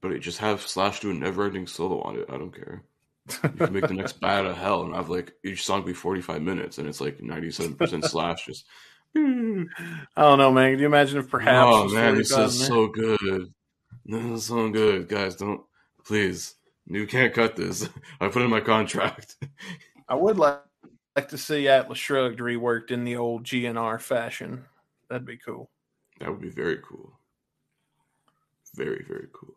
But 0.01 0.11
it 0.13 0.19
just 0.19 0.37
have 0.37 0.61
Slash 0.61 1.01
do 1.01 1.11
a 1.11 1.13
never-ending 1.13 1.67
solo 1.67 2.01
on 2.01 2.15
it. 2.17 2.25
I 2.29 2.37
don't 2.37 2.55
care. 2.55 2.83
You 3.43 3.49
can 3.49 3.73
make 3.73 3.87
the 3.87 3.93
next 3.93 4.13
Bat 4.21 4.45
out 4.45 4.51
of 4.51 4.57
Hell 4.57 4.83
and 4.83 4.95
have 4.95 5.09
like 5.09 5.33
each 5.43 5.65
song 5.65 5.83
be 5.85 5.93
45 5.93 6.41
minutes, 6.41 6.77
and 6.77 6.87
it's 6.87 7.01
like 7.01 7.17
97% 7.19 8.03
Slash. 8.09 8.45
Just 8.45 8.65
I 9.15 10.21
don't 10.21 10.37
know, 10.37 10.51
man. 10.51 10.71
Can 10.71 10.79
you 10.79 10.85
imagine 10.85 11.19
if 11.19 11.29
perhaps? 11.29 11.67
oh 11.67 11.89
man, 11.89 12.15
this 12.15 12.31
45 12.31 12.49
is 12.49 12.67
so 12.67 12.87
good. 12.87 13.53
This 14.05 14.23
is 14.23 14.45
so 14.45 14.69
good, 14.69 15.07
guys. 15.07 15.35
Don't 15.35 15.61
please. 16.05 16.55
You 16.85 17.05
can't 17.05 17.33
cut 17.33 17.55
this. 17.55 17.87
I 18.21 18.27
put 18.27 18.41
it 18.41 18.45
in 18.45 18.51
my 18.51 18.61
contract. 18.61 19.35
I 20.07 20.15
would 20.15 20.37
like 20.37 20.61
like 21.15 21.29
to 21.29 21.37
see 21.37 21.67
Atlas 21.67 21.99
Shrugged 21.99 22.39
reworked 22.39 22.91
in 22.91 23.03
the 23.03 23.17
old 23.17 23.43
GNR 23.43 23.99
fashion. 23.99 24.65
That'd 25.09 25.25
be 25.25 25.37
cool. 25.37 25.69
That 26.19 26.29
would 26.29 26.41
be 26.41 26.49
very 26.49 26.77
cool. 26.77 27.19
Very, 28.75 29.03
very 29.07 29.27
cool. 29.33 29.55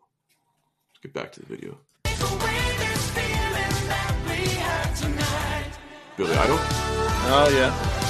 Let's 0.91 1.01
get 1.01 1.13
back 1.13 1.31
to 1.33 1.39
the 1.41 1.45
video. 1.45 1.77
away 2.05 2.75
this 2.77 3.09
feeling 3.11 3.87
that 3.87 4.15
we 4.27 4.49
have 4.55 4.99
tonight. 4.99 5.71
Billy 6.17 6.35
Idol. 6.35 6.57
Oh 6.59 7.49
yeah. 7.53 8.02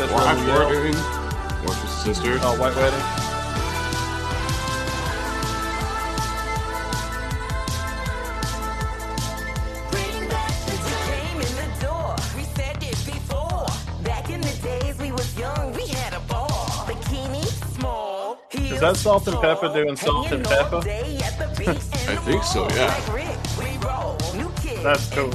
That's 0.00 0.12
Watch 0.12 0.38
for 0.38 0.64
Wedding. 0.64 0.94
Watch 1.66 1.76
for 1.76 1.86
Sister. 1.86 2.38
Oh, 2.40 2.58
White 2.58 2.74
Wedding. 2.74 3.00
Is 18.72 18.80
that 18.80 18.96
Salt-N-Pepa 18.96 19.74
doing 19.74 19.96
Salt-N-Pepa? 19.96 20.80
I 21.68 22.16
think 22.16 22.42
so, 22.42 22.66
yeah. 22.70 22.96
That's 24.82 25.10
cool. 25.10 25.30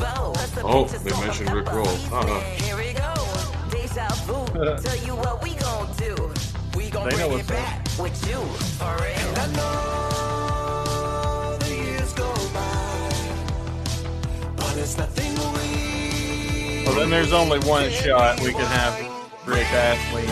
Oh, 0.67 0.85
they 1.03 1.11
mentioned 1.23 1.53
Rick 1.53 1.71
Roll. 1.71 1.87
Uh-huh. 1.87 2.64
Tell 4.55 4.95
you 5.05 5.15
what 5.17 5.43
we 5.43 5.53
gon' 5.55 5.91
do. 5.97 6.15
We 6.77 6.89
gon' 6.89 7.09
They 7.09 7.17
know 7.17 7.27
bring 7.27 7.39
it 7.39 7.47
back 7.47 7.85
with 7.99 8.25
you. 8.25 8.37
For 8.79 8.95
real. 9.03 9.11
And 9.11 9.37
I 9.37 9.47
know 9.51 11.57
the 11.59 11.75
years 11.75 12.13
go 12.13 12.33
by, 12.53 13.11
but 14.55 14.77
it's 14.77 14.97
nothing 14.97 15.33
we 15.33 16.85
Well, 16.85 16.95
then 16.95 17.09
there's 17.09 17.33
only 17.33 17.59
one 17.67 17.89
shot 17.89 18.39
we 18.39 18.53
can 18.53 18.65
have 18.65 18.97
Rick 19.45 19.69
Astley. 19.73 20.23
Yeah. 20.23 20.31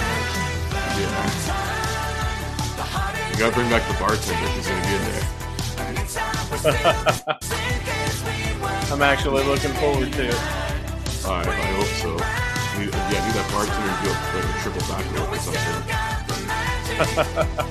You 3.29 3.37
gotta 3.37 3.53
bring 3.53 3.69
back 3.69 3.85
the 3.89 3.93
bartender. 3.99 4.47
He's 4.55 4.67
gonna 4.67 4.87
be 4.87 4.95
in 4.95 5.03
there. 5.11 5.27
I'm 8.93 9.01
actually 9.01 9.43
looking 9.43 9.73
forward 9.73 10.13
to 10.13 10.29
it. 10.29 10.39
Alright, 11.25 11.47
I 11.47 11.73
hope 11.75 11.87
so. 11.87 12.17
Yeah, 12.91 13.25
need 13.25 13.35
that 13.35 13.47
bartender 13.51 13.93
to 13.93 14.03
do 14.03 14.09
a, 14.09 14.15
like 14.33 14.47
a 14.49 14.59
triple 14.61 14.83
backflip 14.89 15.27
or 15.31 15.39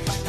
something. 0.07 0.19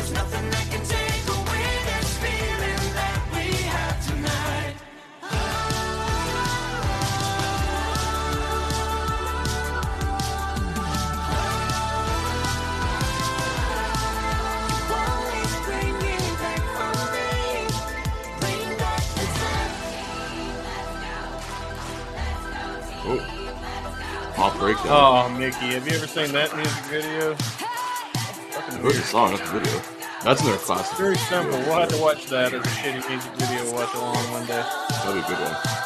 Pop 24.43 24.59
breakdown. 24.59 24.87
Oh, 24.89 25.29
Mickey, 25.39 25.67
have 25.67 25.87
you 25.87 25.95
ever 25.95 26.05
seen 26.05 26.33
that 26.33 26.53
music 26.53 26.83
video? 26.91 27.33
Heard 28.83 28.93
the 28.93 29.01
song, 29.03 29.31
not 29.31 29.39
the 29.39 29.45
video. 29.57 29.81
That's 30.21 30.41
another 30.41 30.57
classic. 30.57 30.97
Very 30.97 31.15
simple. 31.15 31.57
We'll 31.59 31.79
have 31.79 31.87
to 31.87 32.01
watch 32.01 32.25
that 32.25 32.53
as 32.53 32.59
a 32.59 32.69
shitty 32.71 33.07
music 33.07 33.31
video. 33.35 33.73
Watch 33.73 33.93
along 33.93 34.17
one 34.31 34.45
day. 34.45 34.61
That'd 34.89 35.13
be 35.13 35.19
a 35.21 35.27
good 35.29 35.39
one. 35.39 35.82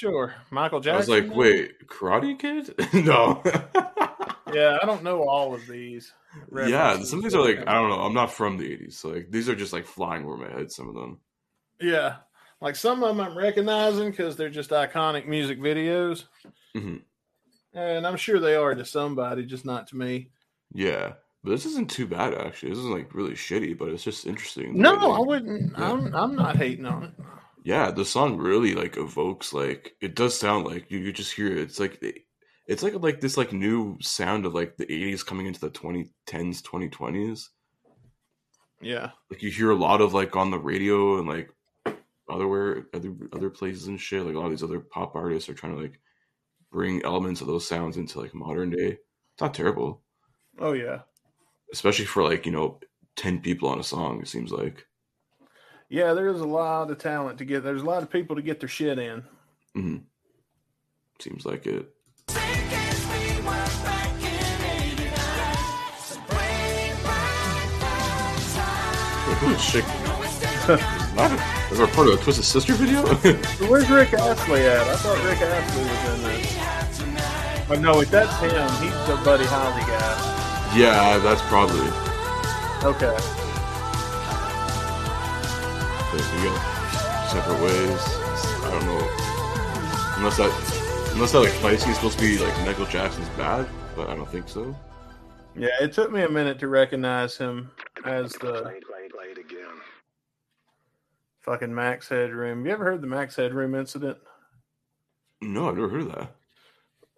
Sure. 0.00 0.34
Michael 0.50 0.80
Jackson. 0.80 1.12
I 1.12 1.18
was 1.20 1.26
like, 1.28 1.36
wait, 1.36 1.86
Karate 1.86 2.38
Kid? 2.38 2.74
no. 3.04 3.42
yeah, 4.52 4.78
I 4.82 4.86
don't 4.86 5.02
know 5.04 5.22
all 5.28 5.54
of 5.54 5.66
these. 5.66 6.12
yeah, 6.54 6.98
some 7.02 7.18
of 7.18 7.22
these 7.24 7.34
are 7.34 7.44
like, 7.44 7.66
I 7.66 7.74
don't 7.74 7.90
know. 7.90 8.00
I'm 8.00 8.14
not 8.14 8.32
from 8.32 8.56
the 8.56 8.64
80s. 8.64 8.94
So, 8.94 9.10
like, 9.10 9.30
these 9.30 9.48
are 9.48 9.54
just 9.54 9.72
like 9.72 9.86
flying 9.86 10.24
over 10.24 10.36
my 10.36 10.50
head, 10.50 10.70
some 10.72 10.88
of 10.88 10.94
them. 10.94 11.20
Yeah, 11.80 12.16
like 12.60 12.76
some 12.76 13.02
of 13.02 13.08
them 13.16 13.20
I'm 13.26 13.36
recognizing 13.36 14.10
because 14.10 14.36
they're 14.36 14.50
just 14.50 14.70
iconic 14.70 15.26
music 15.26 15.58
videos, 15.60 16.24
Mhm. 16.76 17.02
and 17.72 18.06
I'm 18.06 18.16
sure 18.16 18.38
they 18.38 18.54
are 18.54 18.74
to 18.74 18.84
somebody, 18.84 19.44
just 19.46 19.64
not 19.64 19.86
to 19.88 19.96
me. 19.96 20.30
Yeah. 20.72 21.14
But 21.42 21.52
this 21.52 21.64
isn't 21.64 21.88
too 21.88 22.06
bad, 22.06 22.34
actually. 22.34 22.68
This 22.68 22.80
isn't 22.80 22.92
like 22.92 23.14
really 23.14 23.32
shitty, 23.32 23.78
but 23.78 23.88
it's 23.88 24.04
just 24.04 24.26
interesting. 24.26 24.76
No, 24.78 25.12
I 25.12 25.20
wouldn't. 25.20 25.72
I'm, 25.78 26.14
I'm 26.14 26.36
not 26.36 26.56
hating 26.56 26.84
on 26.84 27.04
it. 27.04 27.12
Yeah 27.64 27.90
the 27.90 28.04
song 28.04 28.36
really 28.36 28.74
like 28.74 28.96
evokes 28.96 29.52
like 29.52 29.94
it 30.00 30.14
does 30.14 30.38
sound 30.38 30.66
like 30.66 30.90
you, 30.90 30.98
you 30.98 31.12
just 31.12 31.32
hear 31.32 31.48
it 31.48 31.58
it's 31.58 31.78
like 31.80 32.02
it's 32.66 32.82
like 32.82 32.94
like 32.94 33.20
this 33.20 33.36
like 33.36 33.52
new 33.52 33.98
sound 34.00 34.46
of 34.46 34.54
like 34.54 34.76
the 34.76 34.86
80s 34.90 35.22
coming 35.22 35.46
into 35.46 35.60
the 35.60 35.70
2010s 35.70 36.62
2020s 36.62 37.48
Yeah, 38.80 39.12
like 39.30 39.42
you 39.42 39.50
hear 39.50 39.70
a 39.70 39.74
lot 39.76 40.00
of 40.00 40.14
like 40.14 40.36
on 40.36 40.50
the 40.50 40.58
radio 40.58 41.18
and 41.18 41.28
like 41.28 41.50
other 42.28 42.46
where 42.48 42.86
other 42.94 43.14
other 43.32 43.50
places 43.50 43.86
and 43.88 44.00
shit 44.00 44.24
like 44.24 44.34
a 44.34 44.38
lot 44.38 44.46
of 44.46 44.52
these 44.52 44.62
other 44.62 44.80
pop 44.80 45.16
artists 45.16 45.48
are 45.48 45.54
trying 45.54 45.76
to 45.76 45.82
like 45.82 46.00
bring 46.72 47.02
elements 47.04 47.40
of 47.40 47.48
those 47.48 47.68
sounds 47.68 47.96
into 47.96 48.20
like 48.20 48.34
modern 48.34 48.70
day. 48.70 48.98
It's 49.34 49.40
not 49.42 49.54
terrible. 49.54 50.02
Oh 50.58 50.72
yeah, 50.72 51.02
especially 51.72 52.04
for 52.04 52.22
like 52.22 52.46
you 52.46 52.52
know 52.52 52.80
10 53.16 53.40
people 53.40 53.68
on 53.68 53.78
a 53.78 53.84
song 53.84 54.20
it 54.20 54.28
seems 54.28 54.52
like 54.52 54.86
yeah. 55.90 56.14
There's 56.14 56.40
a 56.40 56.46
lot 56.46 56.90
of 56.90 56.96
talent 56.98 57.36
to 57.38 57.44
get. 57.44 57.62
There's 57.62 57.82
a 57.82 57.86
lot 57.86 58.02
of 58.02 58.08
people 58.10 58.36
to 58.36 58.42
get 58.42 58.60
their 58.60 58.68
shit 58.70 58.98
in. 58.98 59.24
hmm 59.74 59.96
seems 61.18 61.44
like 61.44 61.66
it 61.66 61.86
Wait, 69.28 69.36
who 69.38 69.50
is 69.50 69.70
Chick? 69.70 69.84
Not 71.16 71.30
a, 71.32 71.72
is 71.72 71.80
a 71.80 71.86
part 71.88 72.08
of 72.08 72.14
a 72.14 72.16
Twisted 72.22 72.44
Sister 72.44 72.74
video? 72.74 73.02
Where's 73.68 73.90
Rick 73.90 74.14
Astley 74.14 74.62
at? 74.62 74.86
I 74.86 74.96
thought 74.96 75.24
Rick 75.24 75.40
Astley 75.40 75.82
was 75.84 76.14
in 76.14 76.22
this. 76.24 77.70
Oh 77.70 77.74
no, 77.80 77.98
wait, 77.98 78.08
that's 78.08 78.34
him. 78.40 78.68
He's 78.82 78.92
the 79.06 79.20
Buddy 79.24 79.44
Holly 79.46 79.82
guy. 79.82 80.76
yeah, 80.76 81.18
that's 81.18 81.42
probably. 81.42 81.86
Okay. 82.82 83.39
But 86.10 86.20
we 86.34 86.42
go 86.42 86.54
separate 87.28 87.60
ways. 87.62 88.00
I 88.64 88.70
don't 88.70 88.84
know. 88.84 89.02
Unless 90.18 90.36
that, 90.38 91.10
unless 91.12 91.32
that 91.32 91.40
like 91.40 91.52
fight 91.52 91.74
is 91.74 91.82
supposed 91.82 92.18
to 92.18 92.24
be 92.24 92.38
like 92.38 92.56
Michael 92.66 92.86
Jackson's 92.86 93.28
bad, 93.30 93.66
but 93.94 94.08
I 94.08 94.16
don't 94.16 94.28
think 94.28 94.48
so. 94.48 94.76
Yeah, 95.54 95.68
it 95.80 95.92
took 95.92 96.12
me 96.12 96.22
a 96.22 96.28
minute 96.28 96.58
to 96.60 96.68
recognize 96.68 97.36
him 97.36 97.70
as 98.04 98.32
the 98.32 98.80
fucking 101.40 101.74
Max 101.74 102.08
Headroom. 102.08 102.66
You 102.66 102.72
ever 102.72 102.84
heard 102.84 103.00
the 103.00 103.06
Max 103.06 103.36
Headroom 103.36 103.74
incident? 103.74 104.18
No, 105.40 105.68
I've 105.68 105.76
never 105.76 105.88
heard 105.88 106.02
of 106.02 106.12
that. 106.14 106.34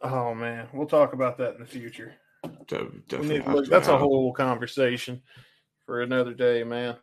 Oh 0.03 0.35
man, 0.35 0.69
we'll 0.73 0.87
talk 0.87 1.13
about 1.13 1.39
that 1.39 1.55
in 1.55 1.61
the 1.61 1.67
future. 1.67 2.15
Definitely 2.67 3.41
look, 3.41 3.67
that's 3.69 3.89
a 3.89 3.97
whole 3.97 4.33
conversation 4.33 5.23
for 5.87 6.03
another 6.03 6.35
day, 6.35 6.63
man. 6.65 6.97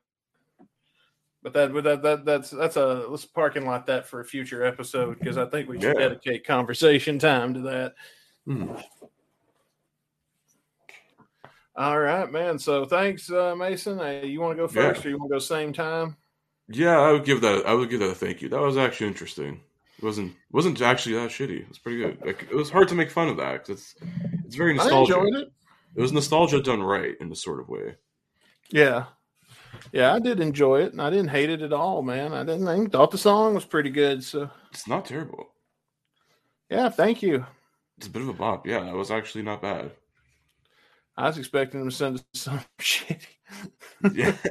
But 1.41 1.53
that, 1.53 1.73
that, 1.83 2.01
that, 2.03 2.25
that's 2.25 2.49
that's 2.49 2.75
a 2.75 3.05
let's 3.07 3.25
parking 3.25 3.65
lot 3.65 3.85
that 3.85 4.05
for 4.05 4.19
a 4.19 4.25
future 4.25 4.63
episode 4.65 5.19
because 5.19 5.37
I 5.37 5.45
think 5.45 5.69
we 5.69 5.79
should 5.79 5.95
Yeah. 5.95 6.07
dedicate 6.09 6.45
conversation 6.45 7.17
time 7.17 7.53
to 7.53 7.61
that. 7.61 7.93
Hmm. 8.45 8.73
All 11.75 11.97
right, 11.99 12.29
man. 12.29 12.59
So 12.59 12.85
thanks, 12.85 13.31
uh, 13.31 13.55
Mason. 13.55 13.99
Uh, 13.99 14.21
you 14.23 14.41
want 14.41 14.57
to 14.57 14.67
go 14.67 14.73
Yeah. 14.73 14.91
first, 14.91 15.05
or 15.05 15.09
you 15.09 15.17
want 15.17 15.29
to 15.29 15.35
go 15.35 15.39
same 15.39 15.71
time? 15.71 16.17
Yeah, 16.67 16.99
I 16.99 17.11
would 17.13 17.23
give 17.23 17.41
that. 17.41 17.65
I 17.65 17.73
would 17.73 17.89
give 17.89 18.01
that 18.01 18.09
a 18.11 18.15
thank 18.15 18.41
you. 18.41 18.49
That 18.49 18.59
was 18.61 18.77
actually 18.77 19.07
interesting. 19.07 19.61
It 19.97 20.03
wasn't 20.03 20.33
wasn't 20.51 20.81
actually 20.81 21.15
that 21.15 21.29
shitty. 21.29 21.61
It 21.61 21.69
was 21.69 21.79
pretty 21.79 21.99
good. 21.99 22.19
Like, 22.25 22.43
it 22.43 22.55
was 22.55 22.69
hard 22.69 22.89
to 22.89 22.95
make 22.95 23.09
fun 23.11 23.29
of 23.29 23.37
that 23.37 23.65
'cause 23.65 23.69
it's 23.69 23.95
it's 24.45 24.55
very 24.55 24.73
nostalgic. 24.73 25.15
it. 25.17 25.51
It 25.95 26.01
was 26.01 26.11
nostalgia 26.11 26.61
done 26.61 26.83
right 26.83 27.15
in 27.19 27.31
a 27.31 27.35
sort 27.35 27.59
of 27.59 27.69
way. 27.69 27.95
Yeah, 28.71 29.05
yeah, 29.91 30.13
I 30.13 30.19
did 30.19 30.39
enjoy 30.39 30.81
it, 30.83 30.91
and 30.93 31.01
I 31.01 31.09
didn't 31.09 31.29
hate 31.29 31.49
it 31.49 31.61
at 31.61 31.73
all, 31.73 32.01
man. 32.01 32.33
I 32.33 32.43
didn't. 32.43 32.67
I 32.67 32.85
thought 32.87 33.11
the 33.11 33.17
song 33.17 33.53
was 33.55 33.65
pretty 33.65 33.89
good. 33.89 34.23
So 34.23 34.49
It's 34.71 34.87
not 34.87 35.05
terrible. 35.05 35.47
yeah, 36.69 36.89
thank 36.89 37.21
you. 37.21 37.45
It's 37.97 38.07
a 38.07 38.11
bit 38.11 38.21
of 38.21 38.29
a 38.29 38.33
bop. 38.33 38.65
Yeah, 38.67 38.81
that 38.81 38.93
was 38.95 39.11
actually 39.11 39.43
not 39.43 39.61
bad. 39.61 39.91
I 41.17 41.27
was 41.27 41.37
expecting 41.37 41.81
them 41.81 41.89
to 41.89 41.95
send 41.95 42.15
us 42.17 42.23
some 42.33 42.61
shitty. 42.79 43.25
Yeah. 44.13 44.33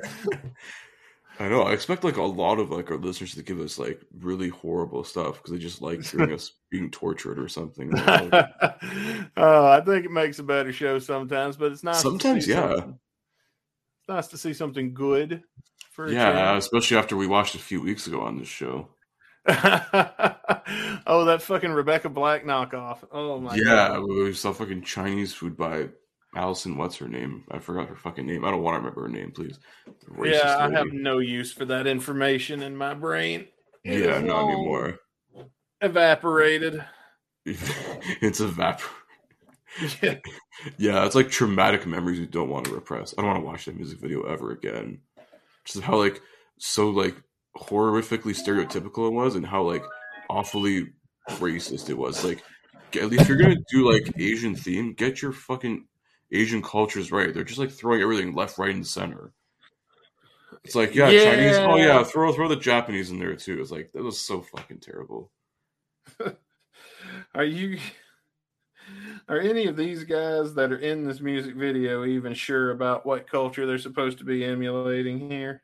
I 1.41 1.49
know. 1.49 1.63
I 1.63 1.73
expect 1.73 2.03
like 2.03 2.17
a 2.17 2.23
lot 2.23 2.59
of 2.59 2.71
like 2.71 2.91
our 2.91 2.97
listeners 2.99 3.35
to 3.37 3.43
give 3.45 3.61
us 3.61 3.79
like 3.79 4.03
really 4.21 4.49
horrible 4.49 5.05
stuff 5.05 5.37
because 5.37 5.53
they 5.53 5.59
just 5.59 5.81
like 5.81 6.05
hearing 6.05 6.33
us 6.33 6.51
being 6.71 6.91
tortured 6.91 7.39
or 7.39 7.49
something. 7.49 7.91
Like, 7.93 8.33
oh, 9.37 9.67
I 9.69 9.81
think 9.87 10.05
it 10.05 10.11
makes 10.11 10.41
a 10.41 10.43
better 10.43 10.73
show 10.73 10.99
sometimes, 10.99 11.57
but 11.57 11.71
it's 11.71 11.85
not. 11.85 11.95
Sometimes, 11.97 12.47
yeah. 12.47 12.71
something- 12.71 12.99
nice 14.09 14.29
to 14.29 14.39
see 14.39 14.53
something 14.55 14.95
good 14.95 15.43
for 15.93 16.07
a 16.07 16.13
yeah, 16.13 16.57
especially 16.57 16.97
after 16.97 17.17
we 17.17 17.27
watched 17.27 17.55
a 17.55 17.59
few 17.59 17.81
weeks 17.81 18.07
ago 18.07 18.21
on 18.21 18.39
this 18.39 18.49
show. 18.49 18.89
oh, 19.49 21.25
that 21.25 21.41
fucking 21.43 21.71
Rebecca 21.71 22.09
Black 22.09 22.45
knockoff. 22.45 22.99
Oh 23.11 23.41
my 23.41 23.51
god. 23.51 23.59
yeah, 23.59 23.89
god. 23.89 24.03
we 24.07 24.33
saw 24.35 24.53
fucking 24.53 24.83
Chinese 24.83 25.33
food 25.33 25.57
by 25.57 25.89
Alison. 26.37 26.77
What's 26.77 26.97
her 26.97 27.09
name? 27.09 27.45
I 27.51 27.59
forgot 27.59 27.89
her 27.89 27.97
fucking 27.97 28.27
name. 28.27 28.45
I 28.45 28.51
don't 28.51 28.63
want 28.63 28.75
to 28.75 28.79
remember 28.79 29.03
her 29.03 29.09
name, 29.09 29.33
please. 29.33 29.59
Yeah, 30.23 30.57
I 30.59 30.65
lady. 30.67 30.77
have 30.77 30.93
no 30.93 31.19
use 31.19 31.53
for 31.53 31.65
that 31.65 31.87
information 31.87 32.63
in 32.63 32.77
my 32.77 32.95
brain. 32.95 33.47
It 33.85 34.05
Yeah, 34.05 34.21
not 34.21 34.45
anymore. 34.51 34.99
evaporated. 35.81 36.85
it's 37.47 38.41
evaporated. 38.41 38.95
Yeah. 40.03 40.17
Yeah, 40.77 41.05
it's 41.07 41.15
like 41.15 41.31
traumatic 41.31 41.87
memories 41.87 42.19
you 42.19 42.27
don't 42.27 42.49
want 42.49 42.67
to 42.67 42.75
repress. 42.75 43.15
I 43.17 43.23
don't 43.23 43.31
want 43.31 43.41
to 43.43 43.47
watch 43.47 43.65
that 43.67 43.77
music 43.77 44.01
video 44.01 44.23
ever 44.23 44.51
again. 44.51 45.01
Just 45.65 45.83
how 45.85 45.97
like 45.97 46.21
so 46.59 46.91
like 46.91 47.17
horrifically 47.57 48.35
stereotypical 48.35 49.09
it 49.09 49.13
was, 49.13 49.35
and 49.37 49.47
how 49.47 49.63
like 49.63 49.85
awfully 50.29 50.89
racist 51.31 51.91
it 51.91 51.99
was. 51.99 52.25
Like, 52.25 52.43
at 52.95 53.09
least 53.11 53.23
if 53.23 53.29
you're 53.29 53.39
gonna 53.39 53.57
do 53.71 53.91
like 53.91 54.13
Asian 54.19 54.55
theme, 54.55 54.95
get 54.95 55.23
your 55.23 55.33
fucking 55.33 55.87
Asian 56.33 56.63
cultures 56.63 57.13
right. 57.13 57.33
They're 57.33 57.45
just 57.45 57.59
like 57.59 57.71
throwing 57.71 58.03
everything 58.03 58.35
left, 58.35 58.59
right, 58.59 58.75
and 58.75 58.87
center. 58.87 59.33
It's 60.65 60.75
like 60.75 60.95
yeah, 60.95 61.07
Chinese. 61.11 61.57
Oh 61.59 61.77
Yeah. 61.77 61.99
yeah, 61.99 62.05
throw 62.05 62.33
throw 62.33 62.49
the 62.49 62.57
Japanese 62.57 63.11
in 63.11 63.19
there 63.19 63.37
too. 63.37 63.61
It's 63.61 63.71
like 63.71 63.93
that 63.93 64.03
was 64.03 64.19
so 64.19 64.43
fucking 64.43 64.81
terrible. 64.81 65.31
Are 67.35 67.45
you? 67.45 67.79
Are 69.29 69.39
any 69.39 69.67
of 69.67 69.77
these 69.77 70.05
guys 70.05 70.55
that 70.55 70.73
are 70.73 70.79
in 70.79 71.05
this 71.05 71.21
music 71.21 71.55
video 71.55 72.05
even 72.05 72.35
sure 72.35 72.71
about 72.71 73.07
what 73.07 73.31
culture 73.31 73.67
they're 73.67 73.79
supposed 73.79 74.19
to 74.19 74.25
be 74.25 74.45
emulating 74.45 75.31
here? 75.31 75.63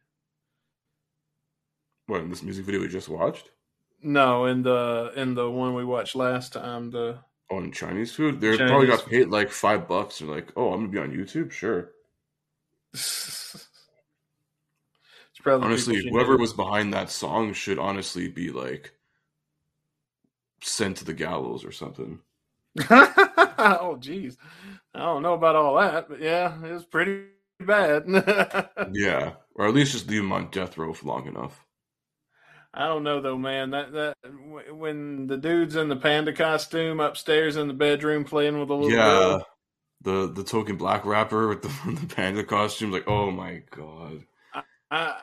What 2.07 2.21
in 2.21 2.31
this 2.31 2.43
music 2.43 2.65
video 2.65 2.81
we 2.81 2.89
just 2.89 3.09
watched? 3.09 3.51
No, 4.03 4.45
in 4.47 4.63
the 4.63 5.13
in 5.17 5.35
the 5.35 5.51
one 5.51 5.75
we 5.75 5.85
watched 5.85 6.15
last 6.15 6.53
time, 6.53 6.91
the 6.91 7.19
oh, 7.51 7.57
on 7.57 7.73
Chinese 7.73 8.13
food. 8.13 8.41
They 8.41 8.57
probably 8.57 8.87
got 8.87 9.07
paid 9.07 9.29
like 9.29 9.51
five 9.51 9.89
bucks. 9.89 10.19
They're 10.19 10.29
like, 10.29 10.53
oh, 10.57 10.73
I'm 10.73 10.91
gonna 10.91 10.93
be 10.93 10.99
on 10.99 11.11
YouTube. 11.11 11.51
Sure. 11.51 11.93
it's 12.93 13.67
probably 15.43 15.67
Honestly, 15.67 16.07
whoever 16.09 16.37
was 16.37 16.53
behind 16.53 16.93
that 16.93 17.11
song 17.11 17.55
should 17.55 17.79
honestly 17.79 18.29
be 18.29 18.51
like 18.51 18.93
sent 20.63 20.99
to 20.99 21.05
the 21.05 21.15
gallows 21.15 21.65
or 21.65 21.73
something. 21.73 22.19
oh, 23.81 23.97
jeez, 24.01 24.37
I 24.95 25.01
don't 25.01 25.23
know 25.23 25.35
about 25.35 25.57
all 25.57 25.77
that, 25.81 26.09
but 26.09 26.21
yeah, 26.21 26.55
it 26.65 26.73
was 26.73 26.85
pretty 26.85 27.25
bad. 27.61 28.05
Yeah, 28.93 29.35
or 29.55 29.67
at 29.69 29.75
least 29.75 29.93
just 29.93 30.09
leave 30.11 30.21
him 30.21 30.33
on 30.33 30.51
death 30.51 30.77
row 30.77 30.93
for 30.93 31.07
long 31.07 31.27
enough. 31.27 31.65
I 32.75 32.89
don't 32.89 33.05
know 33.05 33.21
though, 33.21 33.39
man. 33.39 33.71
That 33.71 33.93
that 33.93 34.17
w- 34.23 34.75
when 34.75 35.27
the 35.29 35.37
dude's 35.37 35.77
in 35.77 35.89
the 35.89 35.97
panda 35.97 36.33
costume 36.33 36.99
upstairs 37.01 37.57
in 37.57 37.69
the 37.69 37.75
bedroom 37.75 38.25
playing 38.25 38.59
with 38.59 38.69
a 38.71 38.75
little 38.75 38.91
Yeah, 38.91 39.05
girl, 39.05 39.47
the 40.03 40.33
the 40.33 40.45
token 40.45 40.77
black 40.77 41.05
rapper 41.07 41.47
with 41.49 41.63
the, 41.63 41.69
the 42.01 42.07
panda 42.15 42.43
costume. 42.43 42.91
Like, 42.91 43.07
oh 43.07 43.31
my 43.31 43.63
god, 43.71 44.25
I, 44.91 45.21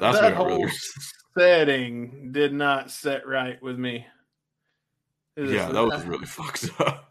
that's 0.00 0.18
that 0.20 0.34
whole 0.34 0.46
really. 0.64 0.70
setting 1.36 2.32
did 2.32 2.54
not 2.54 2.90
set 2.90 3.26
right 3.28 3.62
with 3.62 3.78
me. 3.78 4.06
It 5.36 5.42
was- 5.42 5.52
Yeah, 5.52 5.68
that 5.70 5.84
was 5.84 6.02
really 6.04 6.26
fucked 6.26 6.70
up. 6.80 7.09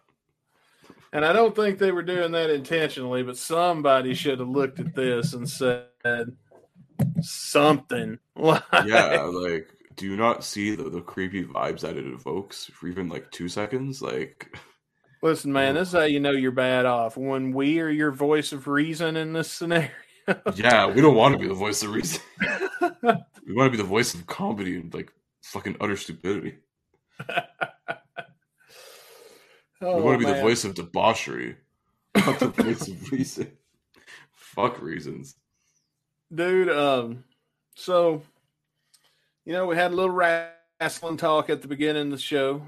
And 1.11 1.25
I 1.25 1.33
don't 1.33 1.55
think 1.55 1.79
they 1.79 1.91
were 1.91 2.03
doing 2.03 2.31
that 2.33 2.49
intentionally, 2.49 3.23
but 3.23 3.37
somebody 3.37 4.13
should 4.13 4.39
have 4.39 4.49
looked 4.49 4.79
at 4.79 4.95
this 4.95 5.33
and 5.33 5.49
said 5.49 5.87
something. 7.21 8.19
Like, 8.35 8.63
Yeah, 8.85 9.23
like, 9.23 9.67
do 9.97 10.05
you 10.05 10.15
not 10.15 10.45
see 10.45 10.73
the, 10.73 10.89
the 10.89 11.01
creepy 11.01 11.43
vibes 11.43 11.81
that 11.81 11.97
it 11.97 12.05
evokes 12.05 12.71
for 12.73 12.87
even 12.87 13.09
like 13.09 13.29
two 13.31 13.49
seconds? 13.49 14.01
Like, 14.01 14.57
listen, 15.21 15.51
man, 15.51 15.75
this 15.75 15.89
is 15.89 15.93
how 15.93 16.03
you 16.03 16.21
know 16.21 16.31
you're 16.31 16.51
bad 16.51 16.85
off 16.85 17.17
when 17.17 17.51
we 17.51 17.81
are 17.81 17.89
your 17.89 18.11
voice 18.11 18.53
of 18.53 18.69
reason 18.69 19.17
in 19.17 19.33
this 19.33 19.51
scenario. 19.51 19.89
yeah, 20.55 20.85
we 20.85 21.01
don't 21.01 21.15
want 21.15 21.33
to 21.33 21.39
be 21.39 21.49
the 21.49 21.53
voice 21.53 21.83
of 21.83 21.91
reason. 21.91 22.21
we 23.01 23.53
want 23.53 23.67
to 23.67 23.71
be 23.71 23.77
the 23.77 23.83
voice 23.83 24.13
of 24.13 24.25
comedy 24.25 24.77
and 24.77 24.93
like 24.93 25.11
fucking 25.43 25.75
utter 25.81 25.97
stupidity. 25.97 26.59
Oh, 29.81 29.97
we 29.97 30.01
want 30.03 30.21
to 30.21 30.27
be 30.27 30.33
the 30.33 30.41
voice 30.41 30.65
of 30.65 30.75
debauchery, 30.75 31.55
not 32.15 32.39
the 32.39 32.49
voice 32.49 32.87
of 32.87 33.11
reason. 33.11 33.51
Fuck 34.33 34.81
reasons. 34.81 35.35
dude. 36.33 36.69
Um, 36.69 37.23
so 37.75 38.21
you 39.45 39.53
know, 39.53 39.65
we 39.67 39.75
had 39.75 39.91
a 39.91 39.95
little 39.95 40.11
wrestling 40.11 41.17
talk 41.17 41.49
at 41.49 41.61
the 41.61 41.67
beginning 41.67 42.07
of 42.07 42.11
the 42.11 42.17
show. 42.17 42.61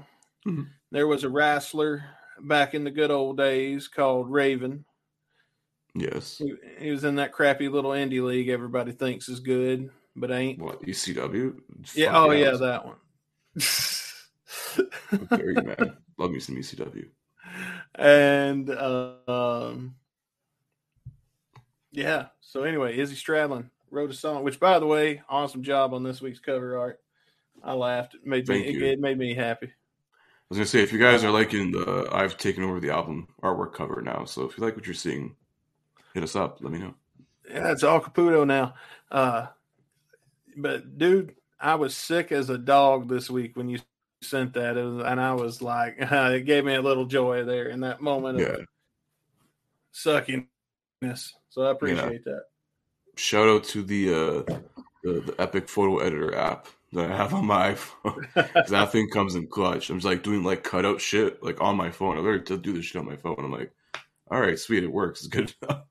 Mhm. 0.46 0.68
There 0.90 1.06
was 1.06 1.24
a 1.24 1.28
wrestler 1.28 2.04
back 2.40 2.74
in 2.74 2.84
the 2.84 2.90
good 2.90 3.10
old 3.10 3.36
days 3.36 3.88
called 3.88 4.30
Raven. 4.30 4.84
Yes. 5.94 6.38
He, 6.38 6.54
he 6.78 6.90
was 6.90 7.04
in 7.04 7.16
that 7.16 7.32
crappy 7.32 7.68
little 7.68 7.90
indie 7.90 8.24
league 8.24 8.48
everybody 8.48 8.92
thinks 8.92 9.28
is 9.28 9.40
good, 9.40 9.90
but 10.16 10.30
ain't. 10.30 10.58
What 10.58 10.82
ECW? 10.82 11.60
Yeah. 11.94 12.16
Oh 12.18 12.30
yeah, 12.30 12.52
that 12.52 12.86
one. 12.86 12.96
You, 14.78 15.54
man? 15.62 15.96
Love 16.18 16.30
me 16.30 16.40
some 16.40 16.56
ECW. 16.56 17.06
and 17.94 18.70
uh, 18.70 19.14
um, 19.28 19.94
yeah. 21.90 22.26
So 22.40 22.64
anyway, 22.64 22.98
Izzy 22.98 23.16
Stradlin 23.16 23.70
wrote 23.90 24.10
a 24.10 24.14
song, 24.14 24.44
which 24.44 24.60
by 24.60 24.78
the 24.78 24.86
way, 24.86 25.22
awesome 25.28 25.62
job 25.62 25.94
on 25.94 26.02
this 26.02 26.20
week's 26.20 26.40
cover 26.40 26.78
art. 26.78 27.00
I 27.62 27.74
laughed. 27.74 28.14
It 28.14 28.26
made 28.26 28.46
Thank 28.46 28.66
me. 28.66 28.74
It, 28.74 28.82
it 28.82 29.00
made 29.00 29.18
me 29.18 29.34
happy. 29.34 29.66
I 29.66 29.70
was 30.48 30.58
gonna 30.58 30.66
say 30.66 30.82
if 30.82 30.92
you 30.92 30.98
guys 30.98 31.24
are 31.24 31.30
liking 31.30 31.70
the, 31.70 32.08
I've 32.12 32.36
taken 32.36 32.64
over 32.64 32.80
the 32.80 32.90
album 32.90 33.28
artwork 33.42 33.72
cover 33.72 34.02
now. 34.02 34.24
So 34.24 34.44
if 34.44 34.58
you 34.58 34.64
like 34.64 34.76
what 34.76 34.86
you're 34.86 34.94
seeing, 34.94 35.34
hit 36.12 36.22
us 36.22 36.36
up. 36.36 36.58
Let 36.60 36.72
me 36.72 36.78
know. 36.78 36.94
Yeah, 37.48 37.72
it's 37.72 37.82
all 37.82 38.00
Caputo 38.00 38.46
now. 38.46 38.74
Uh, 39.10 39.46
but 40.56 40.98
dude, 40.98 41.34
I 41.60 41.76
was 41.76 41.96
sick 41.96 42.32
as 42.32 42.50
a 42.50 42.58
dog 42.58 43.08
this 43.08 43.30
week 43.30 43.56
when 43.56 43.68
you 43.68 43.78
sent 44.22 44.54
that, 44.54 44.76
it 44.76 44.84
was, 44.84 45.04
and 45.04 45.20
I 45.20 45.34
was 45.34 45.60
like, 45.62 45.96
it 46.00 46.46
gave 46.46 46.64
me 46.64 46.74
a 46.74 46.82
little 46.82 47.06
joy 47.06 47.44
there 47.44 47.68
in 47.68 47.80
that 47.80 48.00
moment 48.00 48.40
of 48.40 48.48
Yeah. 48.48 48.64
suckiness. 49.94 51.32
So 51.50 51.62
I 51.62 51.70
appreciate 51.70 52.24
that. 52.24 52.44
Shout 53.16 53.48
out 53.48 53.64
to 53.64 53.82
the 53.82 54.08
uh 54.14 54.58
the, 55.02 55.20
the 55.20 55.34
Epic 55.38 55.68
Photo 55.68 55.98
Editor 55.98 56.34
app 56.34 56.66
that 56.92 57.10
I 57.10 57.16
have 57.16 57.34
on 57.34 57.46
my 57.46 57.72
iPhone. 57.74 58.68
that 58.68 58.92
thing 58.92 59.08
comes 59.10 59.34
in 59.34 59.46
clutch. 59.48 59.90
I'm 59.90 59.98
just 59.98 60.06
like 60.06 60.22
doing 60.22 60.44
like 60.44 60.62
cutout 60.62 61.00
shit 61.00 61.42
like 61.42 61.60
on 61.60 61.76
my 61.76 61.90
phone. 61.90 62.16
I 62.16 62.20
learned 62.20 62.46
to 62.46 62.56
do 62.58 62.72
this 62.72 62.84
shit 62.86 63.00
on 63.00 63.06
my 63.06 63.16
phone. 63.16 63.36
I'm 63.38 63.52
like, 63.52 63.72
all 64.30 64.40
right, 64.40 64.58
sweet, 64.58 64.84
it 64.84 64.92
works. 64.92 65.20
It's 65.20 65.28
good 65.28 65.54
enough. 65.62 65.82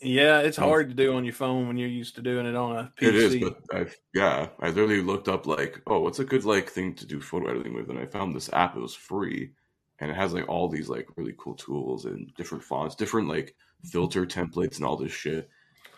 Yeah, 0.00 0.40
it's 0.40 0.58
Oh. 0.58 0.62
hard 0.68 0.88
to 0.90 0.94
do 0.94 1.14
on 1.14 1.24
your 1.24 1.34
phone 1.34 1.66
when 1.66 1.76
you're 1.76 1.88
used 1.88 2.14
to 2.16 2.22
doing 2.22 2.46
it 2.46 2.54
on 2.54 2.76
a 2.76 2.92
PC. 2.96 3.08
It 3.08 3.14
is, 3.14 3.36
but 3.40 3.58
I've 3.76 3.96
yeah, 4.14 4.48
I 4.60 4.68
literally 4.68 5.00
looked 5.02 5.28
up 5.28 5.46
like, 5.46 5.80
oh, 5.86 6.00
what's 6.00 6.18
a 6.20 6.24
good 6.24 6.44
like 6.44 6.70
thing 6.70 6.94
to 6.96 7.06
do 7.06 7.20
photo 7.20 7.50
editing 7.50 7.74
with, 7.74 7.90
and 7.90 7.98
I 7.98 8.06
found 8.06 8.34
this 8.34 8.52
app. 8.52 8.76
It 8.76 8.80
was 8.80 8.94
free, 8.94 9.52
and 9.98 10.10
it 10.10 10.14
has 10.14 10.32
like 10.32 10.48
all 10.48 10.68
these 10.68 10.88
like 10.88 11.08
really 11.16 11.34
cool 11.36 11.54
tools 11.54 12.04
and 12.04 12.32
different 12.36 12.62
fonts, 12.64 12.94
different 12.94 13.28
like 13.28 13.56
filter 13.84 14.24
templates 14.24 14.76
and 14.76 14.84
all 14.84 14.96
this 14.96 15.12
shit. 15.12 15.48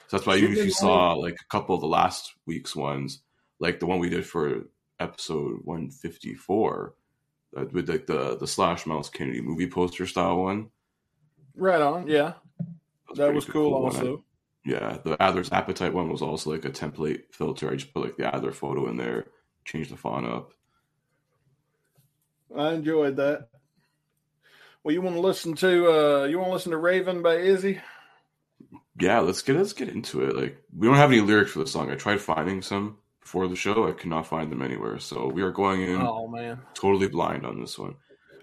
So 0.08 0.16
that's 0.16 0.26
why 0.26 0.36
even 0.36 0.52
if 0.52 0.64
you 0.64 0.70
saw 0.70 1.12
like 1.12 1.34
a 1.40 1.46
couple 1.50 1.74
of 1.74 1.80
the 1.82 1.86
last 1.86 2.32
week's 2.46 2.74
ones, 2.74 3.20
like 3.58 3.80
the 3.80 3.86
one 3.86 3.98
we 3.98 4.08
did 4.08 4.24
for 4.26 4.64
episode 5.00 5.60
one 5.64 5.90
fifty 5.90 6.34
four, 6.34 6.94
uh, 7.56 7.64
with 7.72 7.88
like 7.90 8.06
the 8.06 8.36
the 8.38 8.46
slash 8.46 8.86
Myles 8.86 9.10
Kennedy 9.10 9.42
movie 9.42 9.68
poster 9.68 10.06
style 10.06 10.42
one. 10.42 10.70
right 11.54 11.80
on. 11.82 12.06
Yeah, 12.06 12.34
that 13.16 13.34
was 13.34 13.44
cool. 13.44 13.82
one. 13.82 13.92
I- 13.92 13.98
also, 13.98 14.24
yeah, 14.64 14.98
the 15.04 15.20
Adler's 15.22 15.52
Appetite 15.52 15.92
one 15.92 16.08
was 16.10 16.22
also 16.22 16.50
like 16.50 16.64
a 16.64 16.70
template 16.70 17.24
filter. 17.32 17.70
I 17.70 17.76
just 17.76 17.92
put 17.92 18.04
like 18.04 18.16
the 18.16 18.34
Adler 18.34 18.52
photo 18.52 18.88
in 18.88 18.96
there, 18.96 19.26
changed 19.64 19.90
the 19.90 19.96
font 19.96 20.26
up. 20.26 20.52
I 22.56 22.72
enjoyed 22.72 23.16
that. 23.16 23.48
Well, 24.82 24.94
you 24.94 25.02
want 25.02 25.16
to 25.16 25.20
listen 25.20 25.54
to 25.56 25.90
uh 25.90 26.24
you 26.24 26.38
want 26.38 26.50
to 26.50 26.54
listen 26.54 26.72
to 26.72 26.78
Raven 26.78 27.22
by 27.22 27.36
Izzy? 27.36 27.80
Yeah, 29.00 29.20
let's 29.20 29.42
get 29.42 29.56
let's 29.56 29.72
get 29.72 29.88
into 29.88 30.22
it. 30.22 30.36
Like 30.36 30.62
we 30.76 30.86
don't 30.86 30.96
have 30.96 31.10
any 31.10 31.20
lyrics 31.20 31.52
for 31.52 31.60
the 31.60 31.66
song. 31.66 31.90
I 31.90 31.96
tried 31.96 32.20
finding 32.20 32.62
some 32.62 32.98
before 33.20 33.48
the 33.48 33.56
show. 33.56 33.88
I 33.88 33.92
could 33.92 34.10
not 34.10 34.26
find 34.26 34.52
them 34.52 34.62
anywhere. 34.62 34.98
So 34.98 35.26
we 35.28 35.42
are 35.42 35.50
going 35.50 35.82
in 35.82 36.00
Oh 36.00 36.28
man, 36.28 36.60
totally 36.74 37.08
blind 37.08 37.44
on 37.44 37.60
this 37.60 37.78
one. 37.78 37.96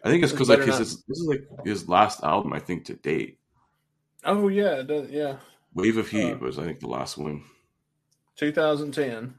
I 0.04 0.10
think 0.10 0.24
it's 0.24 0.32
because 0.32 0.50
like 0.50 0.64
his, 0.64 0.78
his 0.80 1.04
this 1.04 1.20
is 1.20 1.28
like 1.28 1.44
his 1.64 1.88
last 1.88 2.24
album. 2.24 2.54
I 2.54 2.60
think 2.60 2.86
to 2.86 2.96
date. 2.96 3.38
Oh 4.24 4.48
yeah, 4.48 4.80
it 4.80 4.88
does, 4.88 5.10
yeah, 5.10 5.38
Wave 5.74 5.98
of 5.98 6.10
Heat 6.10 6.34
Uh. 6.34 6.38
was 6.38 6.60
I 6.60 6.64
think 6.66 6.80
the 6.80 6.88
last 6.88 7.18
one. 7.18 7.44
2010. 8.38 9.36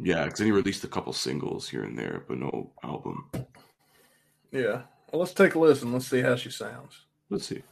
Yeah, 0.00 0.24
because 0.24 0.38
then 0.38 0.46
he 0.46 0.52
released 0.52 0.82
a 0.82 0.88
couple 0.88 1.12
singles 1.12 1.68
here 1.68 1.84
and 1.84 1.96
there, 1.96 2.24
but 2.26 2.38
no 2.38 2.72
album. 2.82 3.30
Yeah. 4.50 4.82
Well, 5.12 5.20
let's 5.20 5.32
take 5.32 5.54
a 5.54 5.58
listen. 5.60 5.92
Let's 5.92 6.08
see 6.08 6.22
how 6.22 6.34
she 6.34 6.50
sounds. 6.50 7.02
Let's 7.30 7.46
see. 7.46 7.62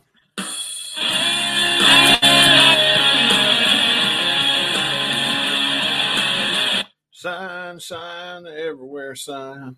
Sign, 7.12 7.78
sign, 7.78 8.46
everywhere 8.46 9.14
sign. 9.14 9.76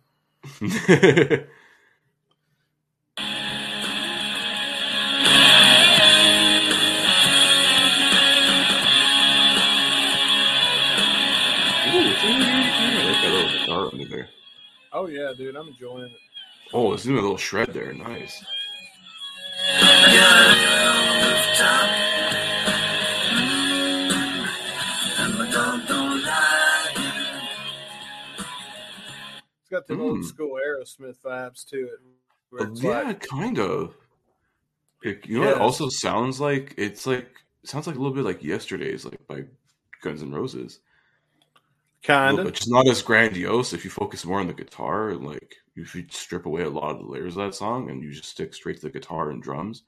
that 13.25 13.33
little 13.33 13.59
guitar 13.59 13.89
under 13.93 14.05
there. 14.09 14.29
Oh 14.93 15.07
yeah, 15.07 15.33
dude, 15.37 15.57
I'm 15.57 15.68
enjoying 15.68 16.05
it. 16.07 16.18
Oh, 16.72 16.93
it's 16.93 17.05
doing 17.05 17.18
a 17.18 17.22
little 17.22 17.37
shred 17.37 17.72
there. 17.72 17.93
Nice. 17.93 18.43
It's 28.37 29.70
got 29.70 29.87
the 29.87 29.99
old 29.99 30.18
Mm. 30.20 30.25
school 30.25 30.59
Aerosmith 30.64 31.18
vibes 31.25 31.66
to 31.70 31.77
it. 31.89 32.01
Uh, 32.61 32.70
yeah, 32.75 33.03
like- 33.03 33.20
kind 33.27 33.59
of. 33.59 33.97
It, 35.03 35.27
you 35.27 35.39
know, 35.39 35.47
what 35.47 35.57
it 35.57 35.61
also 35.61 35.89
sounds 35.91 36.41
like 36.41 36.75
it's 36.79 37.07
like 37.07 37.29
sounds 37.64 37.87
like 37.87 37.97
a 37.97 37.99
little 37.99 38.14
bit 38.14 38.25
like 38.25 38.43
Yesterdays, 38.43 39.05
like 39.05 39.27
by 39.27 39.45
Guns 40.01 40.22
N' 40.22 40.33
Roses. 40.33 40.81
A 42.05 42.07
kind 42.07 42.39
of. 42.39 42.45
bit, 42.45 42.55
just 42.55 42.71
not 42.71 42.87
as 42.87 43.03
grandiose. 43.03 43.73
If 43.73 43.85
you 43.85 43.91
focus 43.91 44.25
more 44.25 44.41
on 44.41 44.47
the 44.47 44.53
guitar, 44.53 45.11
and 45.11 45.27
like 45.27 45.57
if 45.75 45.95
you 45.95 46.05
strip 46.11 46.47
away 46.47 46.63
a 46.63 46.71
lot 46.71 46.91
of 46.91 46.99
the 46.99 47.07
layers 47.07 47.37
of 47.37 47.45
that 47.45 47.55
song 47.55 47.91
and 47.91 48.03
you 48.03 48.13
just 48.13 48.29
stick 48.29 48.55
straight 48.55 48.77
to 48.77 48.83
the 48.83 48.91
guitar 48.91 49.31
and 49.31 49.43
drums, 49.43 49.85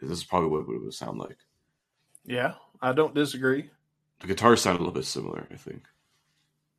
this 0.00 0.10
is 0.10 0.24
probably 0.24 0.48
what 0.48 0.74
it 0.74 0.82
would 0.82 0.94
sound 0.94 1.18
like. 1.18 1.38
Yeah, 2.24 2.54
I 2.80 2.92
don't 2.92 3.14
disagree. 3.14 3.70
The 4.20 4.26
guitars 4.26 4.62
sound 4.62 4.76
a 4.76 4.80
little 4.80 4.94
bit 4.94 5.04
similar, 5.04 5.46
I 5.50 5.56
think. 5.56 5.84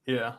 Yeah. 0.06 0.34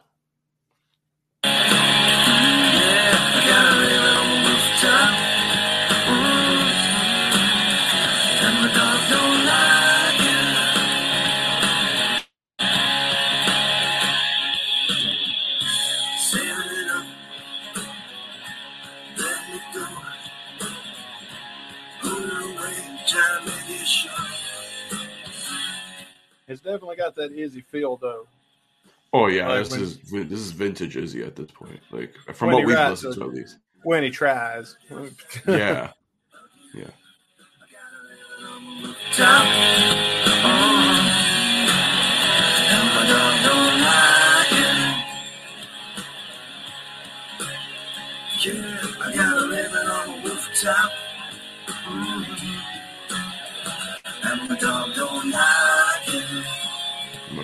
It's 26.53 26.61
definitely 26.61 26.97
got 26.97 27.15
that 27.17 27.33
Izzy 27.33 27.61
feel 27.63 27.97
though. 27.97 28.27
Oh 29.13 29.27
yeah, 29.27 29.49
Like 29.49 29.65
this 29.65 29.71
when- 29.73 29.81
is 29.83 29.99
this 30.31 30.41
is 30.41 30.51
vintage 30.53 30.97
Izzy 30.97 31.23
at 31.23 31.37
this 31.37 31.51
point. 31.51 31.81
Like 31.91 32.15
from 32.35 32.53
what 32.53 32.65
we've 32.65 32.77
writes 32.77 33.03
listened 33.03 33.15
a- 33.23 33.27
to 33.27 33.31
at 33.31 33.35
least. 33.37 33.59
When 33.85 34.03
he 34.05 34.11
tries. 34.11 34.77
Yeah. 35.47 35.91
Yeah. 36.75 36.87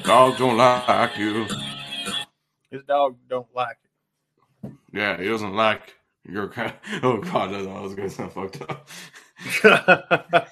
My 0.08 0.14
dog 0.14 0.38
don't 0.38 0.56
like 0.56 1.18
you. 1.18 1.46
His 2.70 2.82
dog 2.84 3.16
don't 3.28 3.46
like 3.54 3.76
it. 4.64 4.72
Yeah, 4.90 5.18
he 5.20 5.28
doesn't 5.28 5.52
like 5.54 5.96
your 6.24 6.48
kind. 6.48 6.72
Oh 7.02 7.18
god, 7.18 7.52
I 7.52 7.80
was 7.82 7.94
gonna 7.94 8.08
sound 8.08 8.32
fucked 8.32 8.62
up. 8.62 8.88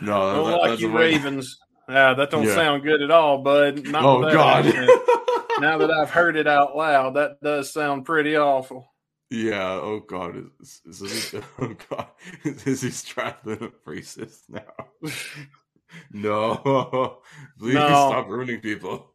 No, 0.00 0.34
don't 0.34 0.50
that- 0.50 0.56
like 0.58 0.70
that's 0.70 0.80
you 0.80 0.96
Ravens. 0.96 1.58
Yeah, 1.86 2.14
that 2.14 2.30
don't 2.30 2.44
Yeah. 2.44 2.54
sound 2.54 2.82
good 2.82 3.02
at 3.02 3.10
all, 3.10 3.42
bud. 3.42 3.86
Not 3.88 4.04
Oh 4.04 4.24
that 4.24 4.32
god. 4.32 4.64
now 5.60 5.76
that 5.78 5.90
I've 5.90 6.08
heard 6.10 6.36
it 6.36 6.46
out 6.46 6.74
loud, 6.74 7.14
that 7.14 7.42
does 7.42 7.70
sound 7.72 8.06
pretty 8.06 8.38
awful. 8.38 8.88
yeah. 9.28 9.72
Oh 9.82 10.00
god. 10.00 10.36
Is, 10.60 10.80
is, 10.86 11.02
oh, 11.02 11.04
is 11.04 11.30
he, 11.30 11.38
oh 11.60 11.74
god. 11.90 12.06
Is, 12.44 12.66
is 12.66 12.80
he 12.82 12.90
strapping 12.90 13.52
a 13.52 13.68
racist 13.90 14.44
now? 14.48 14.62
No. 16.12 17.18
Please 17.58 17.74
No. 17.74 17.86
stop 17.88 18.28
ruining 18.28 18.60
people. 18.60 19.10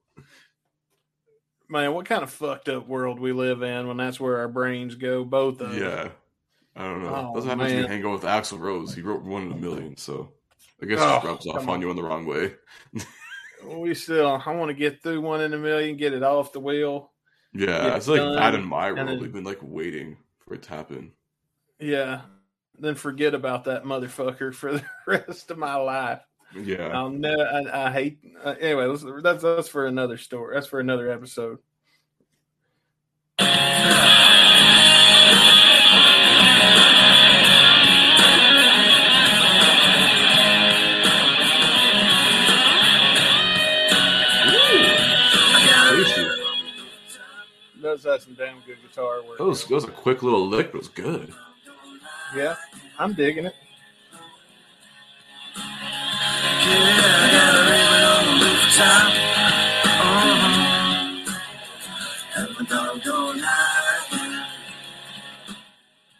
Man, 1.70 1.94
what 1.94 2.06
kind 2.06 2.24
of 2.24 2.32
fucked 2.32 2.68
up 2.70 2.88
world 2.88 3.20
we 3.20 3.32
live 3.32 3.62
in 3.62 3.88
when 3.88 3.98
that's 3.98 4.20
where 4.20 4.38
our 4.38 4.48
brains 4.48 4.96
go, 4.96 5.24
both 5.24 5.62
of 5.62 5.72
them. 5.72 5.82
Yeah. 5.82 6.10
I 6.76 6.84
don't 6.84 7.04
know. 7.04 7.30
Oh, 7.32 7.36
Doesn't 7.36 7.50
happen 7.50 7.68
to 7.68 7.82
me 7.84 7.88
hang 7.88 8.06
out 8.06 8.14
with 8.14 8.24
Axl 8.24 8.60
Rose. 8.60 8.94
He 8.94 9.02
wrote 9.02 9.24
one 9.24 9.44
in 9.44 9.52
a 9.52 9.56
million, 9.58 9.98
so 9.98 10.32
I 10.82 10.86
guess 10.86 11.00
Oh, 11.02 11.18
it 11.18 11.24
rubs 11.26 11.46
off 11.48 11.58
on 11.64 11.70
on. 11.70 11.82
you 11.82 11.90
in 11.92 11.96
the 11.96 12.04
wrong 12.04 12.26
way. 12.26 12.54
We 13.68 13.94
still, 13.94 14.42
I 14.46 14.54
want 14.54 14.70
to 14.70 14.74
get 14.74 15.04
through 15.04 15.20
one 15.20 15.42
in 15.42 15.54
a 15.54 15.58
million, 15.58 15.98
get 15.98 16.14
it 16.14 16.24
off 16.24 16.54
the 16.54 16.62
wheel. 16.62 17.12
Yeah, 17.54 17.98
it's 17.98 18.08
like 18.08 18.20
done, 18.22 18.36
that 18.38 18.56
in 18.56 18.64
my 18.64 18.94
world. 18.94 19.10
then- 19.10 19.20
We've 19.20 19.34
been 19.34 19.44
like 19.44 19.60
waiting 19.62 20.16
for 20.46 20.54
it 20.54 20.62
to 20.64 20.70
happen. 20.70 21.12
Yeah. 21.78 22.22
Then 22.78 22.96
forget 22.96 23.34
about 23.36 23.66
that 23.66 23.84
motherfucker 23.84 24.54
for 24.56 24.72
the 24.76 24.86
rest 25.06 25.52
of 25.52 25.58
my 25.58 25.76
life. 25.76 26.22
Yeah. 26.56 26.88
I'll 26.88 27.10
never, 27.10 27.44
I, 27.44 27.88
I 27.88 27.92
hate, 27.92 28.20
uh, 28.44 28.56
anyway, 28.60 28.86
let's, 28.86 29.06
that's, 29.22 29.44
that's 29.44 29.68
for 29.68 29.86
another 29.86 30.18
story. 30.18 30.56
That's 30.56 30.68
for 30.68 30.80
another 30.80 31.12
episode. 31.12 31.60
Does 47.82 48.04
have 48.04 48.22
some 48.22 48.34
damn 48.34 48.60
good 48.68 48.78
guitar 48.82 49.24
work. 49.24 49.38
That 49.38 49.46
was, 49.46 49.66
that 49.66 49.74
was 49.74 49.86
a 49.86 49.92
quick 49.92 50.22
little 50.22 50.46
lick, 50.46 50.72
but 50.72 50.80
it 50.80 50.80
was 50.80 50.88
good. 50.90 51.34
Yeah, 52.36 52.56
I'm 53.00 53.14
digging 53.14 53.46
it. 53.46 53.56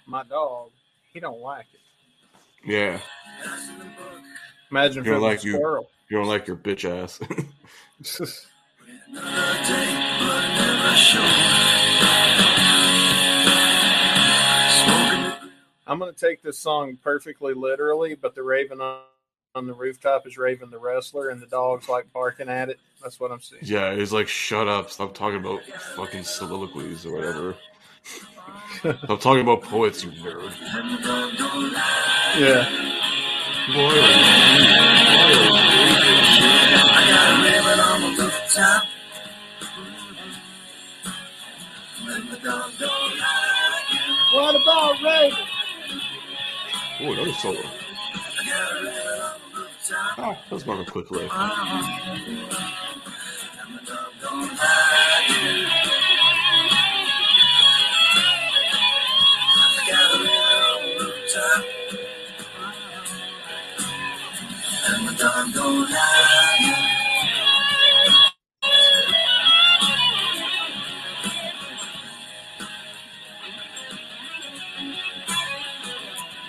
My 0.06 0.24
dog, 0.24 0.72
he 1.14 1.20
don't 1.20 1.40
like 1.40 1.68
it. 1.74 1.80
Yeah. 2.70 3.00
Imagine 4.72 5.04
You're 5.06 5.20
like 5.20 5.44
you- 5.44 5.54
squirrel. 5.54 5.90
You 6.10 6.18
don't 6.18 6.28
like 6.28 6.48
your 6.48 6.58
bitch 6.58 6.84
ass. 6.90 7.20
I'm 15.88 15.98
gonna 15.98 16.14
take 16.14 16.42
this 16.44 16.60
song 16.60 16.98
perfectly 17.04 17.54
literally, 17.54 18.16
but 18.16 18.36
the 18.36 18.44
raven 18.44 18.80
on, 19.56 19.60
on 19.60 19.68
the 19.68 19.74
rooftop 19.74 20.28
is 20.28 20.38
Raven 20.38 20.70
the 20.70 20.80
wrestler, 20.80 21.30
and 21.30 21.42
the 21.42 21.48
dog's 21.48 21.90
like 21.90 22.12
barking 22.14 22.50
at 22.50 22.70
it. 22.70 22.80
That's 23.02 23.20
what 23.20 23.32
I'm 23.32 23.42
seeing. 23.42 23.62
yeah, 23.64 23.96
he's 23.96 24.12
like, 24.12 24.28
shut 24.28 24.68
up. 24.68 24.90
Stop 24.92 25.14
talking 25.14 25.40
about 25.40 25.64
fucking 25.96 26.24
soliloquies 26.24 27.06
or 27.06 27.14
whatever. 27.14 27.56
Stop 28.80 29.22
talking 29.22 29.42
about 29.42 29.62
poets, 29.64 30.04
you 30.04 30.12
nerd. 30.12 30.54
Yeah. 32.40 32.96
What 44.34 44.56
about 44.56 45.02
Raven? 45.04 45.38
Oh, 47.02 47.14
another 47.14 47.34
solo. 47.34 47.62
That 50.20 50.52
was 50.52 50.66
more 50.66 50.76
of 50.76 50.86
a 50.86 50.92
quick 50.92 51.10
lick. 51.12 51.32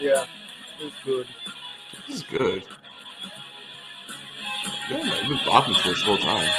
Yeah, 0.00 0.24
it's 0.80 1.04
good. 1.04 1.26
It's 2.08 2.22
good. 2.24 2.64
Yeah, 4.90 4.96
I've 4.98 5.28
been 5.28 5.38
bopping 5.38 5.80
for 5.80 5.88
this 5.90 6.02
whole 6.02 6.18
time. 6.18 6.50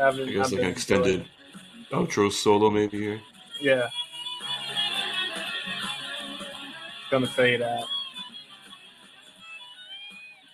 I've 0.00 0.16
been, 0.16 0.28
I 0.30 0.32
guess 0.32 0.46
I've 0.46 0.52
like 0.52 0.62
an 0.62 0.66
extended 0.70 1.28
outro 1.90 2.32
solo 2.32 2.70
maybe 2.70 2.98
here. 2.98 3.20
Yeah. 3.60 3.90
Gonna 7.10 7.26
fade 7.26 7.60
out. 7.60 7.84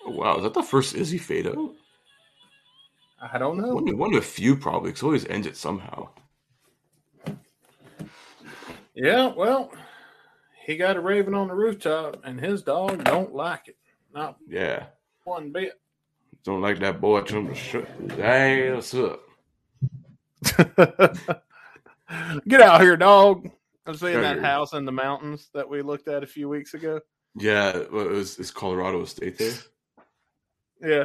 Oh, 0.05 0.11
wow, 0.11 0.37
is 0.37 0.43
that 0.43 0.53
the 0.53 0.63
first 0.63 0.97
Izzy 0.97 1.19
fade 1.19 1.47
out? 1.47 1.75
I 3.23 3.39
don't 3.39 3.59
know. 3.59 3.75
One, 3.75 3.97
one 3.97 4.13
of 4.13 4.19
a 4.19 4.27
few 4.27 4.57
probably, 4.57 4.91
because 4.91 5.05
always 5.05 5.27
ends 5.27 5.47
it 5.47 5.57
somehow. 5.57 6.09
Yeah, 8.95 9.29
well, 9.29 9.73
he 10.67 10.77
got 10.77 10.97
a 10.97 11.01
raven 11.01 11.35
on 11.35 11.49
the 11.49 11.55
rooftop, 11.55 12.17
and 12.25 12.41
his 12.41 12.63
dog 12.63 13.05
don't 13.05 13.33
like 13.33 13.69
it. 13.69 13.77
Not 14.13 14.39
Yeah. 14.49 14.87
one 15.23 15.53
bit. 15.53 15.81
Don't 16.45 16.63
like 16.63 16.79
that 16.81 17.01
boy 17.01 17.21
trying 17.23 17.49
to 17.49 17.55
shut 17.55 17.89
his 18.01 18.19
ass 18.19 18.95
up. 18.95 19.21
Get 22.49 22.61
out 22.61 22.81
here, 22.81 22.97
dog. 22.97 23.51
I'm 23.87 23.97
seeing 23.97 24.21
that 24.21 24.41
house 24.41 24.73
in 24.73 24.85
the 24.85 24.93
mountains 24.93 25.49
that 25.55 25.69
we 25.69 25.83
looked 25.83 26.09
at 26.09 26.23
a 26.23 26.27
few 26.27 26.49
weeks 26.49 26.75
ago. 26.75 27.01
Yeah, 27.35 27.85
well, 27.93 28.07
it 28.07 28.11
was, 28.11 28.39
it's 28.39 28.51
Colorado 28.51 29.05
State 29.05 29.39
there. 29.39 29.55
Yeah. 30.83 31.05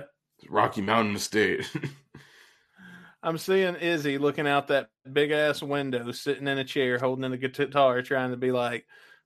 Rocky 0.50 0.82
Mountain 0.82 1.16
Estate. 1.16 1.70
I'm 3.24 3.38
seeing 3.38 3.76
Izzy 3.76 4.18
looking 4.18 4.48
out 4.48 4.68
that 4.68 4.90
big 5.12 5.32
ass 5.32 5.62
window, 5.62 6.12
sitting 6.12 6.48
in 6.48 6.60
a 6.60 6.64
chair, 6.64 7.00
holding 7.00 7.26
in 7.26 7.34
a 7.34 7.38
guitar, 7.38 8.02
trying 8.02 8.32
to 8.32 8.38
be 8.38 8.52
like, 8.52 8.86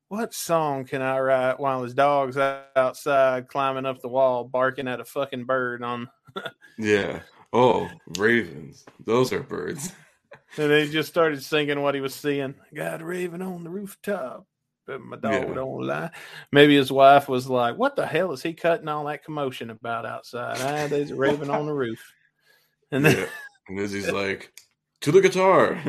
"What 0.10 0.34
song 0.34 0.86
can 0.86 1.02
I 1.02 1.18
write?" 1.20 1.60
While 1.60 1.84
his 1.84 1.94
dog's 1.94 2.38
outside 2.38 3.48
climbing 3.48 3.86
up 3.86 4.02
the 4.02 4.10
wall, 4.10 4.44
barking 4.44 4.88
at 4.88 5.00
a 5.00 5.06
fucking 5.06 5.46
bird 5.46 5.82
on, 5.84 6.10
yeah. 6.78 7.22
Oh, 7.54 7.90
ravens. 8.18 8.86
Those 9.06 9.34
are 9.34 9.42
birds. 9.42 9.92
and 10.58 10.72
he 10.72 10.90
just 10.92 11.10
started 11.10 11.42
singing 11.42 11.82
what 11.82 11.96
he 11.96 12.02
was 12.02 12.14
seeing. 12.14 12.54
Got 12.76 13.02
a 13.02 13.06
raven 13.06 13.42
on 13.42 13.64
the 13.64 13.70
rooftop, 13.72 14.46
but 14.86 15.02
my 15.02 15.18
dog 15.18 15.34
Yeah. 15.34 15.54
don't 15.56 15.88
lie. 15.88 16.12
Maybe 16.52 16.76
his 16.76 16.92
wife 16.92 17.28
was 17.28 17.48
like, 17.48 17.76
"What 17.78 17.96
the 17.96 18.06
hell 18.06 18.32
is 18.34 18.44
he 18.44 18.54
cutting 18.54 18.88
all 18.88 19.06
that 19.06 19.24
commotion 19.24 19.70
about 19.72 20.06
outside?" 20.06 20.58
Ah, 20.60 20.88
there's 20.88 21.12
a 21.12 21.16
raven 21.16 21.50
on 21.50 21.66
the 21.66 21.74
roof, 21.74 22.00
and 22.92 23.04
then 23.06 23.18
Yeah. 23.18 23.26
And 23.68 23.80
Izzy's 23.80 24.12
like, 24.12 24.52
to 25.02 25.12
the 25.12 25.22
guitar. 25.22 25.80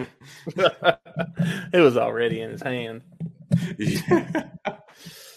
it 0.56 1.80
was 1.80 1.96
already 1.96 2.40
in 2.42 2.50
his 2.50 2.62
hand. 2.62 3.02
Yeah. 3.78 4.44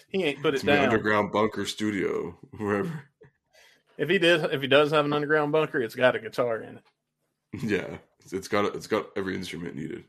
He 0.09 0.23
ain't 0.25 0.43
put 0.43 0.53
it 0.53 0.57
It's 0.57 0.63
my 0.63 0.75
down. 0.75 0.83
underground 0.85 1.31
bunker 1.31 1.65
studio, 1.65 2.37
wherever. 2.57 3.05
If 3.97 4.09
he 4.09 4.19
did, 4.19 4.43
if 4.53 4.61
he 4.61 4.67
does 4.67 4.91
have 4.91 5.05
an 5.05 5.13
underground 5.13 5.51
bunker, 5.51 5.79
it's 5.81 5.95
got 5.95 6.15
a 6.15 6.19
guitar 6.19 6.61
in 6.61 6.77
it. 6.77 6.83
Yeah. 7.63 7.79
It's- 7.79 8.31
It's 8.33 8.47
got 8.47 8.75
it's 8.75 8.85
got 8.87 9.07
every 9.15 9.35
instrument 9.35 9.75
needed. 9.75 10.03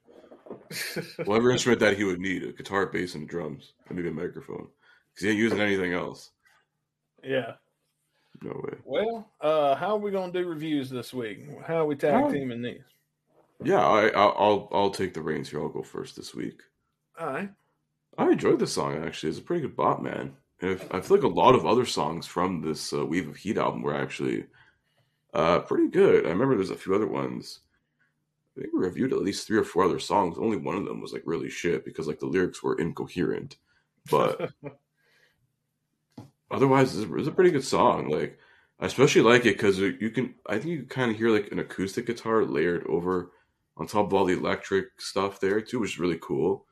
it. 0.50 1.26
Well, 1.26 1.38
every 1.38 1.52
instrument 1.54 1.80
that 1.80 1.96
he 1.96 2.04
would 2.04 2.20
need 2.20 2.42
a 2.42 2.52
guitar, 2.52 2.84
bass, 2.86 3.14
and 3.14 3.26
drums, 3.28 3.72
and 3.88 3.96
maybe 3.96 4.08
a 4.08 4.12
microphone. 4.12 4.68
Because 5.10 5.22
he 5.24 5.28
ain't 5.30 5.38
using 5.38 5.60
anything 5.60 5.94
else. 5.94 6.30
yeah. 7.22 7.54
No 8.42 8.50
way. 8.62 8.76
Well, 8.84 9.32
uh, 9.40 9.74
how 9.74 9.90
are 9.94 9.98
we 9.98 10.10
gonna 10.10 10.32
do 10.32 10.46
reviews 10.46 10.90
this 10.90 11.14
week? 11.14 11.46
How 11.66 11.76
are 11.76 11.86
we 11.86 11.96
tag 11.96 12.24
Oh. 12.24 12.30
teaming 12.30 12.60
these? 12.60 12.82
Yeah, 13.62 13.80
I, 13.86 14.08
I'll, 14.08 14.34
I'll 14.36 14.68
I'll 14.72 14.90
take 14.90 15.14
the 15.14 15.22
reins 15.22 15.48
here. 15.48 15.60
I'll 15.62 15.68
go 15.70 15.82
first 15.82 16.14
this 16.16 16.34
week. 16.34 16.60
All 17.18 17.28
right. 17.28 17.50
I 18.16 18.30
enjoyed 18.30 18.58
the 18.58 18.66
song 18.66 19.04
actually. 19.04 19.30
It's 19.30 19.38
a 19.38 19.42
pretty 19.42 19.62
good 19.62 19.76
bop, 19.76 20.02
man. 20.02 20.34
If, 20.60 20.92
I 20.92 21.00
feel 21.00 21.16
like 21.16 21.24
a 21.24 21.28
lot 21.28 21.54
of 21.54 21.66
other 21.66 21.84
songs 21.84 22.26
from 22.26 22.60
this 22.60 22.92
uh, 22.92 23.04
Wave 23.04 23.28
of 23.28 23.36
Heat 23.36 23.58
album 23.58 23.82
were 23.82 23.94
actually 23.94 24.46
uh, 25.34 25.60
pretty 25.60 25.88
good. 25.88 26.26
I 26.26 26.30
remember 26.30 26.54
there's 26.54 26.70
a 26.70 26.76
few 26.76 26.94
other 26.94 27.08
ones. 27.08 27.60
I 28.56 28.60
think 28.60 28.72
we 28.72 28.80
reviewed 28.80 29.12
at 29.12 29.22
least 29.22 29.46
three 29.46 29.58
or 29.58 29.64
four 29.64 29.84
other 29.84 29.98
songs. 29.98 30.38
Only 30.38 30.56
one 30.56 30.76
of 30.76 30.84
them 30.84 31.00
was 31.00 31.12
like 31.12 31.22
really 31.26 31.50
shit 31.50 31.84
because 31.84 32.06
like 32.06 32.20
the 32.20 32.26
lyrics 32.26 32.62
were 32.62 32.78
incoherent. 32.78 33.56
But 34.10 34.52
otherwise, 36.50 36.96
it's, 36.96 37.10
it's 37.12 37.28
a 37.28 37.32
pretty 37.32 37.50
good 37.50 37.64
song. 37.64 38.08
Like 38.08 38.38
I 38.78 38.86
especially 38.86 39.22
like 39.22 39.44
it 39.46 39.56
because 39.56 39.78
you 39.78 40.10
can. 40.10 40.34
I 40.46 40.58
think 40.58 40.66
you 40.66 40.84
kind 40.84 41.10
of 41.10 41.16
hear 41.16 41.30
like 41.30 41.50
an 41.50 41.58
acoustic 41.58 42.06
guitar 42.06 42.44
layered 42.44 42.86
over 42.86 43.32
on 43.76 43.86
top 43.86 44.06
of 44.06 44.14
all 44.14 44.24
the 44.24 44.38
electric 44.38 45.00
stuff 45.00 45.40
there 45.40 45.60
too, 45.60 45.80
which 45.80 45.94
is 45.94 45.98
really 45.98 46.18
cool. 46.20 46.66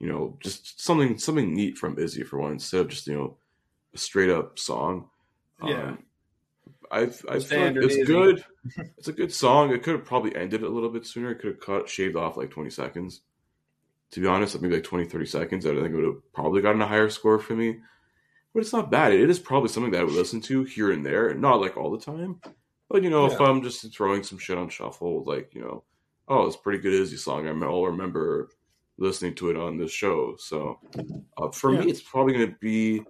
You 0.00 0.08
know, 0.08 0.36
just 0.40 0.82
something 0.82 1.18
something 1.18 1.54
neat 1.54 1.76
from 1.78 1.98
Izzy 1.98 2.24
for 2.24 2.38
one 2.38 2.52
instead 2.52 2.80
of 2.80 2.88
just 2.88 3.06
you 3.06 3.14
know 3.14 3.36
a 3.94 3.98
straight 3.98 4.30
up 4.30 4.58
song. 4.58 5.08
Yeah. 5.62 5.90
Um, 5.90 6.04
I 6.90 7.02
I 7.02 7.38
feel 7.38 7.60
like 7.66 7.76
it's 7.76 7.94
Izzy. 7.94 8.04
good. 8.04 8.44
It's 8.98 9.08
a 9.08 9.12
good 9.12 9.32
song. 9.32 9.72
It 9.72 9.82
could 9.82 9.94
have 9.94 10.04
probably 10.04 10.36
ended 10.36 10.62
a 10.62 10.68
little 10.68 10.90
bit 10.90 11.06
sooner. 11.06 11.30
It 11.30 11.36
could 11.36 11.52
have 11.52 11.60
cut 11.60 11.88
shaved 11.88 12.14
off 12.14 12.36
like 12.36 12.50
20 12.50 12.68
seconds. 12.68 13.22
To 14.10 14.20
be 14.20 14.26
honest, 14.26 14.60
maybe 14.60 14.74
like 14.74 14.84
20, 14.84 15.06
30 15.06 15.24
seconds. 15.24 15.64
I 15.64 15.70
don't 15.70 15.82
think 15.82 15.94
it 15.94 15.96
would 15.96 16.04
have 16.04 16.32
probably 16.34 16.60
gotten 16.60 16.82
a 16.82 16.86
higher 16.86 17.08
score 17.08 17.38
for 17.38 17.54
me. 17.54 17.78
But 18.52 18.60
it's 18.60 18.72
not 18.72 18.90
bad. 18.90 19.14
It 19.14 19.30
is 19.30 19.38
probably 19.38 19.70
something 19.70 19.92
that 19.92 20.02
I 20.02 20.04
would 20.04 20.12
listen 20.12 20.42
to 20.42 20.64
here 20.64 20.90
and 20.90 21.06
there, 21.06 21.32
not 21.32 21.60
like 21.60 21.78
all 21.78 21.90
the 21.90 22.04
time. 22.04 22.40
But 22.90 23.02
you 23.02 23.08
know, 23.08 23.26
if 23.26 23.40
I'm 23.40 23.62
just 23.62 23.94
throwing 23.94 24.22
some 24.22 24.38
shit 24.38 24.58
on 24.58 24.68
shuffle, 24.68 25.24
like 25.24 25.54
you 25.54 25.62
know, 25.62 25.84
oh, 26.28 26.46
it's 26.46 26.56
a 26.56 26.58
pretty 26.58 26.80
good 26.80 26.92
Izzy 26.92 27.16
song. 27.16 27.46
I'll 27.46 27.86
remember 27.86 28.50
listening 29.00 29.34
to 29.36 29.50
it 29.50 29.56
on 29.56 29.76
this 29.76 29.90
show. 29.90 30.36
So 30.38 30.78
uh, 31.36 31.50
for 31.50 31.72
Yeah. 31.72 31.80
me, 31.80 31.90
it's 31.90 32.02
probably 32.02 32.34
going 32.34 32.50
to 32.50 32.56
be 32.60 33.02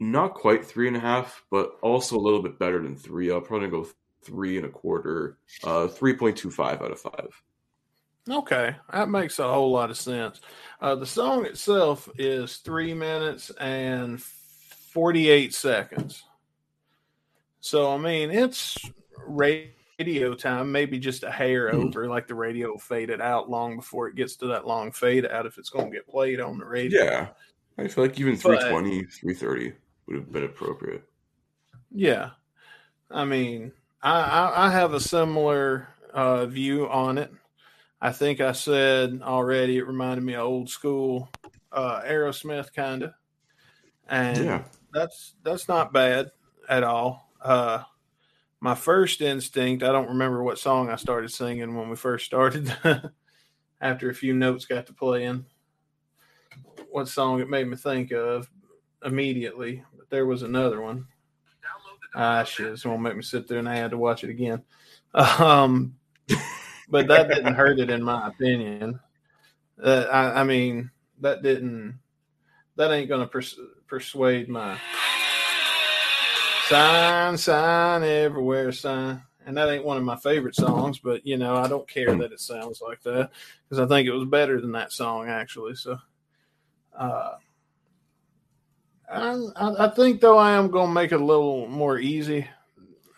not 0.00 0.34
quite 0.34 0.64
three 0.64 0.88
and 0.88 0.96
a 0.96 1.00
half, 1.00 1.44
but 1.50 1.78
also 1.82 2.16
a 2.16 2.20
little 2.20 2.42
bit 2.42 2.58
better 2.58 2.82
than 2.82 2.96
three. 2.96 3.30
I'll 3.30 3.40
probably 3.40 3.68
go 3.68 3.86
three 4.24 4.56
and 4.56 4.66
a 4.66 4.70
quarter, 4.70 5.38
uh, 5.62 5.86
three 5.88 6.14
point 6.14 6.36
two 6.36 6.50
five 6.50 6.82
out 6.82 6.90
of 6.90 7.00
five. 7.00 7.42
Okay, 8.28 8.74
that 8.92 9.08
makes 9.08 9.38
a 9.38 9.46
whole 9.46 9.70
lot 9.70 9.88
of 9.90 9.96
sense. 9.96 10.40
Uh, 10.80 10.96
the 10.96 11.06
song 11.06 11.46
itself 11.46 12.08
is 12.18 12.56
three 12.56 12.92
minutes 12.92 13.50
and 13.60 14.20
48 14.20 15.54
seconds. 15.54 16.24
So, 17.60 17.92
I 17.92 17.98
mean, 17.98 18.32
it's 18.32 18.90
radio 19.98 20.34
time, 20.34 20.70
maybe 20.70 20.98
just 20.98 21.22
a 21.22 21.30
hair 21.30 21.70
Hmm. 21.70 21.86
over, 21.86 22.08
like 22.08 22.26
the 22.26 22.34
radio 22.34 22.70
will 22.70 22.78
fade 22.78 23.10
it 23.10 23.20
out 23.20 23.48
long 23.48 23.76
before 23.76 24.08
it 24.08 24.14
gets 24.16 24.36
to 24.36 24.46
that 24.48 24.66
long 24.66 24.92
fade 24.92 25.26
out 25.26 25.46
if 25.46 25.58
it's 25.58 25.70
going 25.70 25.90
to 25.90 25.96
get 25.96 26.08
played 26.08 26.40
on 26.40 26.58
the 26.58 26.64
radio. 26.66 27.02
Yeah, 27.04 27.28
I 27.78 27.88
feel 27.88 28.04
like 28.04 28.18
even 28.20 28.34
But- 28.34 28.42
320, 28.60 29.04
330 29.04 29.72
would 30.06 30.16
have 30.16 30.32
been 30.32 30.44
appropriate. 30.44 31.02
Yeah. 31.90 32.30
I 33.10 33.24
mean, 33.24 33.72
I, 34.02 34.20
I, 34.20 34.66
I 34.66 34.70
have 34.70 34.92
a 34.92 35.00
similar 35.00 35.88
uh, 36.12 36.46
view 36.46 36.88
on 36.88 37.18
it. 37.18 37.30
I 38.00 38.12
think 38.12 38.40
I 38.40 38.52
said 38.52 39.20
already 39.22 39.78
it 39.78 39.86
reminded 39.86 40.22
me 40.24 40.34
of 40.34 40.44
old 40.46 40.68
school 40.68 41.28
uh, 41.72 42.02
Aerosmith 42.02 42.72
kind 42.74 43.04
of. 43.04 43.12
And 44.08 44.44
Yeah. 44.44 44.64
that's 44.92 45.34
that's 45.42 45.68
not 45.68 45.92
bad 45.92 46.30
at 46.68 46.84
all. 46.84 47.32
Uh, 47.40 47.82
my 48.66 48.74
first 48.74 49.20
instinct, 49.20 49.84
I 49.84 49.92
don't 49.92 50.08
remember 50.08 50.42
what 50.42 50.58
song 50.58 50.90
I 50.90 50.96
started 50.96 51.30
singing 51.30 51.76
when 51.76 51.88
we 51.88 51.94
first 51.94 52.26
started. 52.26 52.74
After 53.80 54.10
a 54.10 54.14
few 54.14 54.34
notes 54.34 54.64
got 54.64 54.88
to 54.88 54.92
playing, 54.92 55.46
what 56.90 57.06
song 57.06 57.38
it 57.38 57.48
made 57.48 57.68
me 57.68 57.76
think 57.76 58.10
of 58.10 58.50
immediately, 59.04 59.84
but 59.96 60.10
there 60.10 60.26
was 60.26 60.42
another 60.42 60.80
one. 60.80 61.06
Ah, 62.16 62.42
shit! 62.42 62.72
It's 62.72 62.82
gonna 62.82 62.98
make 62.98 63.14
me 63.14 63.22
sit 63.22 63.46
there 63.46 63.60
and 63.60 63.68
I 63.68 63.76
had 63.76 63.92
to 63.92 63.98
watch 63.98 64.24
it 64.24 64.30
again. 64.30 64.64
Um, 65.14 65.94
but 66.90 67.06
that 67.06 67.28
didn't 67.28 67.54
hurt 67.54 67.78
it, 67.78 67.88
in 67.88 68.02
my 68.02 68.26
opinion. 68.26 68.98
Uh, 69.80 70.06
I, 70.10 70.40
I 70.40 70.44
mean, 70.44 70.90
that 71.20 71.44
didn't. 71.44 72.00
That 72.74 72.90
ain't 72.90 73.08
gonna 73.08 73.28
pers- 73.28 73.60
persuade 73.86 74.48
my 74.48 74.76
sign, 76.68 77.36
sign 77.36 78.02
everywhere, 78.02 78.72
sign. 78.72 79.22
And 79.44 79.56
that 79.56 79.68
ain't 79.68 79.84
one 79.84 79.96
of 79.96 80.02
my 80.02 80.16
favorite 80.16 80.56
songs, 80.56 80.98
but 80.98 81.24
you 81.24 81.36
know, 81.36 81.54
I 81.56 81.68
don't 81.68 81.86
care 81.86 82.16
that 82.16 82.32
it 82.32 82.40
sounds 82.40 82.80
like 82.80 83.02
that 83.04 83.30
because 83.68 83.78
I 83.78 83.86
think 83.86 84.08
it 84.08 84.12
was 84.12 84.28
better 84.28 84.60
than 84.60 84.72
that 84.72 84.92
song 84.92 85.28
actually. 85.28 85.76
So, 85.76 85.98
uh, 86.98 87.34
I, 89.08 89.36
I 89.56 89.88
think 89.90 90.20
though 90.20 90.36
I 90.36 90.52
am 90.52 90.68
gonna 90.68 90.92
make 90.92 91.12
it 91.12 91.20
a 91.20 91.24
little 91.24 91.68
more 91.68 91.96
easy. 91.96 92.48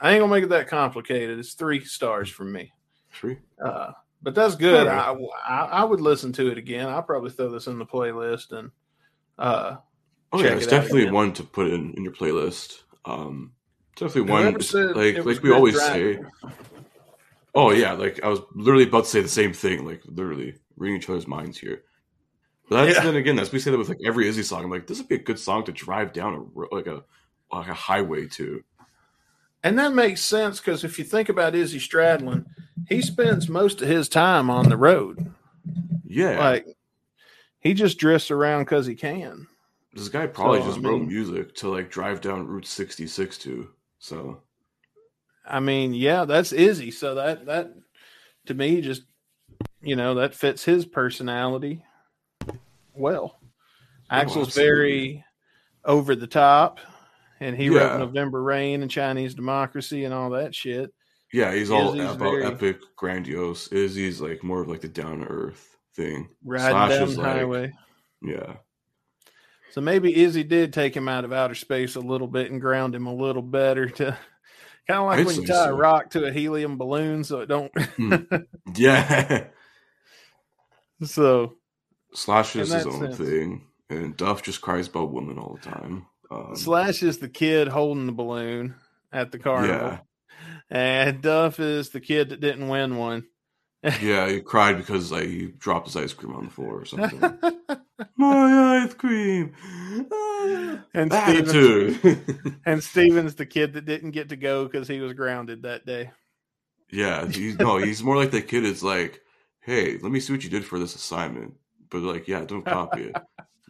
I 0.01 0.12
ain't 0.12 0.20
gonna 0.20 0.32
make 0.32 0.44
it 0.44 0.51
that 0.51 0.68
complicated. 0.68 1.38
It's 1.38 1.55
three 1.55 1.82
stars 1.82 2.28
from 2.28 2.53
me. 2.53 2.72
Three. 3.11 3.38
Uh, 3.62 3.92
but 4.22 4.34
that's 4.34 4.55
good. 4.55 4.86
I, 4.86 5.16
I 5.49 5.61
I 5.64 5.84
would 5.84 6.03
listen 6.03 6.34
to 6.34 6.51
it 6.51 6.59
again. 6.59 6.88
I'll 6.88 7.03
probably 7.03 7.30
throw 7.30 7.51
this 7.51 7.68
in 7.68 7.78
the 7.78 7.86
playlist 7.86 8.53
and 8.53 8.70
uh, 9.38 9.76
Oh 10.32 10.42
yeah, 10.42 10.51
it's 10.51 10.66
it 10.66 10.70
definitely 10.70 11.11
one 11.11 11.32
to 11.34 11.42
put 11.42 11.68
in, 11.68 11.94
in 11.94 12.05
your 12.05 12.12
playlist. 12.12 12.82
Um, 13.09 13.52
definitely 13.96 14.30
one 14.30 14.42
whoever 14.42 14.59
it's 14.59 14.70
said 14.70 14.96
like 14.96 15.24
like 15.24 15.42
we 15.42 15.52
always 15.52 15.74
driving. 15.74 16.24
say. 16.24 16.50
Oh 17.54 17.70
yeah, 17.72 17.92
like 17.92 18.22
I 18.22 18.28
was 18.28 18.40
literally 18.54 18.84
about 18.86 19.04
to 19.04 19.11
say 19.11 19.20
the 19.20 19.28
same 19.28 19.52
thing. 19.52 19.84
Like 19.84 20.02
literally 20.06 20.54
reading 20.76 20.96
each 20.98 21.09
other's 21.09 21.26
minds 21.26 21.59
here. 21.59 21.82
But 22.68 22.84
that's 22.84 22.98
Yeah. 22.98 23.04
then 23.04 23.16
again, 23.16 23.36
that's 23.36 23.50
we 23.50 23.59
say 23.59 23.70
that 23.70 23.78
with 23.78 23.88
like 23.88 23.98
every 24.04 24.28
Izzy 24.28 24.42
song. 24.42 24.62
I'm 24.64 24.70
like, 24.70 24.86
this 24.86 24.98
would 24.98 25.09
be 25.09 25.14
a 25.14 25.18
good 25.18 25.38
song 25.38 25.64
to 25.64 25.72
drive 25.72 26.12
down 26.12 26.34
a 26.34 26.74
like 26.74 26.86
a 26.86 27.02
like 27.50 27.68
a 27.68 27.74
highway 27.74 28.28
to. 28.28 28.62
And 29.64 29.78
that 29.78 29.92
makes 29.94 30.20
sense 30.20 30.61
because 30.61 30.84
if 30.84 30.98
you 30.98 31.04
think 31.04 31.28
about 31.28 31.54
Izzy 31.54 31.80
Stradlin, 31.80 32.44
he 32.88 33.02
spends 33.02 33.48
most 33.48 33.82
of 33.82 33.88
his 33.88 34.09
time 34.09 34.50
on 34.50 34.68
the 34.68 34.76
road. 34.76 35.32
Yeah, 36.06 36.38
Like 36.38 36.66
he 37.61 37.74
just 37.74 37.98
drifts 37.98 38.30
around 38.30 38.62
because 38.62 38.86
he 38.86 38.94
can. 38.94 39.46
This 39.99 40.09
guy 40.09 40.26
probably 40.26 40.61
so, 40.61 40.66
just 40.66 40.78
I 40.78 40.82
wrote 40.88 41.01
mean- 41.01 41.09
music 41.09 41.55
to 41.57 41.68
like 41.68 41.90
drive 41.90 42.20
down 42.20 42.46
Route 42.46 42.66
66 42.66 43.38
to. 43.38 43.68
So 43.99 44.42
I 45.46 45.61
mean, 45.61 45.94
yeah, 45.94 46.24
that's 46.24 46.53
Izzy. 46.53 46.90
So 46.90 47.14
that 47.16 47.46
that 47.46 47.72
to 48.46 48.55
me 48.55 48.80
just 48.80 49.03
you 49.82 49.96
know 49.96 50.14
that 50.16 50.34
fits 50.34 50.64
his 50.64 50.84
personality. 50.86 51.84
well. 52.94 53.38
Oh, 54.11 54.14
Axl's 54.14 54.49
absolutely. 54.49 54.62
very 54.64 55.24
over 55.84 56.14
the 56.16 56.26
top, 56.26 56.80
and 57.40 57.55
he 57.57 57.68
wrote 57.68 57.99
November 57.99 58.42
Rain 58.42 58.80
and 58.82 58.90
Chinese 58.90 59.34
Democracy 59.34 60.05
and 60.05 60.14
all 60.14 60.30
that 60.30 60.55
shit. 60.55 60.92
Yeah, 61.30 61.53
he's 61.53 61.70
all 61.70 61.90
Izzy's 61.94 62.12
about 62.12 62.18
very- 62.18 62.44
epic, 62.46 62.78
grandiose. 62.96 63.68
Izzy's 63.68 64.18
like 64.20 64.42
more 64.42 64.62
of 64.62 64.68
like 64.68 64.80
the 64.80 64.88
down 64.88 65.20
to 65.20 65.26
earth 65.26 65.76
thing. 65.94 66.28
Riding 66.42 66.70
Slash 66.70 66.90
down 66.99 67.09
the 67.11 67.16
like- 67.20 67.26
highway. 67.36 67.72
Yeah, 68.22 68.55
So 69.71 69.81
maybe 69.81 70.16
Izzy 70.16 70.45
did 70.45 70.73
take 70.73 70.97
him 70.97 71.09
out 71.09 71.25
of 71.25 71.33
outer 71.33 71.55
space 71.55 71.95
a 71.95 72.01
little 72.01 72.27
bit 72.27 72.51
and 72.51 72.61
ground 72.61 72.95
him 72.95 73.07
a 73.07 73.14
little 73.14 73.43
better 73.43 73.89
to 73.89 74.05
kind 74.89 75.01
of 75.01 75.07
like 75.07 75.21
I'd 75.21 75.27
when 75.27 75.43
you 75.43 75.47
tie 75.47 75.69
a 75.69 75.75
rock 75.75 76.11
to 76.11 76.25
a 76.25 76.33
helium 76.33 76.79
balloon 76.79 77.25
so 77.25 77.41
it 77.41 77.47
don't. 77.47 77.73
yeah. 78.77 79.45
so 81.05 81.55
Slash 82.14 82.57
is 82.57 82.73
his 82.73 82.87
own 82.87 83.01
sense. 83.01 83.19
thing, 83.19 83.66
and 83.91 84.16
Duff 84.16 84.43
just 84.43 84.61
cries 84.61 84.89
about 84.89 85.12
women 85.12 85.39
all 85.39 85.59
the 85.62 85.71
time. 85.71 86.07
Um, 86.31 86.57
Slash 86.57 87.03
is 87.03 87.19
the 87.19 87.29
kid 87.29 87.69
holding 87.69 88.07
the 88.07 88.12
balloon 88.12 88.75
at 89.12 89.31
the 89.31 89.39
carnival, 89.39 89.77
yeah, 89.77 89.99
and 90.71 91.23
Duff 91.23 91.61
is 91.61 91.91
the 91.91 92.01
kid 92.01 92.31
that 92.31 92.41
didn't 92.41 92.69
win 92.69 92.97
one. 92.97 93.27
Yeah, 94.01 94.29
he 94.29 94.41
cried 94.41 94.76
because 94.76 95.12
like 95.12 95.26
he 95.26 95.47
dropped 95.47 95.87
his 95.87 95.97
ice 95.97 96.12
cream 96.12 96.35
on 96.35 96.45
the 96.47 96.51
floor 96.51 96.81
or 96.81 96.85
something. 96.85 97.20
My 98.16 98.83
ice 98.85 98.95
cream. 98.95 99.55
Ah, 100.12 100.81
And 100.95 101.12
Steven's, 101.12 101.99
and 102.66 102.83
Steven's 102.83 103.35
the 103.37 103.47
kid 103.47 103.74
that 103.74 103.85
didn't 103.85 104.11
get 104.12 104.29
to 104.31 104.37
go 104.37 104.64
because 104.64 104.89
he 104.89 105.01
was 105.01 105.12
grounded 105.12 105.62
that 105.62 105.87
day. 105.87 106.11
yeah, 106.91 107.26
he's 107.26 107.59
no, 107.59 107.79
he's 107.79 108.03
more 108.03 108.16
like 108.16 108.31
the 108.33 108.43
kid. 108.43 108.64
Is 108.64 108.83
like, 108.83 109.20
hey, 109.61 109.99
let 109.99 110.11
me 110.12 110.20
see 110.20 110.33
what 110.33 110.43
you 110.45 110.51
did 110.51 110.64
for 110.64 110.79
this 110.79 110.95
assignment. 110.95 111.55
But 111.91 112.03
like, 112.03 112.26
yeah, 112.29 112.45
don't 112.45 112.64
copy 112.66 113.05
it. 113.05 113.16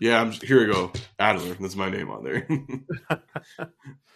yeah, 0.01 0.21
I'm 0.21 0.31
here. 0.33 0.67
We 0.67 0.73
go, 0.73 0.93
Adler. 1.19 1.55
That's 1.55 1.77
my 1.77 1.91
name 1.91 2.11
on 2.11 2.25
there. 2.25 2.47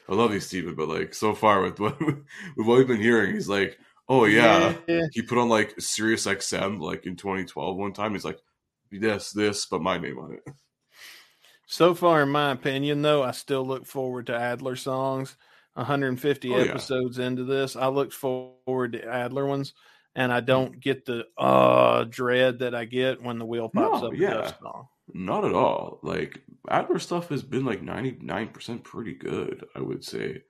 I 0.09 0.15
love 0.15 0.33
you, 0.33 0.41
Steven, 0.41 0.75
but 0.75 0.89
like 0.89 1.15
so 1.15 1.35
far 1.35 1.61
with 1.63 1.79
what 1.81 1.99
with 2.01 2.17
what 2.57 2.79
we've 2.79 2.87
been 2.89 3.01
hearing, 3.01 3.35
he's 3.35 3.49
like, 3.49 3.79
oh 4.09 4.25
yeah, 4.25 4.77
yeah. 4.89 5.03
he 5.13 5.23
put 5.23 5.39
on 5.39 5.49
like 5.49 5.75
Sirius 5.81 6.27
XM 6.27 6.81
like 6.81 7.07
in 7.07 7.17
2012 7.17 7.77
one 7.77 7.93
time. 7.93 8.13
He's 8.13 8.25
like, 8.25 8.39
this, 8.91 9.31
this, 9.33 9.67
but 9.67 9.83
my 9.83 9.99
name 9.99 10.19
on 10.19 10.33
it. 10.35 10.55
So 11.67 11.95
far, 11.95 12.23
in 12.23 12.29
my 12.29 12.51
opinion, 12.51 13.03
though, 13.03 13.23
I 13.23 13.31
still 13.31 13.67
look 13.67 13.87
forward 13.87 14.27
to 14.27 14.37
Adler 14.37 14.77
songs. 14.77 15.37
150 15.75 16.53
Oh, 16.53 16.59
yeah. 16.59 16.65
episodes 16.65 17.19
into 17.19 17.45
this, 17.45 17.77
I 17.77 17.87
look 17.87 18.13
forward 18.13 18.93
to 18.93 19.07
Adler 19.09 19.47
ones, 19.47 19.73
and 20.15 20.31
I 20.31 20.41
don't 20.41 20.79
get 20.79 21.07
the 21.07 21.25
uh 21.39 22.05
dread 22.05 22.59
that 22.59 22.75
I 22.75 22.85
get 22.85 23.23
when 23.23 23.39
the 23.39 23.47
wheel 23.47 23.71
pops 23.71 24.03
No, 24.03 24.09
up. 24.09 24.15
yeah. 24.15 24.53
Not 25.15 25.47
at 25.47 25.55
all. 25.55 25.99
Like 26.03 26.43
Adler 26.69 26.99
stuff 26.99 27.31
has 27.31 27.43
been 27.43 27.65
like 27.65 27.81
99% 27.83 28.85
pretty 28.85 29.15
good, 29.15 29.65
I 29.75 29.81
would 29.81 30.05
say. 30.05 30.43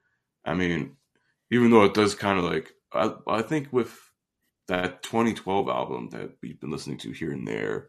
I 0.44 0.55
mean, 0.55 0.96
even 1.53 1.70
though 1.70 1.84
it 1.84 1.94
does 1.94 2.16
kind 2.16 2.38
of 2.38 2.44
like 2.44 2.72
I 2.95 3.14
I 3.26 3.43
think 3.43 3.72
with 3.72 3.93
that 4.68 5.03
2012 5.03 5.68
album 5.68 6.11
that 6.11 6.36
we've 6.43 6.61
been 6.61 6.70
listening 6.70 6.99
to 6.99 7.12
here 7.12 7.32
and 7.32 7.47
there, 7.47 7.88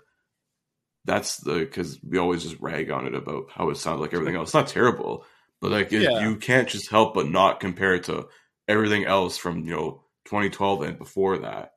that's 1.05 1.37
the 1.37 1.59
because 1.59 2.01
we 2.03 2.17
always 2.17 2.43
just 2.43 2.59
rag 2.61 2.89
on 2.89 3.05
it 3.07 3.15
about 3.15 3.51
how 3.51 3.69
it 3.69 3.75
sounds 3.77 3.99
like 4.01 4.13
everything 4.13 4.35
else. 4.35 4.49
It's 4.49 4.53
not 4.53 4.67
terrible, 4.67 5.25
but 5.61 5.71
like 5.71 5.91
Yeah. 5.91 6.09
you 6.09 6.37
can't 6.37 6.69
just 6.69 6.89
help 6.89 7.13
but 7.13 7.29
not 7.29 7.59
compare 7.59 7.95
it 7.95 8.05
to 8.05 8.27
everything 8.67 9.05
else 9.05 9.37
from 9.37 9.65
you 9.65 9.71
know 9.75 10.05
2012 10.25 10.81
and 10.83 10.97
before 10.97 11.39
that 11.39 11.73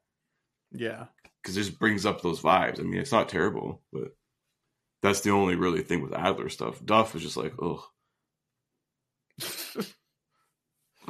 Yeah, 0.73 1.07
because 1.43 1.57
it 1.57 1.63
just 1.65 1.79
brings 1.79 2.07
up 2.07 2.23
those 2.23 2.41
vibes. 2.41 2.79
I 2.81 2.83
mean, 2.83 3.01
it's 3.01 3.13
not 3.13 3.29
terrible, 3.29 3.83
but 3.93 4.13
that's 5.03 5.21
the 5.23 5.31
only 5.31 5.57
really 5.57 5.83
thing 5.83 6.03
with 6.03 6.15
Adler 6.15 6.49
stuff. 6.51 6.85
Duff 6.85 7.15
is 7.17 7.23
just 7.23 7.37
like, 7.37 7.55
ugh. 7.63 7.83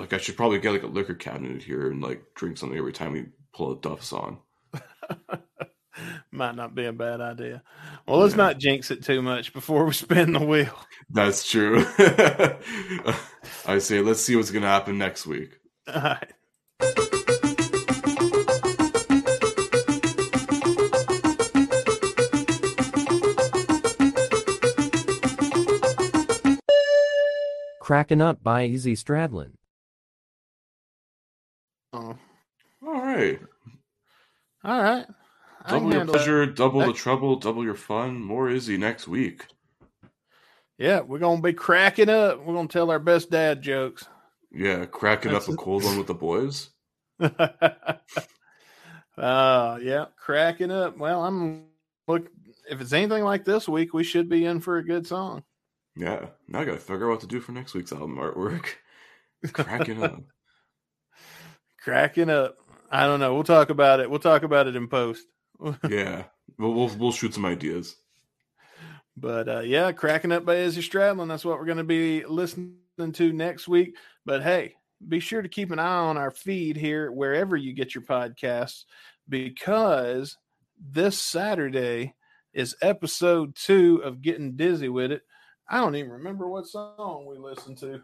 Like 0.06 0.20
I 0.20 0.22
should 0.22 0.36
probably 0.36 0.60
get 0.60 0.70
like 0.70 0.84
a 0.84 0.86
liquor 0.86 1.14
cabinet 1.14 1.64
here 1.64 1.90
and 1.90 2.00
like 2.00 2.22
drink 2.36 2.58
something 2.58 2.78
every 2.78 2.92
time 2.92 3.10
we 3.12 3.24
pull 3.52 3.72
a 3.72 3.80
Duff 3.80 4.04
song. 4.04 4.38
might 6.30 6.54
not 6.54 6.76
be 6.76 6.84
a 6.84 6.92
bad 6.92 7.20
idea. 7.20 7.60
Well, 8.06 8.20
let's 8.20 8.34
Yeah. 8.34 8.44
not 8.44 8.58
jinx 8.58 8.92
it 8.92 9.02
too 9.02 9.20
much 9.20 9.52
before 9.52 9.84
we 9.84 9.92
spin 9.92 10.32
the 10.32 10.38
wheel. 10.46 10.78
That's 11.10 11.50
true. 11.50 11.84
I 13.66 13.78
say, 13.80 14.00
let's 14.00 14.22
see 14.22 14.36
what's 14.36 14.52
gonna 14.52 14.68
happen 14.68 14.96
next 14.96 15.26
week. 15.26 15.58
All 15.92 16.00
right. 16.00 16.32
Cracking 27.80 28.20
Up 28.20 28.42
by 28.42 28.62
Izzy 28.62 28.94
Stradlin. 28.94 29.52
Oh, 31.96 32.16
All 32.86 32.92
right, 32.92 33.40
all 34.64 34.82
right. 34.82 35.06
Double 35.68 35.88
your 35.90 35.98
handle 35.98 36.12
that. 36.12 36.18
pleasure, 36.18 36.46
double 36.46 36.80
the 36.80 36.92
trouble, 36.92 37.36
double 37.36 37.64
your 37.64 37.74
fun. 37.74 38.20
More 38.20 38.50
Izzy 38.50 38.76
next 38.76 39.08
week. 39.08 39.46
Yeah, 40.78 41.00
we're 41.00 41.18
gonna 41.18 41.40
be 41.40 41.54
cracking 41.54 42.10
up. 42.10 42.44
We're 42.44 42.54
gonna 42.54 42.68
tell 42.68 42.90
our 42.90 42.98
best 42.98 43.30
dad 43.30 43.62
jokes. 43.62 44.04
Yeah, 44.52 44.84
cracking 44.84 45.32
That's 45.32 45.48
up 45.48 45.54
a 45.54 45.56
cold 45.56 45.84
one 45.84 45.96
with 45.98 46.06
the 46.06 46.14
boys. 46.14 46.70
uh 47.20 47.98
yeah, 49.82 50.06
cracking 50.16 50.70
up. 50.70 50.98
Well, 50.98 51.24
I'm 51.24 51.64
look 52.06 52.28
if 52.68 52.80
it's 52.80 52.92
anything 52.92 53.24
like 53.24 53.44
this 53.44 53.68
week, 53.68 53.94
we 53.94 54.04
should 54.04 54.28
be 54.28 54.44
in 54.44 54.60
for 54.60 54.76
a 54.76 54.84
good 54.84 55.06
song. 55.06 55.42
Yeah, 55.96 56.26
now 56.46 56.60
I 56.60 56.64
gotta 56.64 56.78
figure 56.78 57.06
out 57.06 57.12
what 57.12 57.20
to 57.20 57.26
do 57.26 57.40
for 57.40 57.52
next 57.52 57.72
week's 57.74 57.92
album 57.92 58.16
artwork. 58.16 58.66
Cracking 59.52 60.02
up. 60.02 60.20
Cracking 61.86 62.30
up. 62.30 62.58
I 62.90 63.06
don't 63.06 63.20
know. 63.20 63.32
We'll 63.32 63.44
talk 63.44 63.70
about 63.70 64.00
it. 64.00 64.10
We'll 64.10 64.18
talk 64.18 64.42
about 64.42 64.66
it 64.66 64.74
in 64.74 64.88
post. 64.88 65.24
Yeah, 65.88 66.24
we'll, 66.58 66.74
we'll 66.74 66.88
we'll 66.96 67.12
shoot 67.12 67.32
some 67.32 67.46
ideas. 67.46 67.94
But 69.16 69.48
uh, 69.48 69.60
yeah, 69.60 69.92
cracking 69.92 70.32
up 70.32 70.44
by 70.44 70.56
Izzy 70.56 70.82
Stradlin. 70.82 71.28
That's 71.28 71.44
what 71.44 71.60
we're 71.60 71.64
going 71.64 71.78
to 71.78 71.84
be 71.84 72.24
listening 72.24 72.74
to 73.12 73.32
next 73.32 73.68
week. 73.68 73.96
But 74.24 74.42
hey, 74.42 74.74
be 75.06 75.20
sure 75.20 75.42
to 75.42 75.48
keep 75.48 75.70
an 75.70 75.78
eye 75.78 75.86
on 75.86 76.16
our 76.16 76.32
feed 76.32 76.76
here 76.76 77.12
wherever 77.12 77.56
you 77.56 77.72
get 77.72 77.94
your 77.94 78.02
podcasts 78.02 78.82
because 79.28 80.36
this 80.76 81.16
Saturday 81.20 82.16
is 82.52 82.74
episode 82.82 83.54
two 83.54 84.02
of 84.02 84.22
Getting 84.22 84.56
Dizzy 84.56 84.88
with 84.88 85.12
It. 85.12 85.22
I 85.70 85.78
don't 85.78 85.94
even 85.94 86.10
remember 86.10 86.48
what 86.48 86.66
song 86.66 87.26
we 87.28 87.38
listened 87.38 87.78
to. 87.78 87.94
It 87.94 88.02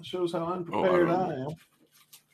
shows 0.00 0.32
how 0.32 0.46
unprepared 0.46 1.08
don't 1.08 1.30
I, 1.30 1.34
am. 1.34 1.56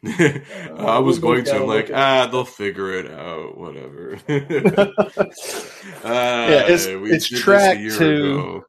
I 0.78 0.98
was 0.98 1.18
going 1.18 1.44
to. 1.44 1.56
I'm 1.56 1.66
like, 1.66 1.90
ah, 1.92 2.26
they'll 2.30 2.44
figure 2.44 2.92
it 2.94 3.10
out. 3.10 3.56
Whatever. 3.58 4.18
Yeah, 4.28 4.88
it's- 5.24 5.66
Ah, 6.04 6.48
it's 6.68 6.86
did 6.86 7.02
this 7.04 7.32
a 7.32 7.36
track 7.36 7.78
two. 7.78 7.94
ago. 7.94 8.64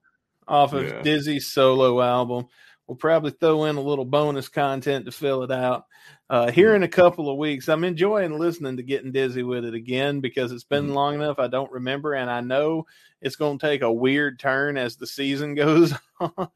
off 0.47 0.73
of 0.73 0.83
Yeah. 0.87 1.01
Dizzy's 1.01 1.47
solo 1.47 2.01
album. 2.01 2.47
We'll 2.87 2.95
probably 2.95 3.31
throw 3.31 3.65
in 3.65 3.75
a 3.75 3.81
little 3.81 4.05
bonus 4.05 4.47
content 4.47 5.05
to 5.05 5.11
fill 5.11 5.43
it 5.43 5.51
out. 5.51 5.83
Uh, 6.29 6.51
here 6.51 6.73
in 6.73 6.83
a 6.83 6.87
couple 6.87 7.29
of 7.29 7.37
weeks, 7.37 7.67
I'm 7.67 7.83
enjoying 7.83 8.37
listening 8.39 8.77
to 8.77 8.83
Getting 8.83 9.11
Dizzy 9.11 9.43
with 9.43 9.65
it 9.65 9.73
again 9.73 10.21
because 10.21 10.51
it's 10.53 10.63
been 10.63 10.87
Mhm. 10.87 10.93
long 10.93 11.15
enough. 11.15 11.37
I 11.39 11.47
don't 11.47 11.71
remember, 11.71 12.13
and 12.13 12.29
I 12.29 12.39
know 12.41 12.85
it's 13.21 13.35
going 13.35 13.57
to 13.59 13.65
take 13.65 13.81
a 13.81 13.91
weird 13.91 14.39
turn 14.39 14.77
as 14.77 14.95
the 14.95 15.07
season 15.07 15.53
goes 15.55 15.93
on. 16.19 16.49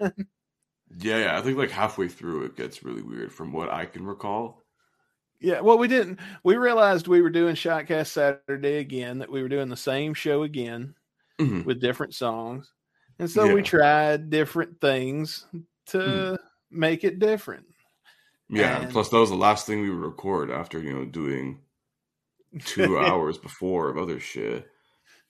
Yeah, 0.97 1.17
yeah. 1.19 1.37
I 1.37 1.41
think 1.41 1.57
like 1.57 1.71
halfway 1.71 2.07
through 2.07 2.45
it 2.45 2.55
gets 2.57 2.83
really 2.83 3.01
weird 3.01 3.31
from 3.33 3.51
what 3.51 3.69
I 3.69 3.85
can 3.85 4.05
recall. 4.05 4.60
Yeah, 5.41 5.59
well, 5.59 5.77
we 5.77 5.87
didn't. 5.87 6.19
We 6.43 6.55
realized 6.57 7.07
we 7.07 7.21
were 7.21 7.29
doing 7.29 7.55
Shotcast 7.55 8.07
Saturday 8.07 8.77
again, 8.77 9.19
that 9.19 9.31
we 9.31 9.41
were 9.41 9.49
doing 9.49 9.69
the 9.69 9.75
same 9.77 10.13
show 10.13 10.43
again 10.43 10.95
Mhm. 11.39 11.65
with 11.65 11.81
different 11.81 12.13
songs. 12.13 12.71
And 13.19 13.29
so 13.29 13.53
we 13.53 13.61
tried 13.61 14.29
different 14.29 14.79
things 14.81 15.45
to 15.87 15.97
Mhm. 15.97 16.37
make 16.69 17.03
it 17.03 17.19
different. 17.19 17.65
Yeah, 18.49 18.81
And- 18.81 18.91
plus 18.91 19.09
that 19.09 19.17
was 19.17 19.29
the 19.29 19.35
last 19.35 19.65
thing 19.67 19.81
we 19.81 19.89
would 19.89 20.03
record 20.05 20.49
after 20.51 20.79
you 20.79 20.93
know 20.93 21.05
doing 21.05 21.61
two 22.65 22.97
hours 22.99 23.37
before 23.37 23.89
of 23.89 23.97
other 23.97 24.19
shit. 24.19 24.67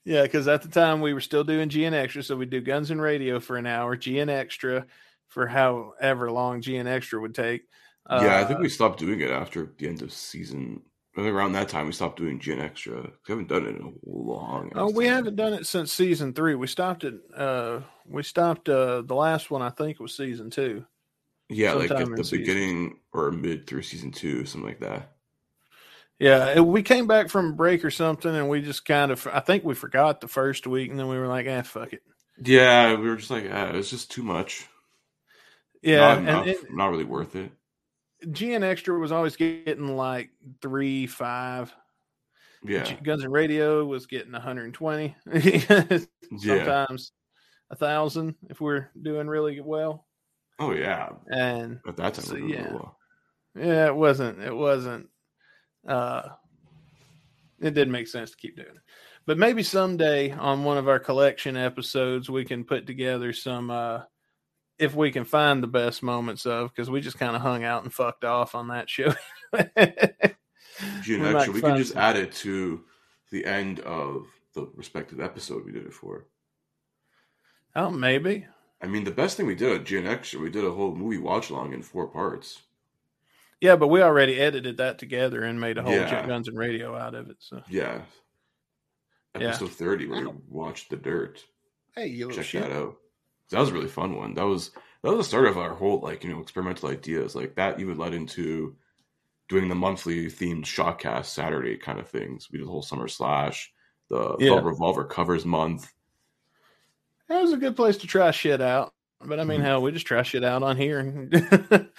Yeah, 0.03 0.23
because 0.23 0.47
at 0.47 0.63
the 0.63 0.69
time 0.69 0.99
we 1.01 1.13
were 1.13 1.19
still 1.21 1.43
doing 1.43 1.69
GN 1.69 1.93
Extra, 1.93 2.23
so 2.23 2.35
we'd 2.35 2.49
do 2.49 2.61
Guns 2.61 2.89
and 2.89 2.99
Radio 3.01 3.39
for 3.39 3.57
an 3.57 3.67
hour, 3.67 3.95
GN 3.95 4.29
Extra 4.29 4.87
for 5.27 5.45
however 5.47 6.31
long 6.31 6.61
GN 6.61 6.87
Extra 6.87 7.21
would 7.21 7.35
take. 7.35 7.61
Yeah, 8.09 8.35
I 8.37 8.43
Uh, 8.43 8.45
think 8.45 8.59
we 8.59 8.69
stopped 8.69 8.99
doing 8.99 9.19
it 9.21 9.31
after 9.31 9.73
the 9.77 9.87
end 9.87 10.01
of 10.01 10.13
season. 10.13 10.83
I 11.15 11.21
think 11.21 11.33
around 11.33 11.53
that 11.53 11.69
time 11.69 11.87
we 11.87 11.91
stopped 11.93 12.17
doing 12.17 12.39
GN 12.39 12.59
Extra. 12.61 13.01
We 13.03 13.11
haven't 13.27 13.49
done 13.49 13.65
it 13.65 13.75
in 13.75 13.81
a 13.81 13.91
long. 14.09 14.71
Oh, 14.73 14.89
we 14.89 15.05
time. 15.05 15.13
haven't 15.15 15.35
done 15.35 15.53
it 15.53 15.67
since 15.67 15.91
season 15.91 16.33
three. 16.33 16.55
We 16.55 16.67
stopped 16.67 17.03
it. 17.03 17.15
Uh, 17.35 17.81
we 18.05 18.23
stopped 18.23 18.69
uh, 18.69 19.01
the 19.01 19.15
last 19.15 19.51
one. 19.51 19.61
I 19.61 19.69
think 19.69 19.99
was 19.99 20.15
season 20.15 20.49
two. 20.49 20.85
Yeah, 21.49 21.73
like 21.73 21.91
at 21.99 22.15
the 22.15 22.23
season. 22.23 22.39
beginning 22.39 22.99
or 23.13 23.31
mid 23.31 23.67
through 23.67 23.83
season 23.83 24.11
two, 24.11 24.45
something 24.45 24.67
like 24.67 24.79
that. 24.79 25.15
Yeah, 26.19 26.59
we 26.59 26.83
came 26.83 27.07
back 27.07 27.29
from 27.29 27.47
a 27.47 27.53
break 27.53 27.83
or 27.83 27.89
something, 27.91 28.33
and 28.33 28.47
we 28.47 28.61
just 28.61 28.85
kind 28.85 29.11
of, 29.11 29.25
I 29.27 29.39
think 29.39 29.63
we 29.63 29.73
forgot 29.73 30.21
the 30.21 30.27
first 30.27 30.67
week, 30.67 30.91
and 30.91 30.99
then 30.99 31.07
we 31.07 31.17
were 31.17 31.27
like, 31.27 31.47
"Ah, 31.49 31.63
fuck 31.63 31.93
it." 31.93 32.03
Yeah, 32.43 32.95
we 32.95 33.07
were 33.07 33.15
just 33.15 33.31
like, 33.31 33.45
ah, 33.51 33.71
it's 33.73 33.89
just 33.89 34.11
too 34.11 34.23
much. 34.23 34.67
Yeah, 35.81 36.19
not, 36.19 36.43
and 36.43 36.47
it, 36.47 36.57
not 36.69 36.87
really 36.89 37.03
worth 37.03 37.35
it. 37.35 37.51
GN 38.25 38.63
Extra 38.63 38.97
was 38.99 39.11
always 39.11 39.35
getting 39.35 39.95
like 39.95 40.29
three, 40.61 41.07
five. 41.07 41.73
Yeah, 42.63 42.93
Guns 43.01 43.23
and 43.23 43.33
Radio 43.33 43.83
was 43.85 44.05
getting 44.05 44.33
120. 44.33 45.15
yeah. 45.33 45.97
Sometimes 46.37 47.11
a 47.71 47.75
thousand 47.75 48.35
if 48.49 48.61
we're 48.61 48.89
doing 49.01 49.27
really 49.27 49.59
well. 49.61 50.05
Oh 50.59 50.71
yeah. 50.73 51.09
And 51.27 51.79
but 51.83 51.97
that's 51.97 52.23
So, 52.23 52.35
doing 52.35 52.49
yeah. 52.49 52.71
well. 52.71 52.97
yeah, 53.55 53.87
it 53.87 53.95
wasn't. 53.95 54.39
It 54.39 54.55
wasn't. 54.55 55.09
Uh, 55.87 56.21
it 57.59 57.73
didn't 57.73 57.91
make 57.91 58.07
sense 58.07 58.29
to 58.31 58.37
keep 58.37 58.55
doing 58.55 58.69
it. 58.69 58.81
But 59.25 59.39
maybe 59.39 59.63
someday 59.63 60.31
on 60.31 60.63
one 60.63 60.77
of 60.77 60.87
our 60.87 60.99
collection 60.99 61.57
episodes, 61.57 62.29
we 62.29 62.45
can 62.45 62.63
put 62.63 62.85
together 62.85 63.33
some. 63.33 63.71
uh 63.71 64.01
if 64.79 64.95
we 64.95 65.11
can 65.11 65.23
find 65.25 65.61
the 65.61 65.67
best 65.67 66.01
moments 66.03 66.45
of, 66.45 66.69
because 66.73 66.89
we 66.89 67.01
just 67.01 67.17
kind 67.19 67.35
of 67.35 67.41
hung 67.41 67.63
out 67.63 67.83
and 67.83 67.93
fucked 67.93 68.23
off 68.25 68.55
on 68.55 68.69
that 68.69 68.89
show. 68.89 69.13
Gene, 71.03 71.21
We 71.21 71.27
actually, 71.35 71.53
we 71.53 71.61
can 71.61 71.77
just 71.77 71.93
some. 71.93 72.01
add 72.01 72.17
it 72.17 72.31
to 72.33 72.83
the 73.31 73.45
end 73.45 73.79
of 73.81 74.27
the 74.53 74.67
respective 74.75 75.19
episode 75.19 75.65
we 75.65 75.71
did 75.71 75.85
it 75.85 75.93
for. 75.93 76.25
oh, 77.75 77.89
maybe. 77.91 78.45
I 78.81 78.87
mean, 78.87 79.03
the 79.03 79.11
best 79.11 79.37
thing 79.37 79.45
we 79.45 79.53
did 79.55 79.79
at 79.81 79.85
GN 79.85 80.07
Extra, 80.07 80.39
we 80.39 80.49
did 80.49 80.65
a 80.65 80.71
whole 80.71 80.95
movie 80.95 81.19
watch 81.19 81.49
along 81.51 81.73
in 81.73 81.83
four 81.83 82.07
parts. 82.07 82.61
Yeah, 83.59 83.75
but 83.75 83.89
we 83.89 84.01
already 84.01 84.39
edited 84.41 84.77
that 84.77 84.97
together 84.97 85.43
and 85.43 85.61
made 85.61 85.77
a 85.77 85.83
whole 85.83 85.93
Yeah. 85.93 86.25
Guns 86.25 86.47
and 86.47 86.57
Radio 86.57 86.95
out 86.95 87.13
of 87.13 87.29
it. 87.29 87.37
So 87.39 87.61
Yeah. 87.69 88.01
Yeah. 89.39 89.49
Episode 89.49 89.69
30, 89.71 90.07
where 90.07 90.29
we 90.29 90.35
watched 90.49 90.89
The 90.89 90.97
Dirt. 90.97 91.45
hey, 91.95 92.07
you 92.07 92.25
little 92.25 92.41
Check 92.41 92.49
shit. 92.49 92.63
that 92.63 92.71
out. 92.71 92.97
That 93.51 93.59
was 93.59 93.69
a 93.69 93.73
really 93.73 93.87
fun 93.87 94.15
one. 94.15 94.33
That 94.35 94.45
was 94.45 94.71
that 95.03 95.09
was 95.09 95.17
the 95.19 95.23
start 95.23 95.47
of 95.47 95.57
our 95.57 95.73
whole 95.73 95.99
like, 95.99 96.23
you 96.23 96.31
know, 96.31 96.41
experimental 96.41 96.89
ideas. 96.89 97.35
Like 97.35 97.55
that 97.55 97.79
even 97.79 97.97
led 97.97 98.13
into 98.13 98.75
doing 99.49 99.67
the 99.69 99.75
monthly 99.75 100.27
themed 100.27 100.63
shotcast 100.63 101.25
Saturday 101.25 101.77
kind 101.77 101.99
of 101.99 102.07
things. 102.09 102.47
We 102.51 102.57
did 102.59 102.67
the 102.67 102.71
whole 102.71 102.81
summer 102.81 103.07
slash, 103.07 103.71
the 104.09 104.37
Yeah. 104.39 104.59
Revolver 104.61 105.05
covers 105.05 105.45
month. 105.45 105.91
That 107.29 107.41
was 107.41 107.53
a 107.53 107.57
good 107.57 107.75
place 107.75 107.97
to 107.97 108.07
try 108.07 108.31
shit 108.31 108.61
out. 108.61 108.93
But 109.23 109.39
I 109.39 109.43
mean, 109.43 109.59
Mhm. 109.59 109.63
hell, 109.63 109.81
we 109.81 109.91
just 109.91 110.07
try 110.07 110.23
shit 110.23 110.43
out 110.43 110.63
on 110.63 110.77
here. 110.77 111.29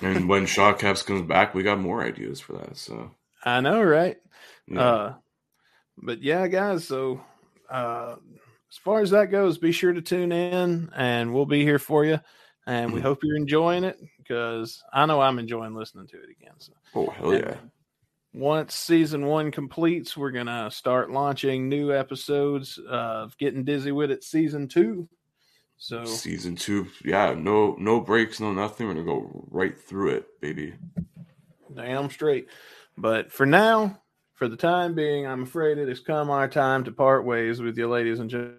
And 0.00 0.28
when 0.28 0.46
Shotcaps 0.46 1.04
comes 1.06 1.22
back, 1.22 1.54
we 1.54 1.62
got 1.62 1.78
more 1.78 2.02
ideas 2.02 2.40
for 2.40 2.54
that. 2.54 2.76
So 2.76 3.10
I 3.44 3.60
know, 3.60 3.82
right? 3.82 4.16
yeah. 4.66 4.80
Uh, 4.80 5.14
but 5.98 6.22
yeah, 6.22 6.48
guys. 6.48 6.86
So 6.86 7.20
uh, 7.70 8.16
as 8.72 8.78
far 8.78 9.00
as 9.02 9.10
that 9.10 9.26
goes, 9.30 9.58
be 9.58 9.70
sure 9.70 9.92
to 9.92 10.00
tune 10.00 10.32
in, 10.32 10.90
and 10.96 11.34
we'll 11.34 11.44
be 11.44 11.62
here 11.62 11.78
for 11.78 12.06
you. 12.06 12.18
And 12.66 12.92
we 12.92 13.00
Mhm. 13.00 13.02
hope 13.02 13.22
you're 13.22 13.36
enjoying 13.36 13.84
it 13.84 13.98
because 14.18 14.82
I 14.92 15.04
know 15.04 15.20
I'm 15.20 15.38
enjoying 15.38 15.74
listening 15.74 16.06
to 16.06 16.16
it 16.22 16.30
again. 16.30 16.54
So 16.58 16.72
oh 16.94 17.10
hell 17.10 17.34
yeah. 17.34 17.56
once 18.32 18.74
season 18.74 19.26
one 19.26 19.50
completes, 19.50 20.16
we're 20.16 20.30
gonna 20.30 20.70
start 20.70 21.10
launching 21.10 21.68
new 21.68 21.92
episodes 21.92 22.78
of 22.88 23.36
Getting 23.36 23.64
Dizzy 23.64 23.92
with 23.92 24.10
It 24.10 24.24
season 24.24 24.68
two. 24.68 25.06
So 25.76 26.04
Season 26.04 26.54
two, 26.56 26.86
yeah, 27.04 27.34
no 27.34 27.74
no 27.78 28.00
breaks, 28.00 28.40
no 28.40 28.52
nothing. 28.52 28.86
We're 28.86 28.94
gonna 28.94 29.06
go 29.06 29.46
right 29.50 29.76
through 29.76 30.10
it, 30.10 30.40
baby. 30.40 30.74
damn 31.74 32.08
straight. 32.10 32.48
But 32.96 33.32
for 33.32 33.44
now, 33.44 34.00
for 34.34 34.46
the 34.46 34.56
time 34.56 34.94
being, 34.94 35.26
I'm 35.26 35.42
afraid 35.42 35.78
it 35.78 35.88
has 35.88 36.00
come 36.00 36.30
our 36.30 36.46
time 36.48 36.84
to 36.84 36.92
part 36.92 37.24
ways 37.24 37.60
with 37.60 37.76
you, 37.76 37.88
ladies 37.88 38.18
and 38.20 38.30
gen- 38.30 38.58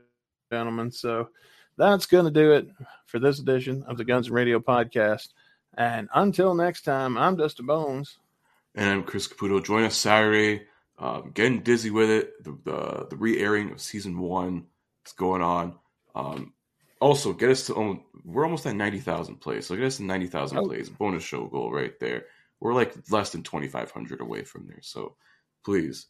gentlemen. 0.54 0.92
So 0.92 1.30
that's 1.78 2.06
going 2.06 2.26
to 2.26 2.32
do 2.32 2.52
it 2.52 2.68
for 3.08 3.18
this 3.20 3.40
edition 3.40 3.84
of 3.88 3.98
the 3.98 4.04
Guns 4.06 4.28
and 4.28 4.36
Radio 4.36 4.60
podcast. 4.60 5.30
And 5.76 6.08
until 6.14 6.54
next 6.54 6.84
time, 6.84 7.18
I'm 7.18 7.36
Dustin 7.36 7.66
Bones. 7.66 8.18
And 8.76 8.88
I'm 8.88 9.04
Chris 9.04 9.28
Caputo. 9.28 9.64
Join 9.64 9.84
us 9.84 9.96
Saturday. 9.98 10.68
Um, 11.00 11.32
getting 11.34 11.62
dizzy 11.62 11.90
with 11.90 12.10
it. 12.12 12.44
The, 12.44 12.52
the 12.64 13.08
the 13.10 13.16
re-airing 13.16 13.72
of 13.72 13.82
season 13.82 14.20
one 14.20 14.68
is 15.06 15.14
going 15.14 15.42
on. 15.42 15.74
Um, 16.14 16.54
also, 17.00 17.34
get 17.34 17.50
us 17.50 17.66
to 17.68 17.76
um, 17.76 18.04
we're 18.24 18.44
almost 18.46 18.68
at 18.68 18.76
ninety 18.76 19.00
thousand 19.00 19.38
plays. 19.38 19.66
So 19.66 19.76
get 19.76 19.86
us 19.86 19.98
to 19.98 20.04
ninety 20.04 20.28
thousand 20.28 20.60
Oh. 20.60 20.66
plays. 20.68 20.90
Bonus 20.90 21.24
show 21.24 21.46
goal 21.48 21.72
right 21.72 22.00
there. 22.00 22.26
We're 22.60 22.76
like 22.76 22.94
less 23.10 23.32
than 23.32 23.42
twenty 23.42 23.68
five 23.68 23.90
hundred 23.90 24.22
away 24.22 24.44
from 24.44 24.68
there. 24.68 24.82
So 24.82 25.16
please 25.66 26.06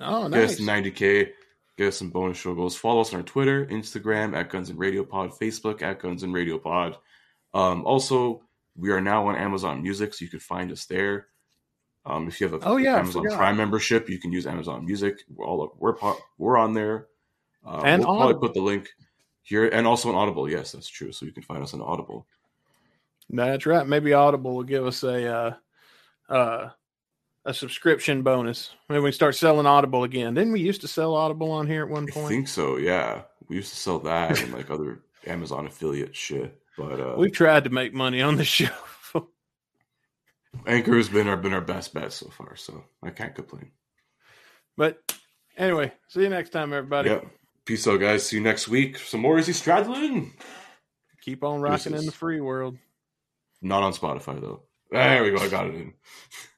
Oh, 0.00 0.28
nice. 0.28 0.40
get 0.40 0.50
us 0.50 0.56
to 0.58 0.64
ninety 0.64 0.92
k. 0.92 1.32
Get 1.76 1.88
us 1.88 1.98
some 1.98 2.10
bonus 2.10 2.38
show 2.38 2.54
goals. 2.54 2.74
Follow 2.76 3.02
us 3.02 3.12
on 3.12 3.20
our 3.20 3.22
Twitter, 3.22 3.66
Instagram 3.66 4.34
at 4.34 4.48
Guns 4.48 4.70
and 4.70 4.78
Radio 4.78 5.04
Pod, 5.04 5.30
Facebook 5.32 5.82
at 5.82 5.98
Guns 5.98 6.22
and 6.22 6.32
Radio 6.32 6.58
Pod. 6.58 6.96
Um, 7.52 7.84
also, 7.84 8.42
we 8.76 8.90
are 8.90 9.00
now 9.00 9.26
on 9.28 9.36
Amazon 9.36 9.82
Music, 9.82 10.14
so 10.14 10.24
you 10.24 10.30
can 10.30 10.40
find 10.40 10.72
us 10.72 10.86
there. 10.86 11.26
Um, 12.06 12.28
if 12.28 12.40
you 12.40 12.48
have 12.48 12.62
a 12.62 12.64
Oh, 12.66 12.76
yeah, 12.76 12.96
Amazon. 12.98 13.24
Prime 13.30 13.56
membership, 13.56 14.08
you 14.08 14.18
can 14.18 14.32
use 14.32 14.46
Amazon 14.46 14.86
Music. 14.86 15.22
We're 15.34 15.44
all 15.46 15.74
we're 15.78 15.94
po- 15.94 16.18
we're 16.38 16.56
on 16.56 16.72
there. 16.72 17.08
Uh, 17.66 17.82
And 17.84 18.02
we'll 18.04 18.10
Audible. 18.12 18.30
probably 18.32 18.48
put 18.48 18.54
the 18.54 18.62
link 18.62 18.88
here, 19.42 19.66
and 19.68 19.86
also 19.86 20.08
on 20.08 20.14
Audible. 20.14 20.48
Yes, 20.48 20.72
that's 20.72 20.88
true. 20.88 21.12
So 21.12 21.26
you 21.26 21.32
can 21.32 21.42
find 21.42 21.62
us 21.62 21.74
on 21.74 21.80
Audible. 21.82 22.26
That's 23.28 23.66
right. 23.66 23.86
Maybe 23.86 24.12
Audible 24.12 24.54
will 24.54 24.62
give 24.62 24.86
us 24.86 25.02
a 25.02 25.26
uh, 25.34 25.54
uh, 26.32 26.70
a 27.46 27.54
subscription 27.54 28.22
bonus. 28.22 28.74
Maybe 28.88 29.00
we 29.00 29.12
start 29.12 29.36
selling 29.36 29.66
Audible 29.66 30.04
again. 30.04 30.34
Didn't 30.34 30.52
we 30.52 30.60
used 30.60 30.82
to 30.82 30.88
sell 30.88 31.14
Audible 31.14 31.50
on 31.52 31.66
here 31.66 31.84
at 31.84 31.88
one 31.88 32.06
point? 32.08 32.26
I 32.26 32.28
think 32.28 32.48
so. 32.48 32.76
Yeah, 32.76 33.22
we 33.48 33.56
used 33.56 33.72
to 33.72 33.78
sell 33.78 34.00
that 34.00 34.42
and 34.42 34.52
like 34.52 34.68
other 34.68 35.00
Amazon 35.26 35.66
affiliate 35.66 36.14
shit. 36.14 36.60
But 36.76 37.00
uh, 37.00 37.14
We've 37.16 37.32
tried 37.32 37.64
to 37.64 37.70
make 37.70 37.94
money 37.94 38.20
on 38.20 38.36
the 38.36 38.44
show. 38.44 38.68
Anchor 40.66 40.96
has 40.96 41.08
been 41.08 41.28
our 41.28 41.36
been 41.36 41.52
our 41.52 41.60
best 41.60 41.94
bet 41.94 42.12
so 42.12 42.28
far, 42.30 42.56
so 42.56 42.82
I 43.02 43.10
can't 43.10 43.34
complain. 43.34 43.70
but 44.76 45.00
anyway, 45.56 45.92
see 46.08 46.22
you 46.22 46.28
next 46.30 46.50
time, 46.50 46.72
everybody. 46.72 47.10
Yep. 47.10 47.26
Peace 47.66 47.86
out, 47.86 48.00
guys. 48.00 48.26
See 48.26 48.36
you 48.36 48.42
next 48.42 48.66
week. 48.66 48.96
Some 48.98 49.20
more 49.20 49.38
Izzy 49.38 49.52
Stradlin. 49.52 50.32
Keep 51.20 51.44
on 51.44 51.60
rocking 51.60 51.94
in 51.94 52.06
the 52.06 52.12
free 52.12 52.40
world. 52.40 52.78
Not 53.60 53.82
on 53.82 53.92
Spotify 53.92 54.40
though. 54.40 54.62
There 54.90 55.22
we 55.24 55.30
go. 55.30 55.38
I 55.38 55.48
got 55.48 55.66
it 55.66 55.74
in. 55.74 55.92